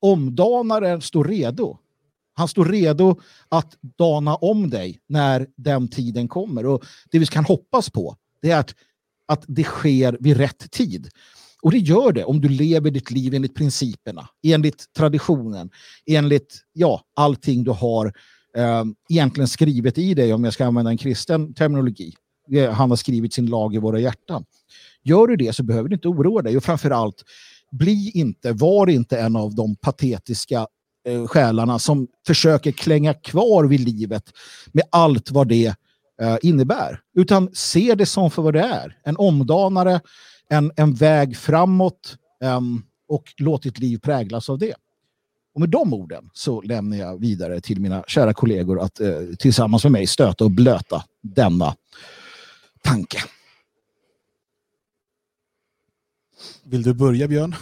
[0.00, 1.78] omdanaren står redo.
[2.34, 6.66] Han står redo att dana om dig när den tiden kommer.
[6.66, 8.74] Och det vi kan hoppas på det är att,
[9.26, 11.08] att det sker vid rätt tid.
[11.62, 15.70] Och det gör det om du lever ditt liv enligt principerna, enligt traditionen,
[16.06, 18.12] enligt ja, allting du har
[18.56, 22.14] eh, egentligen skrivet i dig, om jag ska använda en kristen terminologi.
[22.72, 24.44] Han har skrivit sin lag i våra hjärtan.
[25.02, 27.24] Gör du det så behöver du inte oroa dig och framförallt
[27.72, 30.66] bli inte, var inte en av de patetiska
[31.08, 34.32] eh, själarna som försöker klänga kvar vid livet
[34.72, 35.74] med allt vad det
[36.22, 37.00] eh, innebär.
[37.14, 38.98] Utan se det som för vad det är.
[39.04, 40.00] En omdanare,
[40.48, 42.60] en, en väg framåt eh,
[43.08, 44.74] och låt ditt liv präglas av det.
[45.56, 49.84] Och med de orden så lämnar jag vidare till mina kära kollegor att eh, tillsammans
[49.84, 51.76] med mig stöta och blöta denna
[52.82, 53.18] tanke.
[56.64, 57.54] Vill du börja Björn?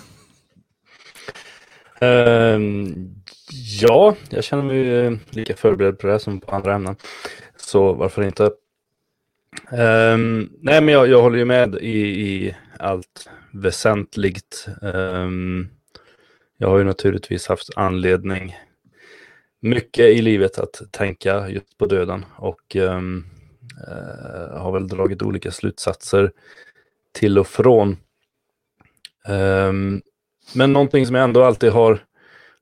[2.03, 2.95] Uh,
[3.81, 6.97] ja, jag känner mig lika förberedd på det som på andra ämnen.
[7.57, 8.45] Så varför inte?
[9.73, 14.69] Um, nej, men jag, jag håller ju med i, i allt väsentligt.
[14.83, 15.69] Um,
[16.65, 18.57] jag har ju naturligtvis haft anledning
[19.61, 23.27] mycket i livet att tänka just på döden och um,
[23.89, 26.33] uh, har väl dragit olika slutsatser
[27.13, 27.97] till och från.
[29.29, 30.03] Um,
[30.55, 32.05] men någonting som jag ändå alltid har,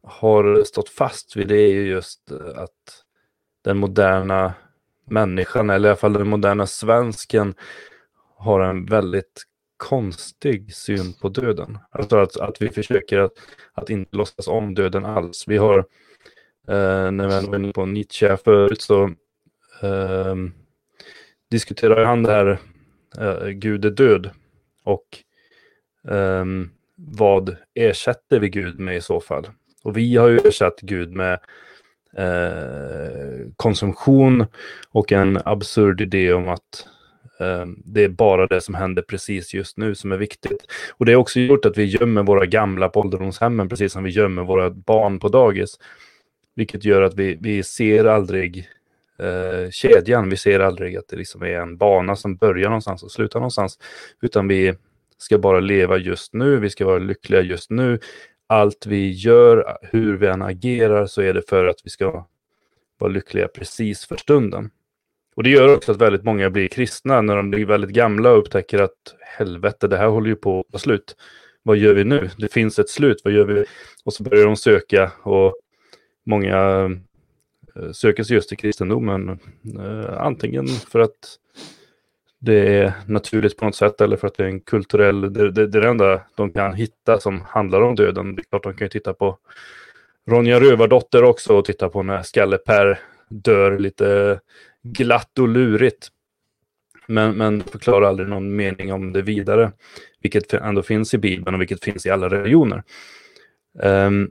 [0.03, 3.05] har stått fast vid det är ju just att
[3.65, 4.55] den moderna
[5.05, 7.55] människan, eller i alla fall den moderna svensken,
[8.37, 9.43] har en väldigt
[9.83, 11.79] konstig syn på döden.
[11.91, 13.33] Alltså att, att vi försöker att,
[13.73, 15.45] att inte låtsas om döden alls.
[15.49, 15.79] Vi har,
[16.69, 19.05] eh, när vi var inne på Nietzsche förut så
[19.83, 20.35] eh,
[21.51, 22.59] diskuterar han det här,
[23.19, 24.31] eh, Gud är död.
[24.85, 25.19] Och
[26.09, 26.45] eh,
[26.97, 29.47] vad ersätter vi Gud med i så fall?
[29.83, 31.41] Och vi har ju ersatt Gud med
[32.17, 34.47] eh, konsumtion
[34.89, 36.87] och en absurd idé om att
[37.43, 40.67] Ehm, det är bara det som händer precis just nu som är viktigt.
[40.91, 44.11] Och det har också gjort att vi gömmer våra gamla på ålderdomshemmen precis som vi
[44.11, 45.79] gömmer våra barn på dagis.
[46.55, 48.69] Vilket gör att vi, vi ser aldrig
[49.19, 50.31] eh, kedjan.
[50.31, 53.79] Vi ser aldrig att det liksom är en bana som börjar någonstans och slutar någonstans.
[54.23, 54.75] Utan vi
[55.19, 57.99] ska bara leva just nu, vi ska vara lyckliga just nu
[58.53, 62.27] allt vi gör, hur vi än agerar, så är det för att vi ska
[62.99, 64.71] vara lyckliga precis för stunden.
[65.35, 68.39] Och det gör också att väldigt många blir kristna när de blir väldigt gamla och
[68.39, 71.17] upptäcker att helvete, det här håller ju på att ta slut.
[71.63, 72.31] Vad gör vi nu?
[72.39, 73.65] Det finns ett slut, vad gör vi?
[74.05, 75.55] Och så börjar de söka och
[76.27, 76.85] många
[77.77, 79.29] eh, söker sig just till kristendomen.
[79.79, 81.39] Eh, antingen för att
[82.39, 85.67] det är naturligt på något sätt eller för att det är en kulturell, det, det,
[85.67, 88.37] det är det enda de kan hitta som handlar om döden.
[88.37, 89.39] Det är klart de kan ju titta på
[90.27, 92.99] Ronja Rövardotter också och titta på när Skalle-Per
[93.29, 94.41] dör lite
[94.83, 96.09] glatt och lurigt.
[97.07, 99.73] Men, men förklarar aldrig någon mening om det vidare.
[100.21, 102.83] Vilket ändå finns i Bibeln och vilket finns i alla religioner.
[103.83, 104.31] Um,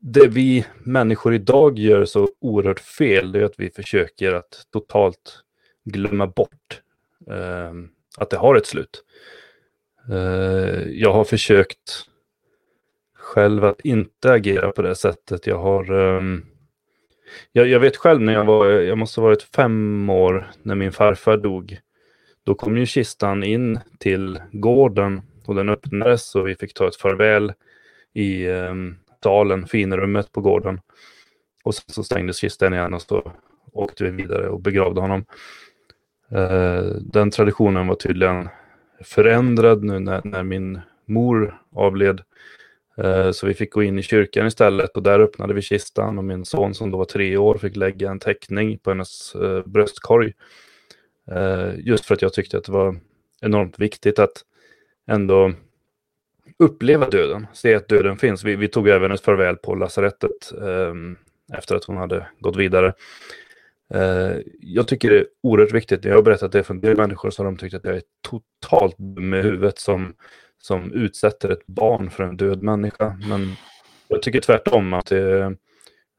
[0.00, 5.42] det vi människor idag gör så oerhört fel, det är att vi försöker att totalt
[5.84, 6.82] glömma bort
[7.26, 9.04] um, att det har ett slut.
[10.10, 12.08] Uh, jag har försökt
[13.14, 15.46] själv att inte agera på det sättet.
[15.46, 16.46] Jag har um,
[17.52, 20.92] jag, jag, vet själv när jag var, jag måste ha varit fem år när min
[20.92, 21.78] farfar dog.
[22.44, 26.96] Då kom ju kistan in till gården och den öppnades och vi fick ta ett
[26.96, 27.52] farväl
[28.14, 28.74] i eh,
[29.22, 30.80] dalen, finrummet på gården.
[31.64, 33.32] Och sen så stängdes kistan igen och så
[33.72, 35.24] åkte vi vidare och begravde honom.
[36.30, 38.48] Eh, den traditionen var tydligen
[39.04, 42.20] förändrad nu när, när min mor avled.
[42.98, 46.24] Eh, så vi fick gå in i kyrkan istället och där öppnade vi kistan och
[46.24, 50.32] min son som då var tre år fick lägga en teckning på hennes eh, bröstkorg.
[51.30, 52.96] Eh, just för att jag tyckte att det var
[53.40, 54.44] enormt viktigt att
[55.10, 55.52] ändå
[56.58, 58.44] uppleva döden, se att döden finns.
[58.44, 61.16] Vi, vi tog även ett farväl på lasarettet ehm,
[61.52, 62.94] efter att hon hade gått vidare.
[64.60, 67.42] Jag tycker det är oerhört viktigt, jag har berättat det för en del människor så
[67.42, 70.14] har de tyckt att jag är totalt med huvudet som,
[70.58, 73.18] som utsätter ett barn för en död människa.
[73.28, 73.52] Men
[74.08, 75.56] jag tycker tvärtom att det,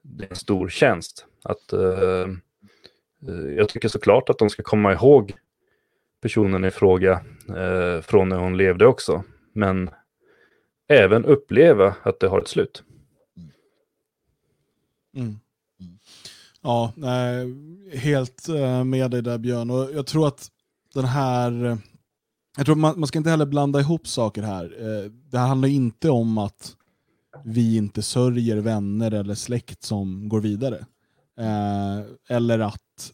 [0.02, 1.26] det är en stor tjänst.
[1.44, 2.30] Att, eh,
[3.28, 5.34] eh, jag tycker såklart att de ska komma ihåg
[6.22, 9.24] personen i fråga eh, från när hon levde också.
[9.54, 9.90] Men
[10.88, 12.84] även uppleva att det har ett slut.
[15.16, 15.28] Mm.
[15.80, 16.00] mm.
[16.62, 17.54] Ja, nej,
[17.94, 19.70] helt eh, med dig där Björn.
[19.70, 20.48] Och jag tror att
[20.94, 21.78] den här...
[22.58, 24.64] Jag tror man, man ska inte heller blanda ihop saker här.
[24.64, 26.76] Eh, det här handlar inte om att
[27.44, 30.86] vi inte sörjer vänner eller släkt som går vidare.
[31.40, 33.12] Eh, eller att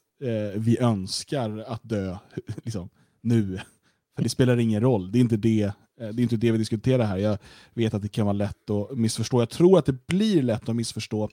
[0.56, 2.18] vi önskar att dö
[2.64, 2.90] liksom,
[3.22, 3.60] nu.
[4.16, 5.12] För det spelar ingen roll.
[5.12, 7.18] Det är inte det Eh, det är inte det vi diskuterar här.
[7.18, 7.38] Jag
[7.74, 9.42] vet att det kan vara lätt att missförstå.
[9.42, 11.30] Jag tror att det blir lätt att missförstå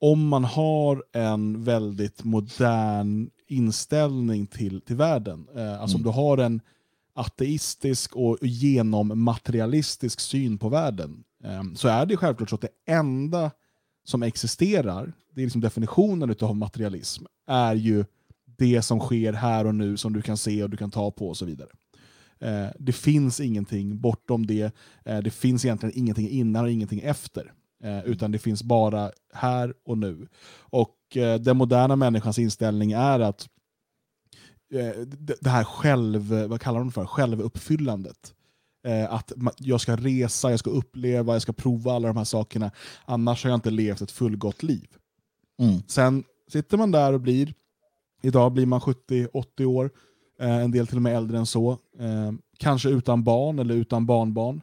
[0.00, 5.48] om man har en väldigt modern inställning till, till världen.
[5.56, 6.06] Eh, alltså mm.
[6.06, 6.60] om du har en
[7.18, 13.50] ateistisk och genommaterialistisk syn på världen eh, så är det självklart så att det enda
[14.04, 18.04] som existerar, det är liksom definitionen av materialism, är ju
[18.44, 21.28] det som sker här och nu som du kan se och du kan ta på
[21.28, 21.68] och så vidare.
[22.40, 24.74] Eh, det finns ingenting bortom det.
[25.04, 27.52] Eh, det finns egentligen ingenting innan och ingenting efter.
[28.04, 30.28] Utan det finns bara här och nu.
[30.60, 30.96] Och
[31.40, 33.48] den moderna människans inställning är att
[35.40, 37.06] det här själv, vad kallar de för?
[37.06, 38.34] självuppfyllandet.
[38.86, 42.70] Eh, att jag ska resa, jag ska uppleva, jag ska prova alla de här sakerna.
[43.04, 44.88] Annars har jag inte levt ett fullgott liv.
[45.60, 45.82] Mm.
[45.86, 47.54] Sen sitter man där och blir,
[48.22, 49.90] idag blir man 70-80 år,
[50.40, 51.70] Eh, en del till och med äldre än så.
[51.98, 54.60] Eh, kanske utan barn eller utan barnbarn.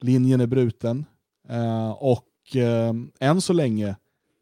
[0.00, 1.04] Linjen är bruten.
[1.48, 2.28] Eh, och
[3.20, 3.96] än så länge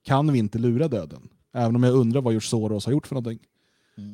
[0.04, 1.28] kan vi inte lura döden.
[1.54, 3.38] Även om jag undrar vad George Soros har gjort för någonting.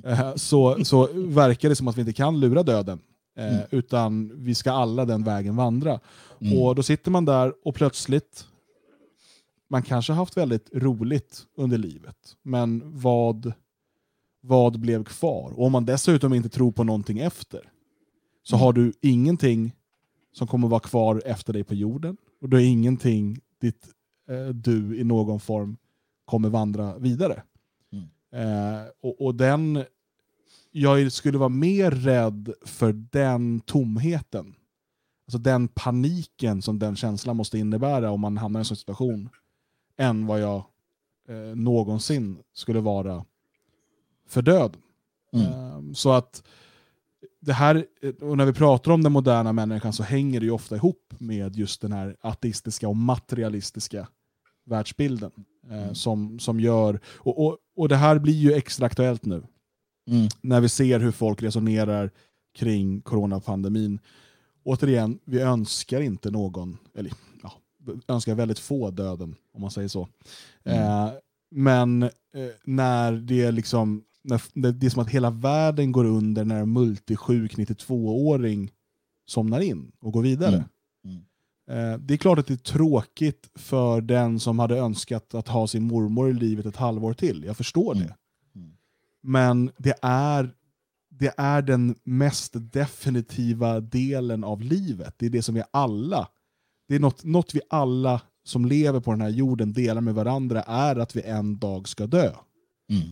[0.05, 0.39] Mm.
[0.39, 2.99] Så, så verkar det som att vi inte kan lura döden.
[3.39, 3.63] Mm.
[3.71, 6.01] Utan vi ska alla den vägen vandra.
[6.41, 6.59] Mm.
[6.59, 8.47] Och då sitter man där och plötsligt,
[9.71, 13.53] man kanske haft väldigt roligt under livet, men vad
[14.41, 15.53] vad blev kvar?
[15.57, 17.61] Och om man dessutom inte tror på någonting efter,
[18.43, 18.65] så mm.
[18.65, 19.73] har du ingenting
[20.33, 22.17] som kommer vara kvar efter dig på jorden.
[22.41, 23.89] Och du har ingenting dit
[24.31, 25.77] eh, du i någon form
[26.25, 27.43] kommer vandra vidare.
[28.37, 29.85] Eh, och, och, den,
[30.71, 34.55] jag skulle vara mer rädd för den tomheten.
[35.27, 39.29] Alltså den paniken som den känslan måste innebära om man hamnar i en sån situation.
[39.97, 40.65] Än vad jag
[41.29, 43.25] eh, någonsin skulle vara
[44.29, 44.81] för döden.
[45.33, 45.53] Mm.
[45.53, 46.43] Ehm, så att
[47.41, 47.87] det här,
[48.21, 51.57] och när vi pratar om den moderna människan så hänger det ju ofta ihop med
[51.57, 54.09] just den här ateistiska och materialistiska
[54.65, 55.31] världsbilden.
[55.71, 55.95] Eh, mm.
[55.95, 59.43] som, som gör, och, och, och det här blir ju extra aktuellt nu.
[60.11, 60.29] Mm.
[60.41, 62.11] När vi ser hur folk resonerar
[62.55, 63.99] kring coronapandemin.
[64.65, 67.13] Återigen, vi önskar inte någon, eller
[67.43, 67.53] ja,
[68.09, 70.09] önskar väldigt få döden, om man säger så.
[70.65, 70.83] Mm.
[70.83, 71.13] Eh,
[71.51, 72.11] men eh,
[72.65, 77.57] när det liksom när, det är som att hela världen går under när en multisjuk
[77.57, 78.71] 92-åring
[79.27, 80.55] somnar in och går vidare.
[80.55, 80.69] Mm.
[81.71, 85.67] Eh, det är klart att det är tråkigt för den som hade önskat att ha
[85.67, 87.45] sin mormor i livet ett halvår till.
[87.45, 88.07] Jag förstår mm.
[88.07, 88.15] det.
[88.59, 88.77] Mm.
[89.23, 90.51] Men det är,
[91.11, 95.15] det är den mest definitiva delen av livet.
[95.19, 96.29] Det är det som vi alla,
[96.89, 100.63] det är något, något vi alla som lever på den här jorden delar med varandra,
[100.63, 102.33] är att vi en dag ska dö.
[102.91, 103.09] Mm.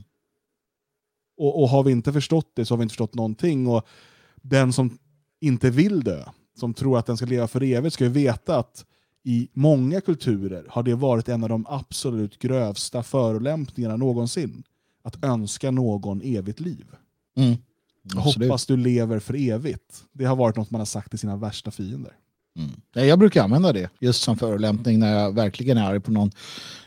[1.37, 3.67] Och, och, har vi inte förstått det så har vi inte förstått någonting.
[3.67, 3.87] Och
[4.43, 4.99] den som
[5.41, 6.25] inte vill dö,
[6.57, 8.85] som tror att den ska leva för evigt, ska ju veta att
[9.25, 14.63] i många kulturer har det varit en av de absolut grövsta förolämpningarna någonsin.
[15.03, 16.87] Att önska någon evigt liv.
[17.37, 17.57] Mm.
[18.17, 20.05] Hoppas du lever för evigt.
[20.13, 22.13] Det har varit något man har sagt till sina värsta fiender.
[22.59, 23.09] Mm.
[23.09, 26.31] Jag brukar använda det just som förolämpning när jag verkligen är arg på någon.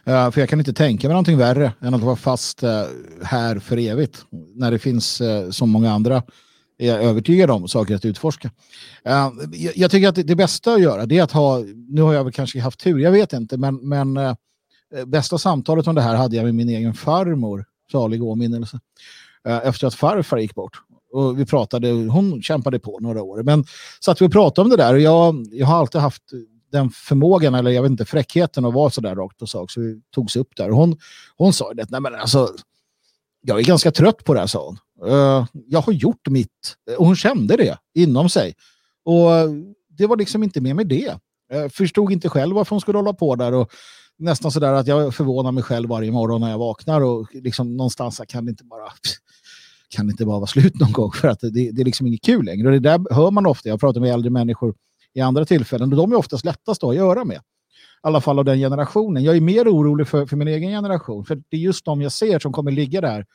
[0.07, 2.69] Uh, för jag kan inte tänka mig någonting värre än att vara fast uh,
[3.23, 4.25] här för evigt.
[4.29, 6.23] När det finns uh, så många andra
[6.77, 8.51] är jag övertygad om saker att utforska.
[9.07, 12.01] Uh, jag, jag, tycker att det, det, bästa att göra det är att ha, nu
[12.01, 14.33] har jag väl kanske haft tur, jag vet inte, men, men uh,
[15.05, 18.79] bästa samtalet om det här hade jag med min egen farmor, salig åminnelse,
[19.47, 20.81] uh, efter att farfar gick bort.
[21.11, 23.65] Och vi pratade, hon kämpade på några år, men
[24.01, 26.23] satt vi och pratade om det där och jag, jag har alltid haft
[26.71, 30.01] den förmågan, eller jag vet inte, fräckheten att vara sådär rakt på sak, så vi
[30.11, 30.69] togs upp där.
[30.69, 30.97] Hon,
[31.37, 32.49] hon sa det, nej men alltså,
[33.41, 34.77] jag är ganska trött på det här, sa hon.
[35.05, 36.75] Eh, jag har gjort mitt.
[36.97, 38.53] Och hon kände det inom sig.
[39.05, 39.49] Och eh,
[39.97, 41.17] det var liksom inte mer med det.
[41.49, 43.53] Jag förstod inte själv varför hon skulle hålla på där.
[43.53, 43.71] Och
[44.17, 47.01] nästan sådär att jag förvånar mig själv varje morgon när jag vaknar.
[47.01, 48.91] Och liksom någonstans kan det inte bara
[49.89, 52.21] kan det inte bara vara slut någon gång för att det, det är liksom inget
[52.21, 52.67] kul längre.
[52.67, 53.69] Och det där hör man ofta.
[53.69, 54.75] Jag pratar med äldre människor
[55.13, 57.37] i andra tillfällen och de är oftast lättast att göra med.
[57.37, 57.39] I
[58.01, 59.23] alla fall av den generationen.
[59.23, 61.25] Jag är mer orolig för, för min egen generation.
[61.25, 63.25] För det är just de jag ser som kommer ligga där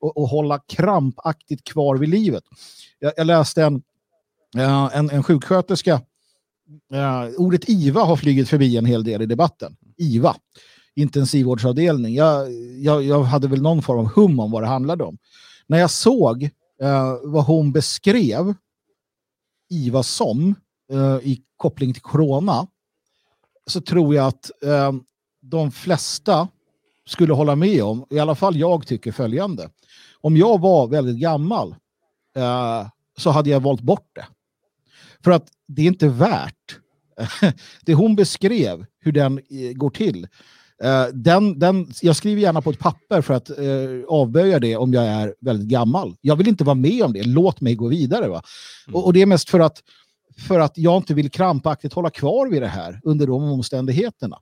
[0.00, 2.44] och, och hålla krampaktigt kvar vid livet.
[2.98, 3.82] Jag, jag läste en,
[4.56, 6.02] eh, en, en sjuksköterska.
[6.92, 9.76] Eh, ordet IVA har flugit förbi en hel del i debatten.
[9.96, 10.36] IVA,
[10.94, 12.14] intensivvårdsavdelning.
[12.14, 12.52] Jag,
[12.82, 15.18] jag, jag hade väl någon form av hum om vad det handlade om.
[15.66, 16.42] När jag såg
[16.82, 18.54] eh, vad hon beskrev
[19.70, 20.54] IVA som
[20.92, 22.66] eh, i koppling till corona
[23.66, 24.50] så tror jag att
[25.42, 26.48] de flesta
[27.10, 29.70] skulle hålla med om, i alla fall jag tycker följande
[30.20, 31.74] om jag var väldigt gammal
[32.36, 32.86] eh,
[33.18, 34.26] så hade jag valt bort det.
[35.24, 36.78] För att det är inte värt
[37.84, 40.26] det hon beskrev, hur den eh, går till.
[40.84, 44.92] Uh, den, den, jag skriver gärna på ett papper för att uh, avböja det om
[44.92, 46.16] jag är väldigt gammal.
[46.20, 47.22] Jag vill inte vara med om det.
[47.22, 48.28] Låt mig gå vidare.
[48.28, 48.42] Va?
[48.86, 48.96] Mm.
[48.96, 49.82] Och, och, det är mest för att,
[50.48, 54.38] för att jag inte vill krampaktigt hålla kvar vid det här under de omständigheterna.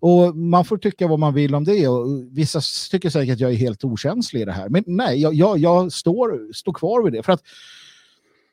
[0.00, 3.52] Och man får tycka vad man vill om det och vissa tycker säkert att jag
[3.52, 4.68] är helt okänslig i det här.
[4.68, 7.22] Men nej, jag, jag, jag står, står kvar vid det.
[7.22, 7.42] För att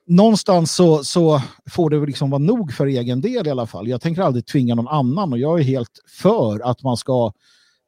[0.08, 3.88] någonstans så, så får det liksom vara nog för egen del i alla fall.
[3.88, 7.32] Jag tänker aldrig tvinga någon annan och jag är helt för att man ska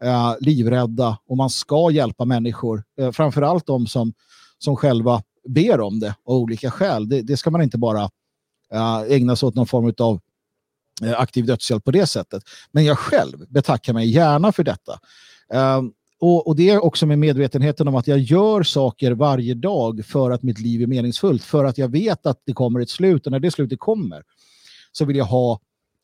[0.03, 2.83] eh, livrädda och man ska hjälpa människor.
[2.99, 4.13] Eh, framförallt de som,
[4.59, 7.09] som själva ber om det av olika skäl.
[7.09, 8.09] Det, det ska man inte bara
[8.73, 10.19] eh, ägna sig åt någon form av
[11.03, 12.43] Eh, aktiv dödshjälp på det sättet.
[12.71, 14.99] Men jag själv betackar mig gärna för detta.
[15.53, 20.05] Ehm, och, och, det är också med medvetenheten om att jag gör saker varje dag
[20.05, 21.43] för att mitt liv är meningsfullt.
[21.43, 24.23] För att jag vet att det kommer ett slut och när det slutet kommer
[24.91, 25.59] så vill jag ha,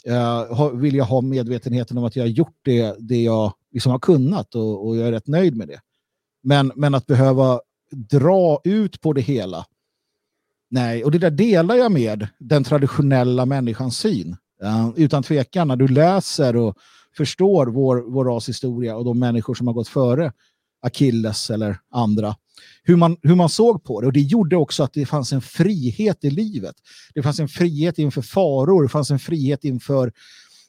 [0.08, 3.92] uh, ha vill jag ha medvetenheten om att jag har gjort det, det jag liksom
[3.92, 5.80] har kunnat och, och jag är rätt nöjd med det.
[6.44, 7.60] Men, men att behöva
[7.92, 9.66] dra ut på det hela
[10.74, 14.36] Nej, och det där delar jag med den traditionella människans syn.
[14.64, 16.78] Eh, utan tvekan, när du läser och
[17.18, 20.32] förstår vår, vår rashistoria och de människor som har gått före
[20.82, 22.36] Achilles eller andra,
[22.84, 24.08] hur man, hur man såg på det.
[24.08, 26.76] Och det gjorde också att det fanns en frihet i livet.
[27.14, 30.12] Det fanns en frihet inför faror, det fanns en frihet inför,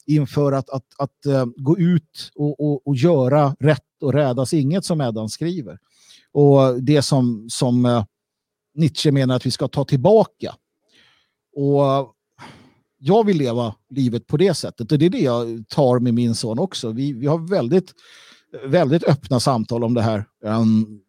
[0.07, 4.85] inför att, att, att uh, gå ut och, och, och, göra rätt och rädas inget
[4.85, 5.79] som Eddan skriver.
[6.33, 8.05] Och det som, som uh,
[8.75, 10.55] Nietzsche menar att vi ska ta tillbaka.
[11.57, 12.14] Och
[13.07, 16.35] jag vill leva livet på det sättet och det är det jag tar med min
[16.35, 16.93] son också.
[16.93, 17.93] Vi, vi har väldigt,
[18.67, 20.25] väldigt öppna samtal om det här.
[20.45, 21.01] Um,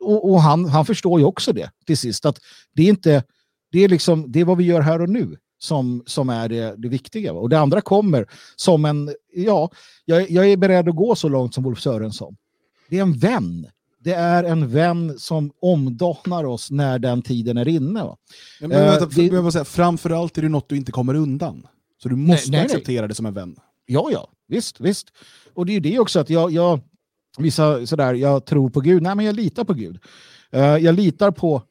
[0.00, 2.38] och, och han, han förstår ju också det till sist att
[2.74, 3.24] det är inte
[3.72, 6.74] det är liksom det är vad vi gör här och nu som, som är det,
[6.76, 7.32] det viktiga.
[7.32, 8.26] Och det andra kommer
[8.56, 9.70] som en, ja,
[10.04, 12.36] jag, jag är beredd att gå så långt som Wolf Sörensson.
[12.88, 13.66] Det är en vän
[14.04, 18.00] det är en vän som omdanar oss när den tiden är inne.
[18.00, 18.18] Ja,
[18.60, 21.66] men vänta, uh, det, säga, framförallt är det något du inte kommer undan.
[22.02, 23.08] Så du måste nej, nej, acceptera nej.
[23.08, 23.56] det som en vän.
[23.86, 25.06] Ja, ja, visst, visst.
[25.54, 26.80] Och det är ju det också att jag, jag
[27.38, 29.02] vissa sådär, jag tror på Gud.
[29.02, 29.98] Nej, men jag litar på Gud.
[30.56, 31.62] Uh, jag litar på,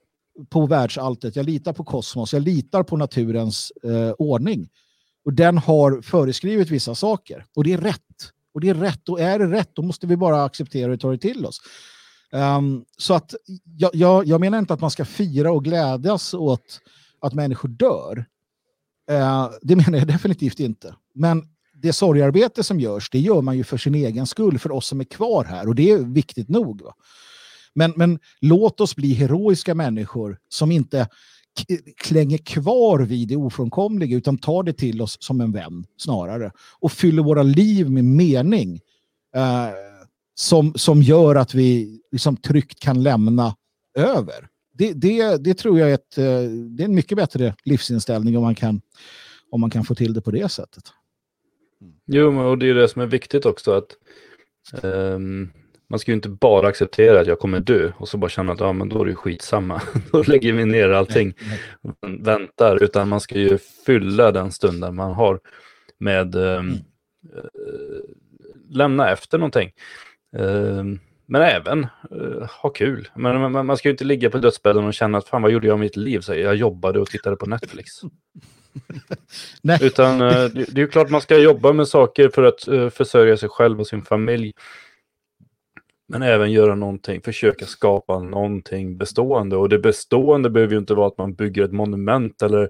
[0.50, 4.70] på världsalltet, jag litar på kosmos, jag litar på naturens uh, ordning.
[5.26, 7.46] Och den har föreskrivit vissa saker.
[7.56, 8.32] Och det är rätt.
[8.54, 9.10] Och det är rätt.
[9.10, 11.62] Och är det rätt, då måste vi bara acceptera och ta det till oss.
[12.32, 13.36] Um, så att
[13.78, 16.82] jag, jag, jag, menar inte att man ska fira och glädjas åt
[17.20, 18.26] att människor dör.
[19.12, 20.96] Uh, det menar jag definitivt inte.
[21.14, 21.44] Men
[21.74, 25.00] det sorgarbete som görs, det gör man ju för sin egen skull, för oss som
[25.00, 25.68] är kvar här.
[25.68, 26.82] Och det är viktigt nog.
[26.82, 26.94] Va?
[27.74, 31.08] Men, men låt oss bli heroiska människor som inte
[31.98, 36.92] klänger kvar vid det ofrånkomliga utan tar det till oss som en vän snarare och
[36.92, 38.80] fyller våra liv med mening
[39.38, 39.91] Uh,
[40.42, 43.56] som, som gör att vi liksom tryggt kan lämna
[43.98, 44.48] över.
[44.74, 48.44] Det, det, det tror jag är, ett, eh, det är en mycket bättre livsinställning om
[48.44, 48.82] man kan,
[49.52, 50.84] om man kan få till det på det sättet.
[52.06, 53.88] Jo, och det är det som är viktigt också att
[54.84, 55.52] um,
[55.90, 58.60] man ska ju inte bara acceptera att jag kommer dö och så bara känna att
[58.60, 59.82] ja, men då är det skitsamma.
[60.12, 61.34] då lägger vi ner allting
[61.82, 65.40] och väntar, utan man ska ju fylla den stunden man har
[66.00, 66.74] med um, mm.
[66.74, 68.02] uh,
[68.70, 69.72] lämna efter någonting.
[70.40, 70.84] Uh,
[71.26, 73.10] men även uh, ha kul.
[73.16, 75.68] Men, man, man ska ju inte ligga på dödsbädden och känna att fan vad gjorde
[75.68, 76.20] jag i mitt liv?
[76.20, 77.92] Så jag jobbade och tittade på Netflix.
[79.82, 83.38] Utan uh, det, är ju klart man ska jobba med saker för att uh, försörja
[83.38, 84.54] sig själv och sin familj.
[86.08, 89.56] Men även göra någonting, försöka skapa någonting bestående.
[89.56, 92.70] Och det bestående behöver ju inte vara att man bygger ett monument eller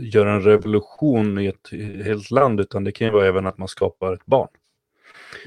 [0.00, 1.70] gör en revolution i ett
[2.04, 4.48] helt land, utan det kan ju vara även att man skapar ett barn.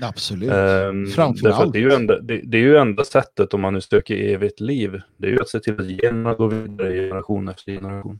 [0.01, 0.51] Absolut.
[0.51, 1.73] Um, Framförallt.
[1.73, 4.59] Det är, ju enda, det, det, är ju enda sättet om man nu söker evigt
[4.59, 5.01] liv.
[5.17, 8.19] Det är ju att se till att generna går vidare generation efter generation.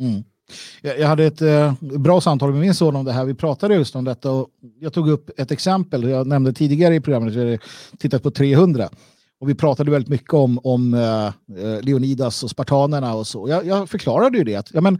[0.00, 0.24] Mm.
[0.82, 3.24] Jag, jag hade ett eh, bra samtal med min son om det här.
[3.24, 4.48] Vi pratade just om detta och
[4.80, 6.08] jag tog upp ett exempel.
[6.08, 7.58] Jag nämnde tidigare i programmet att jag
[7.98, 8.88] tittat på 300.
[9.38, 13.48] Och vi pratade väldigt mycket om, om eh, eh, Leonidas och spartanerna och så.
[13.48, 14.56] Jag, jag förklarade ju det.
[14.56, 14.94] Att, ja, men,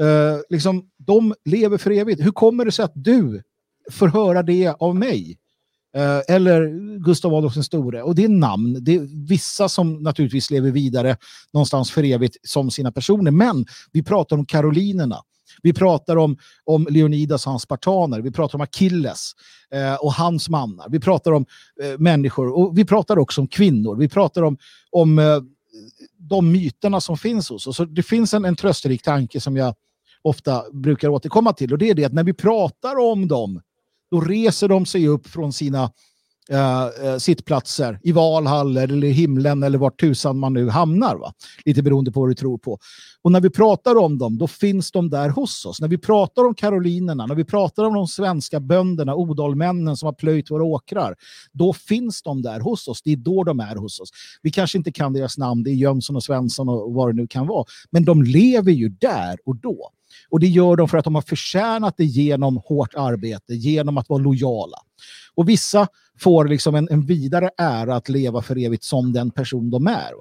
[0.00, 2.26] eh, liksom, de lever för evigt.
[2.26, 3.42] Hur kommer det sig att du
[3.90, 5.38] får höra det av mig.
[5.96, 6.66] Eh, eller
[6.98, 8.02] Gustav Adolf den store.
[8.02, 8.78] Och det är namn.
[8.80, 11.16] Det är vissa som naturligtvis lever vidare
[11.52, 13.30] någonstans för evigt som sina personer.
[13.30, 15.22] Men vi pratar om karolinerna.
[15.62, 18.20] Vi pratar om, om Leonidas och hans spartaner.
[18.20, 19.32] Vi pratar om Achilles
[19.70, 20.88] eh, och hans mannar.
[20.88, 21.46] Vi pratar om
[21.82, 23.96] eh, människor och vi pratar också om kvinnor.
[23.96, 24.58] Vi pratar om,
[24.90, 25.40] om eh,
[26.18, 27.76] de myterna som finns hos oss.
[27.76, 29.74] Så det finns en, en trösterik tanke som jag
[30.22, 33.60] ofta brukar återkomma till och det är det att när vi pratar om dem
[34.10, 35.90] då reser de sig upp från sina
[36.50, 41.16] eh, eh sittplatser i Valhall eller himlen eller vart tusan man nu hamnar.
[41.16, 41.32] Va?
[41.64, 42.78] Lite beroende på vad du tror på.
[43.26, 45.80] Och när vi pratar om dem, då finns de där hos oss.
[45.80, 50.12] När vi pratar om karolinerna, när vi pratar om de svenska bönderna, odalmännen som har
[50.12, 51.14] plöjt våra åkrar,
[51.52, 53.02] då finns de där hos oss.
[53.02, 54.10] Det är då de är hos oss.
[54.42, 57.26] Vi kanske inte kan deras namn, det är Jönsson och Svensson och vad det nu
[57.26, 57.64] kan vara.
[57.90, 59.90] Men de lever ju där och då.
[60.28, 64.08] Och det gör de för att de har förtjänat det genom hårt arbete, genom att
[64.08, 64.78] vara lojala.
[65.34, 65.88] Och vissa
[66.20, 70.12] får liksom en, en vidare ära att leva för evigt som den person de är.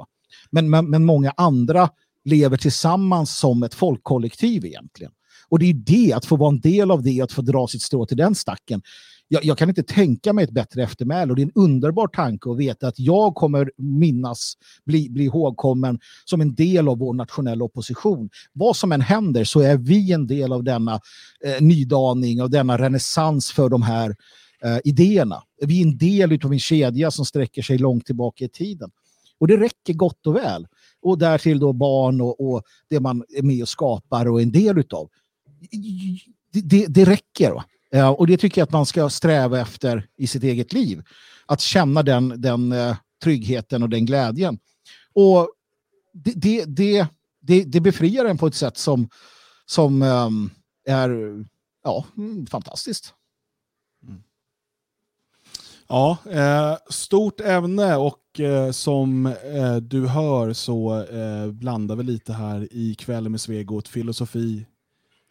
[0.50, 1.90] Men, men, men många andra
[2.26, 5.12] lever tillsammans som ett folkkollektiv egentligen.
[5.50, 7.82] Och det är det, att få vara en del av det, att få dra sitt
[7.82, 8.82] strå till den stacken
[9.28, 12.52] jag, jag, kan inte tänka mig ett bättre eftermäle och det är en underbar tanke
[12.52, 14.54] att veta att jag kommer minnas,
[14.86, 18.30] bli, bli ihågkommen som en del av vår nationella opposition.
[18.54, 21.00] Vad som än händer så är vi en del av denna
[21.46, 24.16] eh, nydaning och denna renässans för de här
[24.64, 25.44] eh, idéerna.
[25.62, 28.92] Vi är en del av en kedja som sträcker sig långt tillbaka i tiden.
[29.40, 30.68] Och det räcker gott och väl.
[31.02, 34.52] Och därtill då barn och, och det man är med och skapar och är en
[34.52, 35.10] del utav.
[36.52, 37.52] Det, det, det räcker.
[37.52, 37.66] Va?
[37.92, 41.04] Eh, och det tycker jag att man ska sträva efter i sitt eget liv.
[41.46, 44.60] Att känna den, den eh, tryggheten och den glädjen.
[45.14, 45.50] Och
[46.14, 47.08] det, det, det,
[47.42, 49.10] det, det befriar en på ett sätt som,
[49.66, 50.50] som ehm,
[50.86, 51.10] är
[51.84, 53.14] ja, mm, fantastiskt.
[54.04, 54.24] Mm.
[55.88, 62.34] Ja, eh, stort ämne och eh, som eh, du hör så eh, blandar vi lite
[62.34, 64.66] här i kväll med Svegot, filosofi,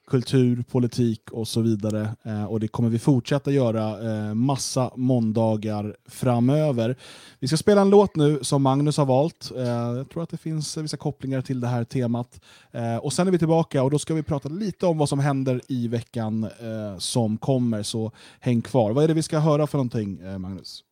[0.07, 2.09] kultur, politik och så vidare.
[2.23, 6.97] Eh, och det kommer vi fortsätta göra eh, massa måndagar framöver.
[7.39, 9.53] Vi ska spela en låt nu som Magnus har valt.
[9.57, 12.41] Eh, jag tror att det finns vissa kopplingar till det här temat.
[12.73, 15.19] Eh, och sen är vi tillbaka och då ska vi prata lite om vad som
[15.19, 17.83] händer i veckan eh, som kommer.
[17.83, 18.93] Så häng kvar.
[18.93, 20.85] Vad är det vi ska höra för någonting, eh, Magnus?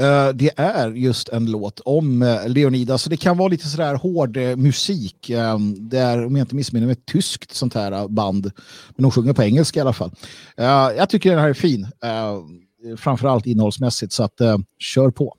[0.00, 3.02] Uh, det är just en låt om eh, uh, Leonidas.
[3.02, 5.30] Så det kan vara lite sådär hård uh, musik.
[5.30, 8.50] Um, det är, om jag inte missminner mig, ett tyskt sånt här band.
[8.96, 10.10] Men de sjunger på engelska i alla fall.
[10.96, 11.88] jag tycker den här är fin.
[12.96, 14.12] framförallt innehållsmässigt.
[14.12, 14.40] Så att,
[14.78, 15.34] kör på.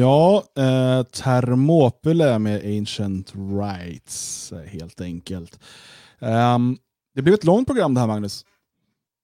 [0.00, 5.58] Ja, eh, Thermopyle med Ancient Rights, eh, helt enkelt.
[6.18, 6.78] Um,
[7.14, 8.44] det blev ett långt program det här, Magnus.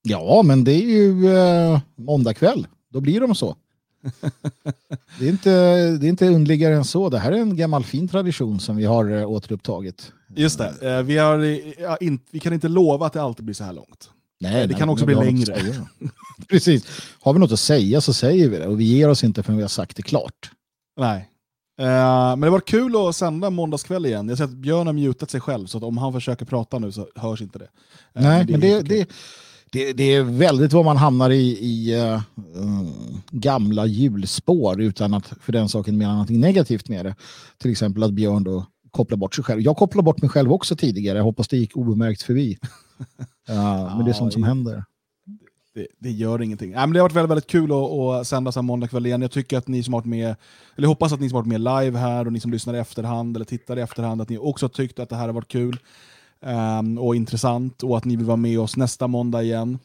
[0.02, 2.66] Ja, men det är ju eh, måndag kväll.
[2.92, 3.56] Då blir de så.
[5.18, 5.50] det, är inte,
[5.96, 7.08] det är inte undligare än så.
[7.08, 10.12] Det här är en gammal fin tradition som vi har eh, återupptagit.
[10.34, 10.96] Just det.
[10.96, 11.38] Eh, vi, har,
[11.82, 14.10] ja, in, vi kan inte lova att det alltid blir så här långt.
[14.40, 15.86] Nej, det nej, kan också bli längre.
[16.48, 16.86] Precis.
[17.20, 18.66] Har vi något att säga så säger vi det.
[18.66, 20.50] Och vi ger oss inte förrän vi har sagt det klart.
[20.96, 21.30] Nej.
[21.80, 21.86] Eh,
[22.36, 24.28] men det var kul att sända måndagskväll igen.
[24.28, 27.08] Jag ser att Björn har mutat sig själv, så om han försöker prata nu så
[27.14, 27.68] hörs inte det.
[28.14, 29.08] Eh, Nej, men det, det,
[29.72, 32.20] det, det är väldigt vad man hamnar i, i eh,
[33.30, 37.14] gamla hjulspår utan att för den saken mena någonting negativt med det.
[37.58, 39.60] Till exempel att Björn då kopplar bort sig själv.
[39.60, 41.18] Jag kopplade bort mig själv också tidigare.
[41.18, 42.58] Jag hoppas det gick obemärkt förbi.
[43.48, 44.84] Ja, men det är sånt som händer
[45.76, 46.72] det, det gör ingenting.
[46.72, 49.06] Äh, men det har varit väldigt, väldigt kul att, att sända så här måndag kväll
[49.06, 49.22] igen.
[49.22, 50.36] Jag tycker att ni som har varit med,
[50.76, 52.78] eller hoppas att ni som har varit med live här och ni som lyssnar i
[52.78, 55.48] efterhand eller tittar i efterhand, att ni också har tyckt att det här har varit
[55.48, 55.78] kul
[56.40, 59.78] um, och intressant och att ni vill vara med oss nästa måndag igen.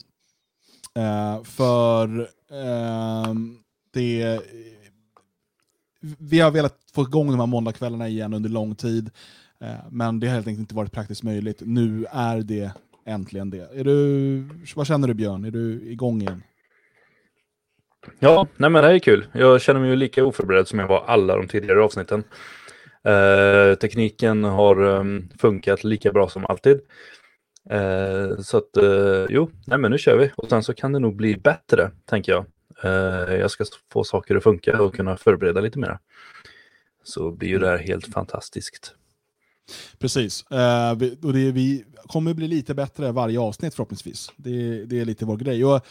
[0.97, 3.57] Uh, för ehm,
[3.93, 4.41] det
[6.17, 9.09] vi har velat få igång de här måndagskvällarna igen under lång tid.
[9.63, 11.61] uh, Men det har helt enkelt inte varit praktiskt möjligt.
[11.65, 12.71] Nu är det
[13.05, 13.69] äntligen det.
[13.73, 14.43] Är du,
[14.75, 15.45] vad känner du Björn?
[15.45, 16.43] Är du igång igen?
[18.19, 19.25] Ja, nej men det här är kul.
[19.33, 22.23] Jag känner mig ju lika oförberedd som jag var alla de tidigare avsnitten.
[23.03, 26.81] Eh, tekniken har um, funkat lika bra som alltid.
[27.69, 30.31] Eh, så att, eh, jo, nej men nu kör vi.
[30.37, 32.45] Och sen så kan det nog bli bättre, tänker jag.
[32.83, 35.99] Eh, jag ska få saker att funka och kunna förbereda lite mer.
[37.03, 38.95] Så blir ju det här helt fantastiskt.
[39.99, 40.51] Precis.
[40.51, 40.91] Eh,
[41.23, 44.31] och det, vi kommer bli lite bättre varje avsnitt förhoppningsvis.
[44.37, 45.65] Det, det är lite vår grej.
[45.65, 45.85] Och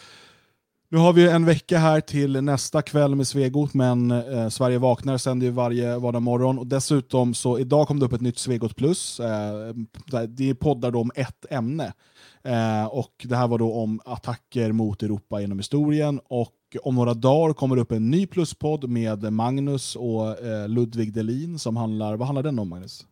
[0.92, 5.18] nu har vi en vecka här till nästa kväll med Svegot, men eh, Sverige vaknar
[5.18, 6.58] sänder ju varje vardag morgon.
[6.58, 9.20] Och dessutom så idag kom det upp ett nytt Svegot Plus.
[9.20, 9.74] Eh,
[10.28, 11.92] det är poddar då om ett ämne.
[12.44, 16.20] Eh, och det här var då om attacker mot Europa genom historien.
[16.28, 21.12] Och om några dagar kommer det upp en ny pluspodd med Magnus och eh, Ludvig
[21.12, 23.06] Delin som handlar, vad handlar den om Magnus?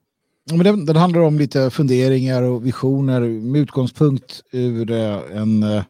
[0.50, 5.82] Men den, den handlar om lite funderingar och visioner med utgångspunkt ur eh, en eh,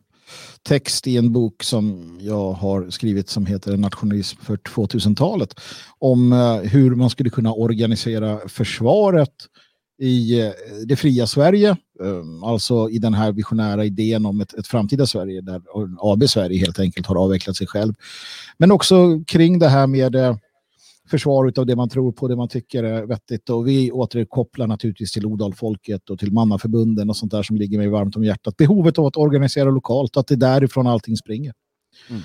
[0.63, 5.61] text i en bok som jag har skrivit som heter Nationalism för 2000-talet.
[5.99, 9.33] Om eh, hur man skulle kunna organisera försvaret
[10.01, 10.53] i
[10.87, 11.77] det fria Sverige,
[12.45, 15.63] alltså i den här visionära idén om ett, ett framtida Sverige där
[15.99, 17.95] AB Sverige helt enkelt har avvecklat sig själv.
[18.59, 20.39] Men också kring det här med
[21.11, 23.51] försvar av det man tror på, det man tycker är vettigt.
[23.51, 27.89] Och vi återkopplar naturligtvis till Odalfolket och till mannaförbunden och sånt där som ligger mig
[27.89, 28.57] varmt om hjärtat.
[28.57, 31.53] Behovet av att organisera lokalt, att det är därifrån allting springer.
[32.11, 32.23] Mm.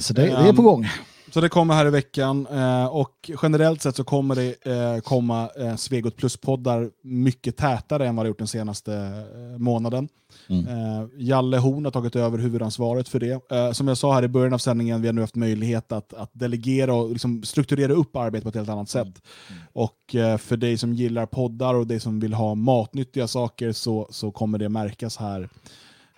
[0.00, 0.86] Så det, det, är på gång.
[1.32, 5.50] Så det kommer här i veckan eh, och generellt sett så kommer det eh, komma
[5.58, 10.08] eh, Svegot Plus-poddar mycket tätare än vad det gjort den senaste eh, månaden.
[10.48, 10.66] Mm.
[10.66, 13.50] Eh, Jalle Horn har tagit över huvudansvaret för det.
[13.50, 16.14] Eh, som jag sa här i början av sändningen, vi har nu haft möjlighet att,
[16.14, 19.06] att delegera och liksom strukturera upp arbetet på ett helt annat sätt.
[19.06, 19.62] Mm.
[19.72, 24.08] Och eh, för dig som gillar poddar och dig som vill ha matnyttiga saker så,
[24.10, 25.48] så kommer det märkas här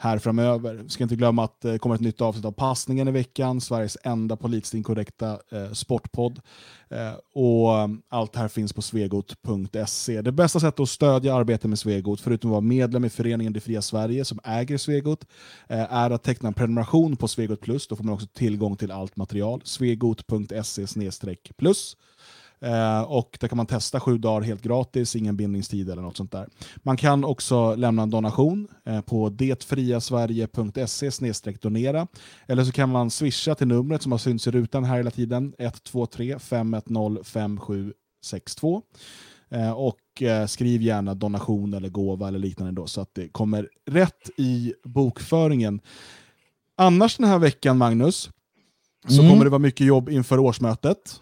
[0.01, 0.75] här framöver.
[0.75, 3.61] Vi ska inte glömma att eh, det kommer ett nytt avsnitt av Passningen i veckan,
[3.61, 6.41] Sveriges enda politiskt inkorrekta eh, sportpodd.
[6.91, 10.23] Eh, och eh, allt här finns på svegot.se.
[10.23, 13.61] Det bästa sättet att stödja arbetet med Svegot, förutom att vara medlem i föreningen Det
[13.61, 15.25] Fria Sverige som äger Svegot,
[15.69, 17.89] eh, är att teckna en prenumeration på Svegot Plus.
[17.89, 19.61] Då får man också tillgång till allt material.
[19.65, 20.87] svegot.se
[21.57, 21.97] plus.
[22.61, 26.33] Eh, och där kan man testa sju dagar helt gratis, ingen bindningstid eller något sånt
[26.33, 26.49] där.
[26.77, 31.11] Man kan också lämna en donation eh, på detfriasverige.se
[31.61, 32.07] donera.
[32.47, 35.55] Eller så kan man swisha till numret som har synts i rutan här hela tiden,
[35.59, 38.83] 123 510 5762.
[39.51, 43.69] Eh, och eh, skriv gärna donation eller gåva eller liknande då, så att det kommer
[43.87, 45.81] rätt i bokföringen.
[46.77, 48.31] Annars den här veckan, Magnus,
[49.09, 49.31] så mm.
[49.31, 51.21] kommer det vara mycket jobb inför årsmötet.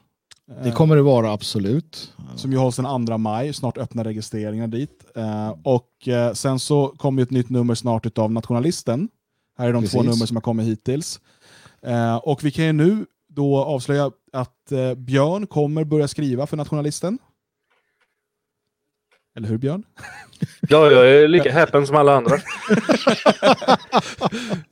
[0.65, 2.13] Det kommer det vara, absolut.
[2.37, 5.05] Som ju hålls den 2 maj, snart öppna registreringar dit.
[5.17, 9.09] Eh, och eh, sen så kommer ett nytt nummer snart av Nationalisten.
[9.59, 9.93] Här är de Precis.
[9.93, 11.21] två nummer som har kommit hittills.
[11.83, 17.19] Eh, och vi kan ju nu då avslöja att Björn kommer börja skriva för Nationalisten.
[19.37, 19.83] Eller hur Björn?
[20.61, 22.37] Ja, jag är lika häpen som alla andra.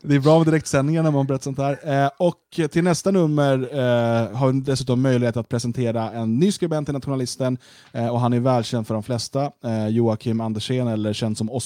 [0.02, 2.04] det är bra med direktsändningar när man berättar sånt här.
[2.04, 6.88] Eh, och till nästa nummer eh, har vi dessutom möjlighet att presentera en ny skribent
[6.88, 7.58] i Nationalisten.
[7.92, 9.50] Eh, och han är välkänd för de flesta.
[9.90, 11.60] Joakim Andersén, eller känd som.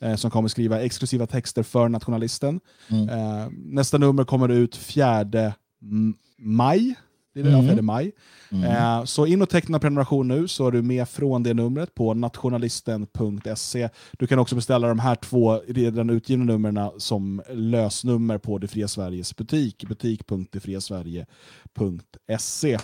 [0.00, 2.60] Eh, som kommer skriva exklusiva texter för Nationalisten.
[2.88, 3.08] Mm.
[3.54, 5.24] Nästa nummer kommer ut 4
[6.38, 6.94] maj.
[7.34, 7.68] Det är det, mm.
[7.68, 8.12] 4 maj.
[8.50, 8.64] Mm.
[8.64, 12.14] Eh, så in och teckna prenumeration nu så är du med från det numret på
[12.14, 13.88] nationalisten.se.
[14.12, 18.88] Du kan också beställa de här två redan utgivna numren som lösnummer på Det Fria
[18.88, 22.78] Sveriges butik, butik.detfriasverige.se.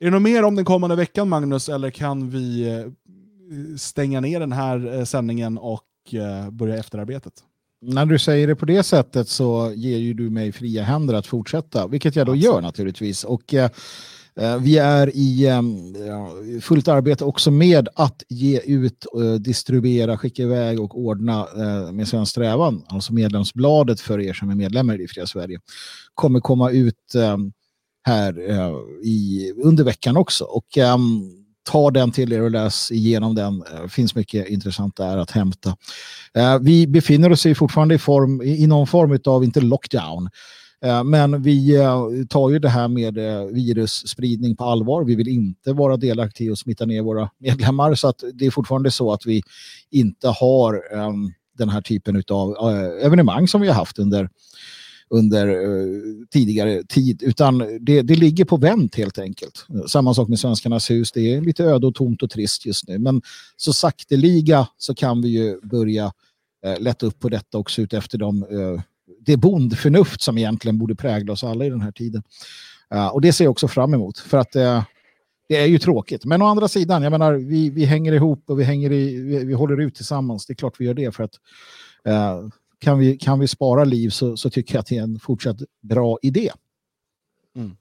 [0.00, 2.84] Är det något mer om den kommande veckan Magnus, eller kan vi eh,
[3.76, 5.84] stänga ner den här eh, sändningen och
[6.50, 7.32] börja efterarbetet?
[7.82, 11.26] När du säger det på det sättet så ger ju du mig fria händer att
[11.26, 13.24] fortsätta, vilket jag då gör naturligtvis.
[13.24, 13.70] Och Eh,
[14.36, 15.12] Eh, vi är
[15.46, 15.96] ehm,
[16.56, 21.92] i fullt arbete också med att ge ut, eh, distribuera, skicka iväg och ordna eh,
[21.92, 25.60] med Svensk Strävan, alltså medlemsbladet för er som är medlemmar i Fria Sverige,
[26.14, 27.52] kommer komma ut ehm,
[28.02, 28.40] här
[29.04, 30.44] i, under veckan också.
[30.44, 31.30] Och ehm,
[31.70, 33.64] ta den till er och läs igenom den.
[33.82, 35.76] Det finns mycket intressant där att hämta.
[36.60, 40.28] Vi befinner oss fortfarande i, form, i någon form av, inte lockdown,
[40.84, 45.04] Eh, men vi eh, tar ju det här med eh, virusspridning på allvar.
[45.04, 48.90] Vi vill inte vara delaktiga och smitta ner våra medlemmar så att det är fortfarande
[48.90, 49.42] så att vi
[49.90, 52.54] inte har ehm, den här typen av
[53.02, 54.28] evenemang som vi har haft under,
[55.10, 55.46] under
[56.26, 59.66] tidigare tid utan det, det ligger på vänt helt enkelt.
[59.86, 61.12] Samma sak med Svenskarnas hus.
[61.12, 63.22] Det är lite öde och tomt och trist just nu men
[63.56, 66.12] så sakteliga så kan vi ju börja
[66.78, 68.46] lätta upp på detta också utefter de
[69.20, 72.22] det bondförnuft som egentligen borde prägla oss alla i den här tiden.
[72.94, 74.18] Uh, och det ser jag också fram emot.
[74.18, 74.82] För att uh,
[75.48, 76.24] det är ju tråkigt.
[76.24, 79.44] Men å andra sidan, jag menar, vi, vi hänger ihop och vi, hänger i, vi,
[79.44, 80.46] vi håller ut tillsammans.
[80.46, 81.34] Det är klart vi gör det för att
[82.08, 85.20] uh, kan, vi, kan vi spara liv så, så tycker jag att det är en
[85.20, 86.50] fortsatt bra idé.
[87.56, 87.76] Mm.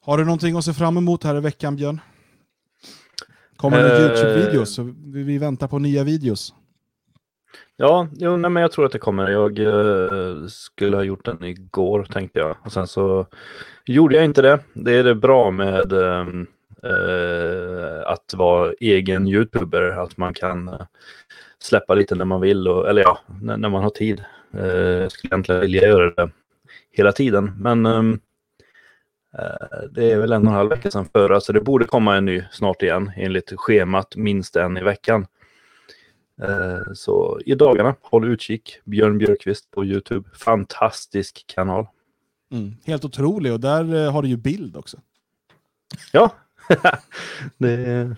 [0.00, 2.00] Har du någonting att se fram emot här i veckan, Björn?
[3.56, 4.94] Kommer det YouTube-videos?
[5.04, 6.54] Vi, vi väntar på nya videos.
[7.76, 9.30] Ja, jo, nej, men jag tror att det kommer.
[9.30, 12.56] Jag eh, skulle ha gjort den igår tänkte jag.
[12.64, 13.26] Och sen så
[13.84, 14.60] gjorde jag inte det.
[14.74, 16.46] Det är det bra med ehm,
[16.82, 19.82] eh, att vara egen youtuber.
[19.82, 20.80] Att man kan eh,
[21.58, 22.68] släppa lite när man vill.
[22.68, 24.24] Och, eller ja, när, när man har tid.
[24.58, 26.30] Eh, jag skulle egentligen vilja göra det
[26.90, 27.52] hela tiden.
[27.58, 28.20] Men ehm,
[29.38, 31.40] eh, det är väl en och en halv vecka sedan förra.
[31.40, 33.10] Så det borde komma en ny snart igen.
[33.16, 35.26] Enligt schemat minst en i veckan.
[36.42, 38.78] Eh, så i dagarna, håll utkik.
[38.84, 40.28] Björn Björkqvist på YouTube.
[40.34, 41.86] Fantastisk kanal.
[42.52, 44.96] Mm, helt otrolig och där eh, har du ju bild också.
[46.12, 46.34] Ja,
[47.58, 48.16] det,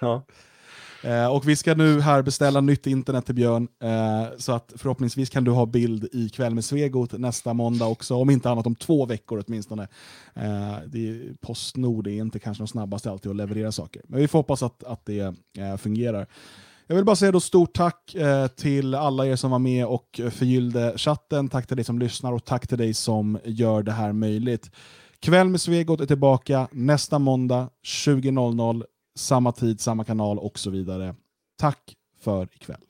[0.00, 0.22] Ja.
[1.02, 3.68] Eh, och vi ska nu här beställa nytt internet till Björn,
[4.38, 8.30] så att förhoppningsvis kan du ha bild i kväll med Svegot nästa måndag också, om
[8.30, 9.88] inte annat om två veckor åtminstone.
[10.86, 14.38] Det är, Postnord är inte kanske de snabbaste alltid att leverera saker, men vi får
[14.38, 15.34] hoppas att, att det
[15.78, 16.26] fungerar.
[16.86, 20.20] Jag vill bara säga då stort tack eh, till alla er som var med och
[20.30, 21.48] förgyllde chatten.
[21.48, 24.70] Tack till dig som lyssnar och tack till dig som gör det här möjligt.
[25.20, 28.84] Kväll med Svegot är tillbaka nästa måndag 20.00
[29.16, 31.14] samma tid, samma kanal och så vidare.
[31.58, 32.85] Tack för ikväll.